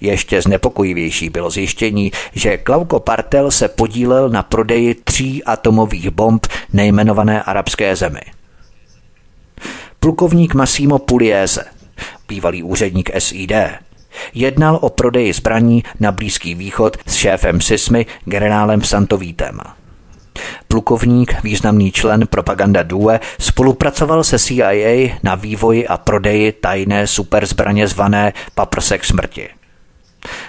Ještě 0.00 0.42
znepokojivější 0.42 1.30
bylo 1.30 1.50
zjištění, 1.50 2.12
že 2.32 2.56
Klauko 2.56 3.00
Partel 3.00 3.50
se 3.50 3.68
podílel 3.68 4.28
na 4.28 4.42
prodeji 4.42 4.94
tří 4.94 5.44
atomových 5.44 6.10
bomb 6.10 6.46
nejmenované 6.72 7.42
arabské 7.42 7.96
zemi. 7.96 8.20
Plukovník 10.00 10.54
Massimo 10.54 10.98
Pugliese 10.98 11.64
bývalý 12.28 12.62
úředník 12.62 13.10
SID, 13.18 13.52
jednal 14.34 14.78
o 14.82 14.90
prodeji 14.90 15.32
zbraní 15.32 15.84
na 16.00 16.12
Blízký 16.12 16.54
východ 16.54 16.96
s 17.06 17.14
šéfem 17.14 17.60
SISMY 17.60 18.06
generálem 18.24 18.82
Santovítem. 18.82 19.60
Plukovník, 20.68 21.42
významný 21.42 21.92
člen 21.92 22.26
propaganda 22.26 22.82
DUE, 22.82 23.20
spolupracoval 23.38 24.24
se 24.24 24.38
CIA 24.38 25.10
na 25.22 25.34
vývoji 25.34 25.86
a 25.86 25.96
prodeji 25.96 26.52
tajné 26.52 27.06
superzbraně 27.06 27.88
zvané 27.88 28.32
paprsek 28.54 29.04
smrti. 29.04 29.48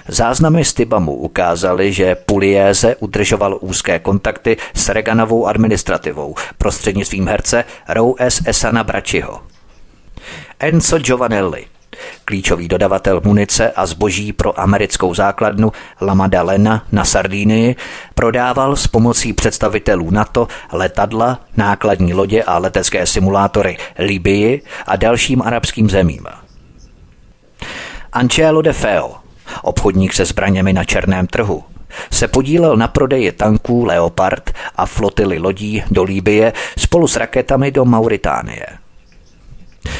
Záznamy 0.08 0.64
z 0.64 0.74
Tibamu 0.74 1.14
ukázaly, 1.14 1.92
že 1.92 2.14
Puliéze 2.14 2.96
udržoval 2.96 3.58
úzké 3.60 3.98
kontakty 3.98 4.56
s 4.74 4.88
Reganovou 4.88 5.46
administrativou 5.46 6.34
prostřednictvím 6.58 7.28
herce 7.28 7.64
Roues 7.88 8.40
Esana 8.46 8.84
Bračiho. 8.84 9.40
Enzo 10.60 10.98
Giovanelli, 10.98 11.66
klíčový 12.24 12.68
dodavatel 12.68 13.20
munice 13.24 13.70
a 13.70 13.86
zboží 13.86 14.32
pro 14.32 14.60
americkou 14.60 15.14
základnu 15.14 15.72
La 16.02 16.14
Maddalena 16.14 16.84
na 16.92 17.04
Sardínii, 17.04 17.76
prodával 18.14 18.76
s 18.76 18.86
pomocí 18.86 19.32
představitelů 19.32 20.10
NATO 20.10 20.48
letadla, 20.72 21.40
nákladní 21.56 22.14
lodě 22.14 22.42
a 22.42 22.58
letecké 22.58 23.06
simulátory 23.06 23.76
Libii 23.98 24.62
a 24.86 24.96
dalším 24.96 25.42
arabským 25.42 25.90
zemím. 25.90 26.26
Angelo 28.12 28.62
de 28.62 28.72
Feo, 28.72 29.25
obchodník 29.62 30.12
se 30.12 30.24
zbraněmi 30.24 30.72
na 30.72 30.84
černém 30.84 31.26
trhu, 31.26 31.64
se 32.10 32.28
podílel 32.28 32.76
na 32.76 32.88
prodeji 32.88 33.32
tanků 33.32 33.84
Leopard 33.84 34.50
a 34.76 34.86
flotily 34.86 35.38
lodí 35.38 35.82
do 35.90 36.02
Líbie 36.02 36.52
spolu 36.78 37.08
s 37.08 37.16
raketami 37.16 37.70
do 37.70 37.84
Mauritánie– 37.84 38.66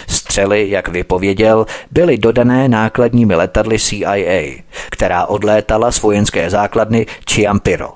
Střely, 0.08 0.70
jak 0.70 0.88
vypověděl, 0.88 1.66
byly 1.90 2.18
dodané 2.18 2.68
nákladními 2.68 3.34
letadly 3.34 3.78
CIA, 3.78 4.62
která 4.90 5.26
odlétala 5.26 5.92
z 5.92 6.02
vojenské 6.02 6.50
základny 6.50 7.06
Ciampiro. 7.24 7.92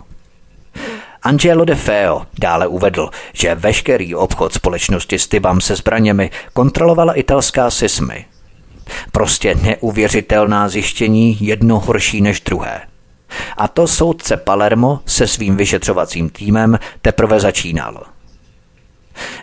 Angelo 1.22 1.64
de 1.64 1.74
Feo 1.74 2.22
dále 2.38 2.66
uvedl, 2.66 3.10
že 3.32 3.54
veškerý 3.54 4.14
obchod 4.14 4.52
společnosti 4.52 5.18
s 5.18 5.26
Tibam 5.28 5.60
se 5.60 5.76
zbraněmi 5.76 6.30
kontrolovala 6.52 7.12
italská 7.12 7.70
SISMY. 7.70 8.24
Prostě 9.12 9.54
neuvěřitelná 9.54 10.68
zjištění, 10.68 11.38
jedno 11.40 11.80
horší 11.80 12.20
než 12.20 12.40
druhé. 12.40 12.80
A 13.56 13.68
to 13.68 13.86
soudce 13.86 14.36
Palermo 14.36 15.00
se 15.06 15.26
svým 15.26 15.56
vyšetřovacím 15.56 16.30
týmem 16.30 16.78
teprve 17.02 17.40
začínal. 17.40 18.04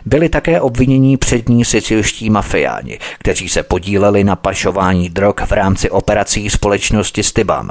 Byli 0.06 0.28
také 0.28 0.60
obvinění 0.60 1.16
přední 1.16 1.64
sicilští 1.64 2.30
mafiáni, 2.30 2.98
kteří 3.18 3.48
se 3.48 3.62
podíleli 3.62 4.24
na 4.24 4.36
pašování 4.36 5.08
drog 5.08 5.34
v 5.46 5.52
rámci 5.52 5.90
operací 5.90 6.50
společnosti 6.50 7.22
Stibam. 7.22 7.70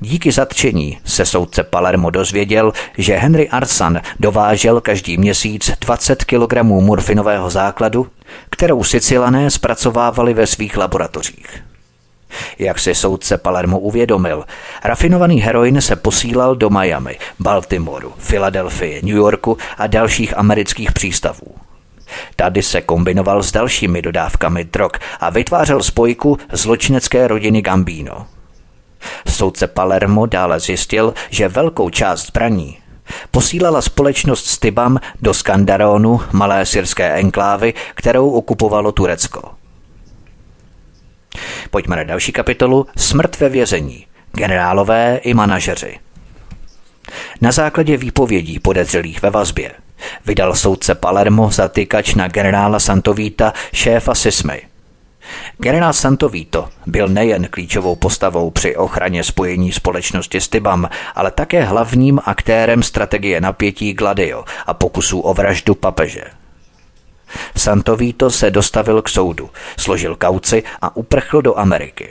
Díky 0.00 0.32
zatčení 0.32 0.98
se 1.04 1.26
soudce 1.26 1.62
Palermo 1.62 2.10
dozvěděl, 2.10 2.72
že 2.98 3.16
Henry 3.16 3.48
Arsan 3.48 4.00
dovážel 4.20 4.80
každý 4.80 5.16
měsíc 5.16 5.70
20 5.80 6.24
kg 6.24 6.62
morfinového 6.62 7.50
základu, 7.50 8.06
kterou 8.50 8.84
Sicilané 8.84 9.50
zpracovávali 9.50 10.34
ve 10.34 10.46
svých 10.46 10.76
laboratořích. 10.76 11.62
Jak 12.58 12.78
si 12.78 12.94
soudce 12.94 13.38
Palermo 13.38 13.78
uvědomil, 13.78 14.44
rafinovaný 14.84 15.40
heroin 15.40 15.80
se 15.80 15.96
posílal 15.96 16.56
do 16.56 16.70
Miami, 16.70 17.18
Baltimoru, 17.40 18.12
Filadelfii, 18.18 19.02
New 19.02 19.16
Yorku 19.16 19.58
a 19.78 19.86
dalších 19.86 20.38
amerických 20.38 20.92
přístavů. 20.92 21.54
Tady 22.36 22.62
se 22.62 22.80
kombinoval 22.80 23.42
s 23.42 23.52
dalšími 23.52 24.02
dodávkami 24.02 24.64
drog 24.64 24.92
a 25.20 25.30
vytvářel 25.30 25.82
spojku 25.82 26.38
zločinecké 26.52 27.28
rodiny 27.28 27.62
Gambino. 27.62 28.26
Soudce 29.28 29.66
Palermo 29.66 30.26
dále 30.26 30.60
zjistil, 30.60 31.14
že 31.30 31.48
velkou 31.48 31.90
část 31.90 32.26
zbraní 32.26 32.78
posílala 33.30 33.82
společnost 33.82 34.46
Stibam 34.46 34.98
do 35.22 35.34
Skandaronu, 35.34 36.20
malé 36.32 36.66
syrské 36.66 37.14
enklávy, 37.14 37.74
kterou 37.94 38.30
okupovalo 38.30 38.92
Turecko. 38.92 39.50
Pojďme 41.70 41.96
na 41.96 42.04
další 42.04 42.32
kapitolu 42.32 42.86
Smrt 42.96 43.40
ve 43.40 43.48
vězení. 43.48 44.06
Generálové 44.32 45.16
i 45.22 45.34
manažeři. 45.34 45.98
Na 47.40 47.52
základě 47.52 47.96
výpovědí 47.96 48.58
podezřelých 48.58 49.22
ve 49.22 49.30
vazbě 49.30 49.72
vydal 50.26 50.54
soudce 50.54 50.94
Palermo 50.94 51.50
zatýkač 51.50 52.14
na 52.14 52.28
generála 52.28 52.80
Santovíta, 52.80 53.52
šéfa 53.72 54.14
Sismy. 54.14 54.69
Generál 55.58 55.92
Santovito 55.92 56.68
byl 56.86 57.08
nejen 57.08 57.48
klíčovou 57.50 57.96
postavou 57.96 58.50
při 58.50 58.76
ochraně 58.76 59.24
spojení 59.24 59.72
společnosti 59.72 60.40
s 60.40 60.48
Tibam, 60.48 60.88
ale 61.14 61.30
také 61.30 61.62
hlavním 61.62 62.20
aktérem 62.24 62.82
strategie 62.82 63.40
napětí 63.40 63.92
Gladio 63.92 64.44
a 64.66 64.74
pokusů 64.74 65.20
o 65.20 65.34
vraždu 65.34 65.74
papeže. 65.74 66.24
Santovito 67.56 68.30
se 68.30 68.50
dostavil 68.50 69.02
k 69.02 69.08
soudu, 69.08 69.50
složil 69.78 70.16
kauci 70.16 70.62
a 70.82 70.96
uprchl 70.96 71.42
do 71.42 71.58
Ameriky. 71.58 72.08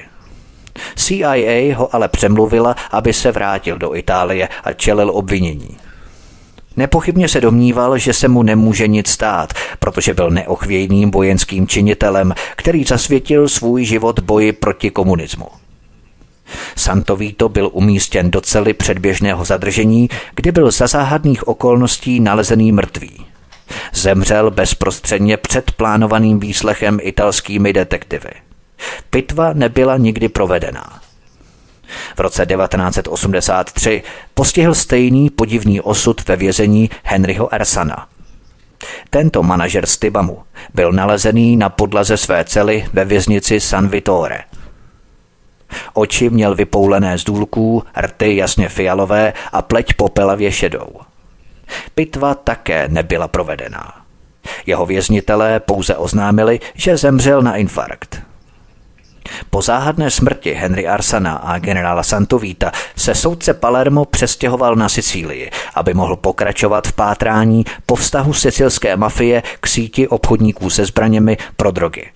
CIA 0.96 1.76
ho 1.76 1.96
ale 1.96 2.08
přemluvila, 2.08 2.76
aby 2.92 3.14
se 3.14 3.32
vrátil 3.32 3.78
do 3.78 3.96
Itálie 3.96 4.50
a 4.64 4.74
čelil 4.74 5.12
obvinění. 5.14 5.78
Nepochybně 6.80 7.28
se 7.28 7.42
domníval, 7.42 7.98
že 7.98 8.14
se 8.14 8.28
mu 8.28 8.44
nemůže 8.44 8.88
nic 8.88 9.08
stát, 9.10 9.54
protože 9.80 10.14
byl 10.14 10.30
neochvějným 10.30 11.12
vojenským 11.12 11.68
činitelem, 11.68 12.34
který 12.56 12.84
zasvětil 12.84 13.50
svůj 13.50 13.86
život 13.86 14.20
boji 14.20 14.54
proti 14.54 14.90
komunismu. 14.90 15.46
Santovito 16.76 17.50
byl 17.50 17.70
umístěn 17.74 18.32
do 18.32 18.42
cely 18.42 18.74
předběžného 18.74 19.46
zadržení, 19.46 20.10
kdy 20.36 20.52
byl 20.52 20.72
za 20.72 20.88
záhadných 20.88 21.48
okolností 21.48 22.20
nalezený 22.20 22.72
mrtvý. 22.72 23.26
Zemřel 23.94 24.52
bezprostředně 24.52 25.38
před 25.38 25.72
plánovaným 25.72 26.40
výslechem 26.40 26.98
italskými 27.02 27.74
detektivy. 27.74 28.32
Pitva 29.10 29.54
nebyla 29.54 29.98
nikdy 29.98 30.30
provedená. 30.30 31.09
V 32.16 32.20
roce 32.20 32.46
1983 32.46 34.04
postihl 34.34 34.76
stejný 34.76 35.30
podivný 35.30 35.82
osud 35.82 36.28
ve 36.28 36.36
vězení 36.36 36.90
Henryho 37.04 37.54
Ersana. 37.54 38.08
Tento 39.10 39.44
manažer 39.44 39.86
Stibamu 39.86 40.44
byl 40.74 40.92
nalezený 40.92 41.58
na 41.58 41.70
podlaze 41.70 42.18
své 42.18 42.44
cely 42.44 42.86
ve 42.94 43.06
věznici 43.06 43.60
San 43.60 43.88
Vittore. 43.88 44.44
Oči 45.94 46.30
měl 46.30 46.56
vypoulené 46.56 47.18
z 47.18 47.24
důlků, 47.24 47.84
rty 48.02 48.36
jasně 48.36 48.70
fialové 48.70 49.34
a 49.52 49.62
pleť 49.62 49.94
popelavě 49.94 50.52
šedou. 50.52 50.90
Pitva 51.96 52.34
také 52.36 52.88
nebyla 52.88 53.28
provedená. 53.28 53.94
Jeho 54.66 54.86
věznitelé 54.86 55.60
pouze 55.60 55.96
oznámili, 55.98 56.60
že 56.74 56.98
zemřel 56.98 57.42
na 57.42 57.56
infarkt. 57.56 58.29
Po 59.50 59.62
záhadné 59.62 60.12
smrti 60.12 60.54
Henry 60.54 60.88
Arsana 60.88 61.34
a 61.34 61.60
generála 61.60 62.04
Santovíta 62.04 62.72
se 62.96 63.16
soudce 63.16 63.54
Palermo 63.54 64.06
přestěhoval 64.06 64.76
na 64.76 64.90
Sicílii, 64.90 65.52
aby 65.76 65.94
mohl 65.94 66.16
pokračovat 66.16 66.88
v 66.88 66.94
pátrání 66.94 67.66
po 67.86 67.96
vztahu 67.96 68.34
sicilské 68.34 68.98
mafie 68.98 69.44
k 69.60 69.68
síti 69.68 70.08
obchodníků 70.08 70.70
se 70.70 70.86
zbraněmi 70.86 71.38
pro 71.58 71.72
drogy. 71.72 72.10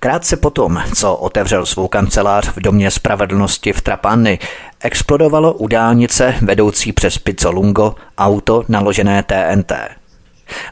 Krátce 0.00 0.36
potom, 0.36 0.82
co 0.94 1.14
otevřel 1.14 1.66
svou 1.66 1.88
kancelář 1.88 2.48
v 2.48 2.60
Domě 2.60 2.90
spravedlnosti 2.90 3.72
v 3.72 3.82
Trapani, 3.82 4.38
explodovalo 4.80 5.52
u 5.52 5.66
dálnice 5.66 6.34
vedoucí 6.42 6.92
přes 6.92 7.18
Pizzolungo 7.18 7.94
auto 8.18 8.64
naložené 8.68 9.22
TNT– 9.22 9.72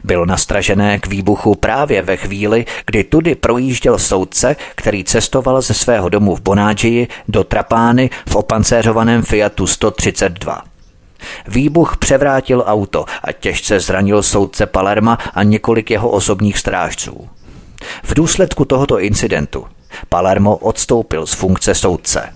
bylo 0.03 0.25
nastražené 0.25 0.99
k 0.99 1.07
výbuchu 1.07 1.55
právě 1.55 2.01
ve 2.01 2.17
chvíli, 2.17 2.65
kdy 2.85 3.03
tudy 3.03 3.35
projížděl 3.35 3.99
soudce, 3.99 4.55
který 4.75 5.03
cestoval 5.03 5.61
ze 5.61 5.73
svého 5.73 6.09
domu 6.09 6.35
v 6.35 6.41
Bonádžii 6.41 7.07
do 7.27 7.43
Trapány 7.43 8.09
v 8.29 8.35
opancéřovaném 8.35 9.21
Fiatu 9.21 9.67
132. 9.67 10.63
Výbuch 11.47 11.97
převrátil 11.97 12.63
auto 12.67 13.05
a 13.23 13.31
těžce 13.31 13.79
zranil 13.79 14.23
soudce 14.23 14.65
Palerma 14.65 15.17
a 15.33 15.43
několik 15.43 15.91
jeho 15.91 16.09
osobních 16.09 16.57
strážců. 16.57 17.29
V 18.03 18.13
důsledku 18.13 18.65
tohoto 18.65 18.99
incidentu 18.99 19.67
Palermo 20.09 20.55
odstoupil 20.55 21.25
z 21.25 21.33
funkce 21.33 21.75
soudce. 21.75 22.33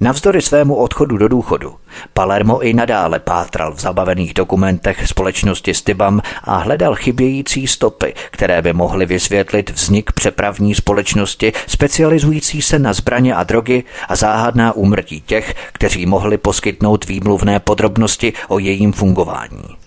Navzdory 0.00 0.42
svému 0.42 0.74
odchodu 0.74 1.16
do 1.16 1.28
důchodu, 1.28 1.74
Palermo 2.14 2.60
i 2.60 2.74
nadále 2.74 3.18
pátral 3.18 3.74
v 3.74 3.80
zabavených 3.80 4.34
dokumentech 4.34 5.08
společnosti 5.08 5.74
Stibam 5.74 6.20
a 6.44 6.56
hledal 6.56 6.94
chybějící 6.94 7.66
stopy, 7.66 8.14
které 8.30 8.62
by 8.62 8.72
mohly 8.72 9.06
vysvětlit 9.06 9.70
vznik 9.70 10.12
přepravní 10.12 10.74
společnosti 10.74 11.52
specializující 11.66 12.62
se 12.62 12.78
na 12.78 12.92
zbraně 12.92 13.34
a 13.34 13.42
drogy 13.42 13.84
a 14.08 14.16
záhadná 14.16 14.72
úmrtí 14.72 15.20
těch, 15.20 15.54
kteří 15.72 16.06
mohli 16.06 16.38
poskytnout 16.38 17.06
výmluvné 17.06 17.60
podrobnosti 17.60 18.32
o 18.48 18.58
jejím 18.58 18.92
fungování. 18.92 19.81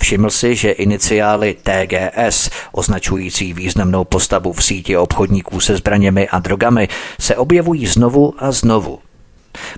Všiml 0.00 0.30
si, 0.30 0.56
že 0.56 0.70
iniciály 0.70 1.56
TGS, 1.62 2.50
označující 2.72 3.52
významnou 3.52 4.04
postavu 4.04 4.52
v 4.52 4.64
síti 4.64 4.96
obchodníků 4.96 5.60
se 5.60 5.76
zbraněmi 5.76 6.28
a 6.28 6.38
drogami, 6.38 6.88
se 7.20 7.36
objevují 7.36 7.86
znovu 7.86 8.34
a 8.38 8.52
znovu. 8.52 8.98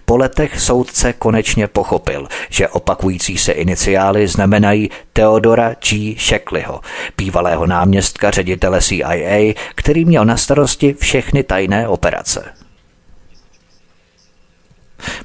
Po 0.04 0.16
letech 0.16 0.60
soudce 0.60 1.12
konečně 1.12 1.68
pochopil, 1.68 2.28
že 2.48 2.68
opakující 2.68 3.38
se 3.38 3.52
iniciály 3.52 4.28
znamenají 4.28 4.90
Theodora 5.12 5.74
G. 5.88 6.16
Shackleyho, 6.18 6.80
bývalého 7.16 7.66
náměstka 7.66 8.30
ředitele 8.30 8.82
CIA, 8.82 9.54
který 9.74 10.04
měl 10.04 10.24
na 10.24 10.36
starosti 10.36 10.94
všechny 11.00 11.42
tajné 11.42 11.88
operace. 11.88 12.44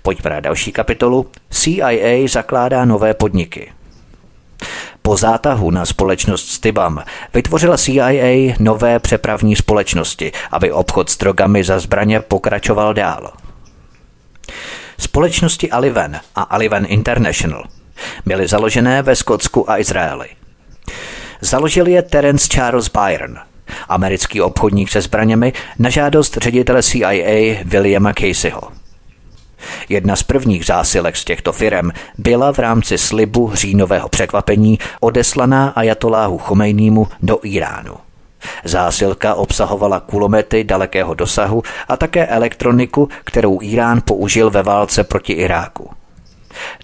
Pojďme 0.01 0.29
na 0.29 0.39
další 0.39 0.71
kapitolu. 0.71 1.31
CIA 1.49 2.27
zakládá 2.27 2.85
nové 2.85 3.13
podniky. 3.13 3.71
Po 5.09 5.17
zátahu 5.17 5.71
na 5.71 5.85
společnost 5.85 6.49
Stibam 6.49 7.03
vytvořila 7.33 7.77
CIA 7.77 8.55
nové 8.59 8.99
přepravní 8.99 9.55
společnosti, 9.55 10.31
aby 10.51 10.71
obchod 10.71 11.09
s 11.09 11.17
drogami 11.17 11.63
za 11.63 11.79
zbraně 11.79 12.19
pokračoval 12.19 12.93
dál. 12.93 13.33
Společnosti 14.99 15.71
Aliven 15.71 16.19
a 16.35 16.41
Aliven 16.41 16.85
International 16.89 17.63
byly 18.25 18.47
založené 18.47 19.01
ve 19.01 19.15
Skotsku 19.15 19.71
a 19.71 19.77
Izraeli. 19.79 20.29
Založil 21.41 21.87
je 21.87 22.01
Terence 22.01 22.47
Charles 22.47 22.89
Byron, 22.89 23.39
americký 23.87 24.41
obchodník 24.41 24.91
se 24.91 25.01
zbraněmi, 25.01 25.53
na 25.79 25.89
žádost 25.89 26.37
ředitele 26.37 26.83
CIA 26.83 27.63
Williama 27.65 28.13
Caseyho. 28.13 28.78
Jedna 29.89 30.15
z 30.15 30.23
prvních 30.23 30.65
zásilek 30.65 31.17
z 31.17 31.25
těchto 31.25 31.53
firem 31.53 31.91
byla 32.17 32.53
v 32.53 32.59
rámci 32.59 32.97
slibu 32.97 33.51
říjnového 33.53 34.09
překvapení 34.09 34.79
odeslaná 34.99 35.69
Ajatoláhu 35.69 36.37
Chomejnímu 36.37 37.07
do 37.21 37.39
Iránu. 37.43 37.95
Zásilka 38.63 39.35
obsahovala 39.35 39.99
kulomety 39.99 40.63
dalekého 40.63 41.13
dosahu 41.13 41.63
a 41.87 41.97
také 41.97 42.27
elektroniku, 42.27 43.09
kterou 43.23 43.59
Irán 43.61 44.01
použil 44.05 44.49
ve 44.49 44.63
válce 44.63 45.03
proti 45.03 45.33
Iráku. 45.33 45.89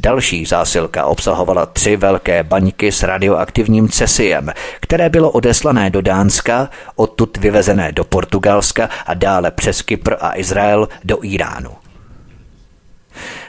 Další 0.01 0.45
zásilka 0.45 1.05
obsahovala 1.05 1.65
tři 1.65 1.97
velké 1.97 2.43
baňky 2.43 2.91
s 2.91 3.03
radioaktivním 3.03 3.89
cesiem, 3.89 4.53
které 4.79 5.09
bylo 5.09 5.31
odeslané 5.31 5.89
do 5.89 6.01
Dánska, 6.01 6.69
odtud 6.95 7.37
vyvezené 7.37 7.91
do 7.91 8.03
Portugalska 8.03 8.89
a 9.05 9.13
dále 9.13 9.51
přes 9.51 9.81
Kypr 9.81 10.13
a 10.19 10.37
Izrael 10.37 10.87
do 11.03 11.17
Iránu. 11.21 11.71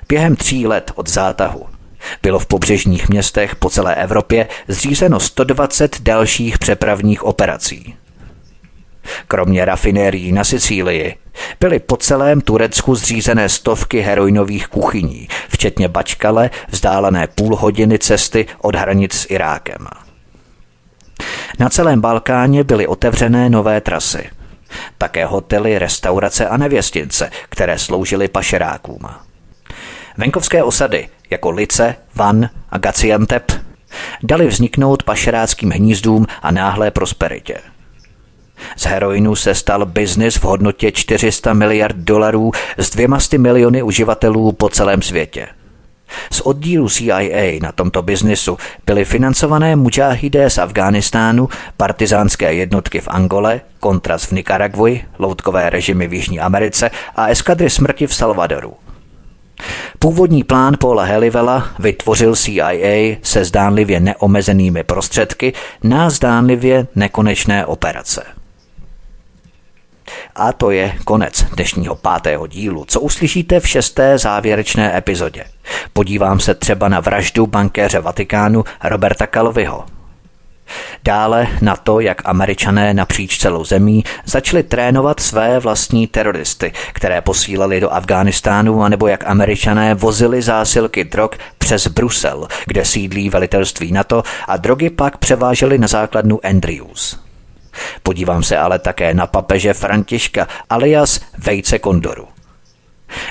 Během 0.09 0.37
tří 0.37 0.67
let 0.67 0.93
od 0.95 1.09
zátahu 1.09 1.67
bylo 2.23 2.39
v 2.39 2.47
pobřežních 2.47 3.09
městech 3.09 3.57
po 3.57 3.71
celé 3.71 3.95
Evropě 3.95 4.49
zřízeno 4.69 5.21
120 5.21 6.01
dalších 6.01 6.59
přepravních 6.59 7.23
operací. 7.23 7.95
Kromě 9.29 9.65
rafinérií 9.65 10.33
na 10.33 10.45
Sicílii 10.45 11.17
byly 11.61 11.79
po 11.79 11.97
celém 11.97 12.41
Turecku 12.41 12.95
zřízené 12.95 13.49
stovky 13.49 14.01
heroinových 14.01 14.69
kuchyní, 14.69 15.29
včetně 15.49 15.89
Bačkale, 15.89 16.51
vzdálené 16.69 17.27
půl 17.27 17.57
hodiny 17.57 17.99
cesty 17.99 18.47
od 18.59 18.75
hranic 18.75 19.15
s 19.15 19.27
Irákem. 19.31 19.87
Na 21.59 21.69
celém 21.69 22.01
Balkáně 22.01 22.65
byly 22.65 22.87
otevřené 22.87 23.51
nové 23.51 23.81
trasy. 23.81 24.31
Také 24.99 25.27
hotely, 25.27 25.79
restaurace 25.79 26.49
a 26.49 26.57
nevěstince, 26.57 27.31
které 27.49 27.79
sloužily 27.79 28.29
pašerákům. 28.29 29.26
Venkovské 30.19 30.63
osady 30.63 31.09
jako 31.31 31.51
Lice, 31.51 31.95
Van 32.15 32.51
a 32.71 32.79
Gaziantep 32.79 33.53
dali 34.23 34.47
vzniknout 34.47 35.03
pašeráckým 35.03 35.71
hnízdům 35.71 36.27
a 36.43 36.51
náhlé 36.51 36.91
prosperitě. 36.91 37.59
Z 38.77 38.85
heroinu 38.85 39.37
se 39.37 39.55
stal 39.55 39.87
biznis 39.87 40.37
v 40.37 40.45
hodnotě 40.45 40.93
400 40.93 41.53
miliard 41.53 41.97
dolarů 41.97 42.53
s 42.77 42.91
dvěma 42.91 43.19
miliony 43.39 43.83
uživatelů 43.83 44.53
po 44.53 44.69
celém 44.69 45.03
světě. 45.03 45.49
Z 46.31 46.41
oddílu 46.41 46.89
CIA 46.89 47.59
na 47.63 47.73
tomto 47.73 48.03
biznisu 48.03 48.59
byly 48.87 49.05
financované 49.05 49.77
mučáhidé 49.77 50.51
z 50.51 50.59
Afghánistánu, 50.59 51.49
partizánské 51.77 52.55
jednotky 52.55 53.01
v 53.01 53.09
Angole, 53.09 53.61
kontras 53.81 54.25
v 54.25 54.33
Nikaragui, 54.33 55.05
loutkové 55.19 55.71
režimy 55.71 56.09
v 56.09 56.13
Jižní 56.13 56.41
Americe 56.41 56.91
a 57.17 57.29
eskadry 57.29 57.71
smrti 57.71 58.07
v 58.07 58.15
Salvadoru. 58.15 58.86
Původní 59.99 60.45
plán 60.45 60.77
Paula 60.81 61.05
Helivela 61.05 61.69
vytvořil 61.79 62.37
CIA 62.37 63.17
se 63.23 63.45
zdánlivě 63.45 64.01
neomezenými 64.01 64.85
prostředky 64.85 65.53
na 65.83 66.11
zdánlivě 66.11 66.87
nekonečné 66.95 67.67
operace. 67.67 68.25
A 70.37 70.53
to 70.53 70.71
je 70.71 70.99
konec 71.05 71.43
dnešního 71.43 71.95
pátého 71.97 72.47
dílu, 72.47 72.85
co 72.89 73.01
uslyšíte 73.01 73.61
v 73.61 73.69
šesté 73.69 74.19
závěrečné 74.19 74.99
epizodě. 74.99 75.45
Podívám 75.93 76.41
se 76.41 76.55
třeba 76.55 76.89
na 76.89 77.01
vraždu 77.01 77.47
bankéře 77.47 78.01
Vatikánu 78.01 78.65
Roberta 78.85 79.27
Kaloviho. 79.27 79.96
Dále 81.05 81.49
na 81.63 81.77
to, 81.77 82.01
jak 82.01 82.23
američané 82.25 82.95
napříč 82.95 83.39
celou 83.39 83.65
zemí 83.65 84.05
začali 84.25 84.63
trénovat 84.63 85.21
své 85.21 85.59
vlastní 85.59 86.07
teroristy, 86.07 86.73
které 86.93 87.21
posílali 87.21 87.81
do 87.81 87.93
Afghánistánu, 87.93 88.83
anebo 88.83 89.07
jak 89.07 89.27
američané 89.27 89.95
vozili 89.95 90.43
zásilky 90.43 91.05
drog 91.05 91.31
přes 91.59 91.87
Brusel, 91.87 92.49
kde 92.67 92.85
sídlí 92.85 93.31
velitelství 93.31 93.93
NATO 93.93 94.23
a 94.49 94.57
drogy 94.57 94.91
pak 94.91 95.17
převáželi 95.17 95.79
na 95.79 95.87
základnu 95.87 96.41
Andrews. 96.47 97.19
Podívám 98.03 98.43
se 98.43 98.59
ale 98.59 98.79
také 98.79 99.15
na 99.15 99.27
papeže 99.27 99.75
Františka 99.75 100.49
alias 100.71 101.21
Vejce 101.39 101.79
Kondoru. 101.79 102.36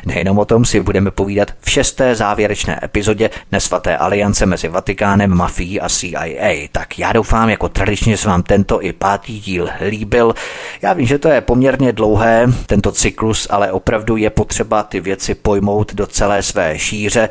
Nejenom 0.06 0.40
o 0.40 0.46
tom 0.46 0.66
si 0.66 0.80
budeme 0.80 1.12
povídat 1.12 1.52
v 1.62 1.70
šesté 1.70 2.16
závěrečné 2.16 2.80
epizodě 2.84 3.30
nesvaté 3.52 3.98
aliance 3.98 4.46
mezi 4.46 4.68
Vatikánem, 4.68 5.36
mafií 5.36 5.82
a 5.82 5.90
CIA. 5.90 6.68
Tak 6.72 7.00
já 7.00 7.14
doufám, 7.14 7.50
jako 7.50 7.70
tradičně 7.70 8.18
se 8.18 8.28
vám 8.28 8.44
tento 8.44 8.82
i 8.82 8.94
pátý 8.94 9.40
díl 9.40 9.70
líbil. 9.90 10.34
Já 10.82 10.94
vím, 10.94 11.08
že 11.08 11.20
to 11.20 11.28
je 11.28 11.42
poměrně 11.42 11.92
dlouhé, 11.92 12.48
tento 12.66 12.92
cyklus, 12.92 13.48
ale 13.50 13.72
opravdu 13.72 14.18
je 14.18 14.30
potřeba 14.30 14.84
ty 14.84 15.00
věci 15.00 15.36
pojmout 15.36 15.94
do 15.94 16.08
celé 16.08 16.44
své 16.44 16.80
šíře 16.80 17.30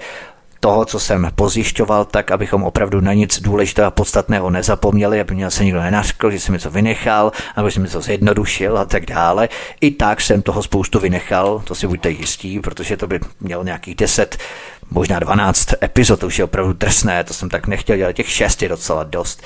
toho, 0.65 0.85
co 0.85 1.01
jsem 1.01 1.31
pozjišťoval, 1.35 2.05
tak 2.05 2.31
abychom 2.31 2.62
opravdu 2.62 3.01
na 3.01 3.12
nic 3.12 3.41
důležitého 3.41 3.89
a 3.89 3.91
podstatného 3.91 4.51
nezapomněli, 4.51 5.20
aby 5.20 5.35
mě 5.35 5.51
se 5.51 5.65
nikdo 5.65 5.81
nenařkl, 5.81 6.31
že 6.31 6.41
jsem 6.41 6.53
něco 6.53 6.70
vynechal, 6.70 7.32
aby 7.57 7.70
jsem 7.70 7.82
něco 7.82 8.01
zjednodušil 8.01 8.78
a 8.78 8.85
tak 8.85 9.07
dále. 9.07 9.49
I 9.81 9.91
tak 9.91 10.20
jsem 10.20 10.43
toho 10.43 10.62
spoustu 10.62 10.99
vynechal, 10.99 11.62
to 11.65 11.74
si 11.74 11.86
buďte 11.86 12.11
jistí, 12.11 12.61
protože 12.61 12.97
to 12.97 13.07
by 13.07 13.20
mělo 13.41 13.65
nějakých 13.65 13.95
10 13.95 14.39
možná 14.90 15.19
12 15.19 15.69
epizod, 15.82 16.20
to 16.20 16.27
už 16.27 16.39
je 16.39 16.44
opravdu 16.44 16.73
drsné, 16.73 17.24
to 17.24 17.35
jsem 17.35 17.48
tak 17.48 17.66
nechtěl 17.66 17.97
dělat, 17.97 18.12
těch 18.12 18.31
6 18.31 18.62
je 18.62 18.69
docela 18.69 19.05
dost. 19.05 19.43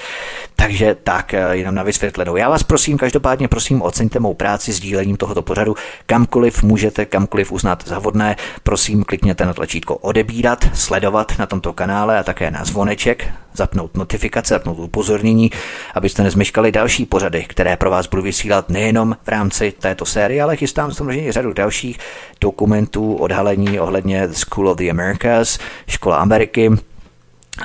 Takže 0.56 0.96
tak, 1.02 1.34
eh, 1.34 1.56
jenom 1.56 1.74
na 1.74 1.82
vysvětlenou. 1.82 2.36
Já 2.36 2.48
vás 2.48 2.62
prosím, 2.62 2.98
každopádně 2.98 3.48
prosím, 3.48 3.82
oceňte 3.82 4.18
mou 4.20 4.34
práci 4.34 4.72
s 4.72 4.80
dílením 4.80 5.16
tohoto 5.16 5.42
pořadu. 5.42 5.74
Kamkoliv 6.06 6.62
můžete, 6.62 7.04
kamkoliv 7.06 7.52
uznat 7.52 7.84
za 7.86 7.98
vhodné, 7.98 8.36
prosím, 8.62 9.04
klikněte 9.04 9.46
na 9.46 9.54
tlačítko 9.54 9.96
odebírat, 9.96 10.64
sledovat 10.74 11.32
na 11.38 11.46
tomto 11.46 11.72
kanále 11.72 12.18
a 12.18 12.22
také 12.22 12.50
na 12.50 12.64
zvoneček, 12.64 13.28
zapnout 13.54 13.96
notifikace, 13.96 14.54
zapnout 14.54 14.78
upozornění, 14.78 15.50
abyste 15.94 16.22
nezmeškali 16.22 16.72
další 16.72 17.06
pořady, 17.06 17.44
které 17.48 17.76
pro 17.76 17.90
vás 17.90 18.06
budu 18.06 18.22
vysílat 18.22 18.70
nejenom 18.70 19.16
v 19.22 19.28
rámci 19.28 19.72
této 19.78 20.04
série, 20.04 20.42
ale 20.42 20.56
chystám 20.56 20.92
samozřejmě 20.92 21.32
řadu 21.32 21.52
dalších 21.52 21.98
dokumentů, 22.40 23.14
odhalení 23.14 23.80
ohledně 23.80 24.28
School 24.32 24.68
of 24.68 24.76
the 24.76 24.84
Americas, 25.28 25.58
Škola 25.86 26.16
Ameriky, 26.16 26.70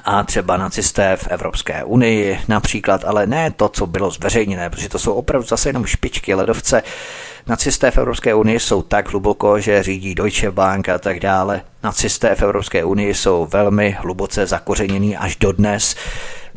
a 0.05 0.23
třeba 0.23 0.57
nacisté 0.57 1.17
v 1.17 1.27
Evropské 1.27 1.83
unii 1.83 2.39
například, 2.47 3.05
ale 3.05 3.27
ne 3.27 3.51
to, 3.51 3.69
co 3.69 3.87
bylo 3.87 4.11
zveřejněné, 4.11 4.69
protože 4.69 4.89
to 4.89 4.99
jsou 4.99 5.13
opravdu 5.13 5.47
zase 5.47 5.69
jenom 5.69 5.85
špičky 5.85 6.33
ledovce. 6.33 6.83
Nacisté 7.47 7.91
v 7.91 7.97
Evropské 7.97 8.33
unii 8.33 8.59
jsou 8.59 8.81
tak 8.81 9.09
hluboko, 9.09 9.59
že 9.59 9.83
řídí 9.83 10.15
Deutsche 10.15 10.51
Bank 10.51 10.89
a 10.89 10.97
tak 10.99 11.19
dále. 11.19 11.61
Nacisté 11.83 12.35
v 12.35 12.41
Evropské 12.41 12.83
unii 12.83 13.13
jsou 13.13 13.45
velmi 13.45 13.97
hluboce 13.99 14.45
zakořenění 14.45 15.17
až 15.17 15.35
dodnes. 15.35 15.95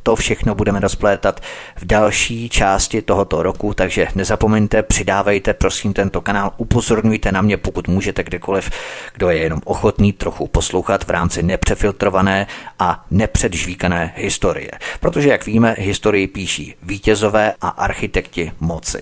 To 0.06 0.16
všechno 0.16 0.54
budeme 0.54 0.80
rozplétat 0.80 1.40
v 1.76 1.84
další 1.84 2.48
části 2.48 3.02
tohoto 3.02 3.42
roku, 3.42 3.74
takže 3.74 4.06
nezapomeňte, 4.14 4.82
přidávejte 4.82 5.54
prosím 5.54 5.92
tento 5.92 6.20
kanál, 6.20 6.52
upozorňujte 6.56 7.32
na 7.32 7.42
mě, 7.42 7.56
pokud 7.56 7.88
můžete 7.88 8.22
kdekoliv, 8.22 8.70
kdo 9.14 9.30
je 9.30 9.38
jenom 9.38 9.60
ochotný 9.64 10.12
trochu 10.12 10.46
poslouchat 10.46 11.04
v 11.04 11.10
rámci 11.10 11.42
nepřefiltrované 11.42 12.46
a 12.78 13.04
nepředžvíkané 13.10 14.12
historie. 14.16 14.70
Protože, 15.00 15.28
jak 15.28 15.46
víme, 15.46 15.74
historii 15.78 16.26
píší 16.26 16.74
vítězové 16.82 17.54
a 17.60 17.68
architekti 17.68 18.52
moci. 18.60 19.00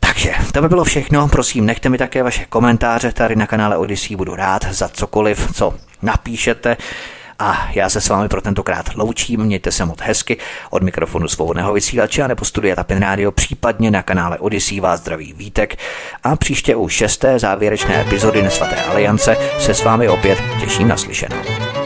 Takže 0.00 0.34
to 0.52 0.62
by 0.62 0.68
bylo 0.68 0.84
všechno. 0.84 1.28
Prosím, 1.28 1.66
nechte 1.66 1.88
mi 1.88 1.98
také 1.98 2.22
vaše 2.22 2.44
komentáře 2.44 3.12
tady 3.12 3.36
na 3.36 3.46
kanále 3.46 3.76
Odyssey. 3.76 4.16
Budu 4.16 4.34
rád 4.34 4.64
za 4.70 4.88
cokoliv, 4.88 5.52
co 5.54 5.74
napíšete. 6.02 6.76
A 7.38 7.68
já 7.72 7.88
se 7.88 8.00
s 8.00 8.08
vámi 8.08 8.28
pro 8.28 8.40
tentokrát 8.40 8.94
loučím, 8.94 9.40
mějte 9.40 9.72
se 9.72 9.84
moc 9.84 10.00
hezky 10.00 10.36
od 10.70 10.82
mikrofonu 10.82 11.28
svobodného 11.28 11.72
vysílače 11.72 12.22
a 12.22 12.26
nebo 12.26 12.44
studia 12.44 12.76
Tapin 12.76 12.98
Radio, 12.98 13.32
případně 13.32 13.90
na 13.90 14.02
kanále 14.02 14.38
Odyssey 14.38 14.80
vás 14.80 15.00
zdraví 15.00 15.32
Vítek 15.32 15.76
a 16.22 16.36
příště 16.36 16.76
u 16.76 16.88
šesté 16.88 17.38
závěrečné 17.38 18.00
epizody 18.00 18.42
Nesvaté 18.42 18.82
aliance 18.82 19.36
se 19.58 19.74
s 19.74 19.84
vámi 19.84 20.08
opět 20.08 20.38
těším 20.60 20.88
na 20.88 20.96
slyšenou. 20.96 21.85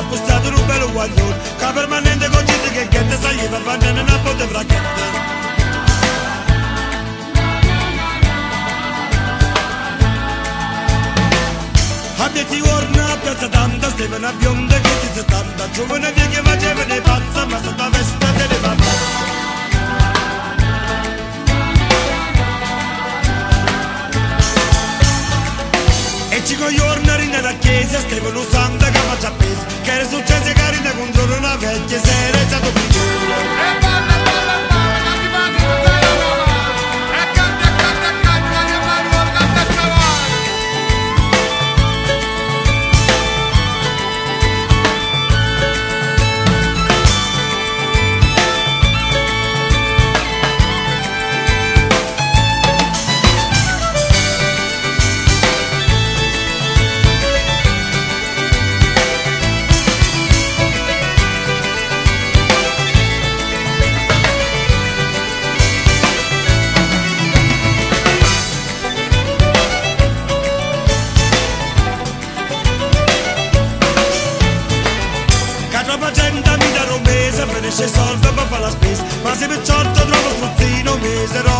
era 0.00 0.08
postato 0.08 0.48
un 0.48 0.66
bello 0.66 0.90
guaglione 0.92 1.36
Che 1.58 1.66
permanente 1.72 2.28
con 2.28 2.44
gente 2.44 2.70
che 2.70 2.88
ghette 2.88 3.18
saliva 3.20 3.58
facendo 3.60 4.00
una 4.00 4.16
botte 4.18 4.46
fracchetta. 4.46 5.08
Abbiati 12.16 12.60
orna 12.60 13.16
piazza 13.22 13.48
tanta, 13.48 13.90
stava 13.90 14.16
una 14.16 14.32
bionda 14.32 14.74
che 14.80 14.90
ti 15.00 15.08
settanta 15.14 15.70
Giovane 15.70 16.12
via 16.12 16.42
ma 16.42 16.56
c'è 16.56 16.74
le 16.74 17.00
pazza, 17.00 17.46
ma 17.46 17.62
sotto 17.62 17.90
veste 17.90 18.26
te 18.36 18.46
le 18.46 18.58
va. 18.60 19.29
coglione 26.60 27.26
nella 27.26 27.54
chiesa 27.54 27.98
Stevano 28.00 28.42
Santa 28.42 28.90
che 28.90 28.98
faccia 28.98 29.30
peso 29.32 29.64
Che 29.82 29.90
era 29.90 30.06
successo 30.06 30.52
che 30.52 30.60
arriva 30.60 30.90
contro 30.90 31.24
una 31.36 31.56
vecchia 31.56 31.98
Si 31.98 32.10
era 32.10 32.46
già 32.46 32.58
dopo 32.58 32.78
E 32.78 34.29
c'è 77.80 77.88
soldi 77.88 78.28
per 78.34 78.46
fare 78.48 78.62
la 78.62 78.70
spesa. 78.70 79.04
Ma 79.22 79.34
se 79.34 79.46
per 79.46 79.62
ciotto 79.62 80.00
trovo 80.04 80.28
fruttino 80.38 80.96
Misero, 80.98 81.59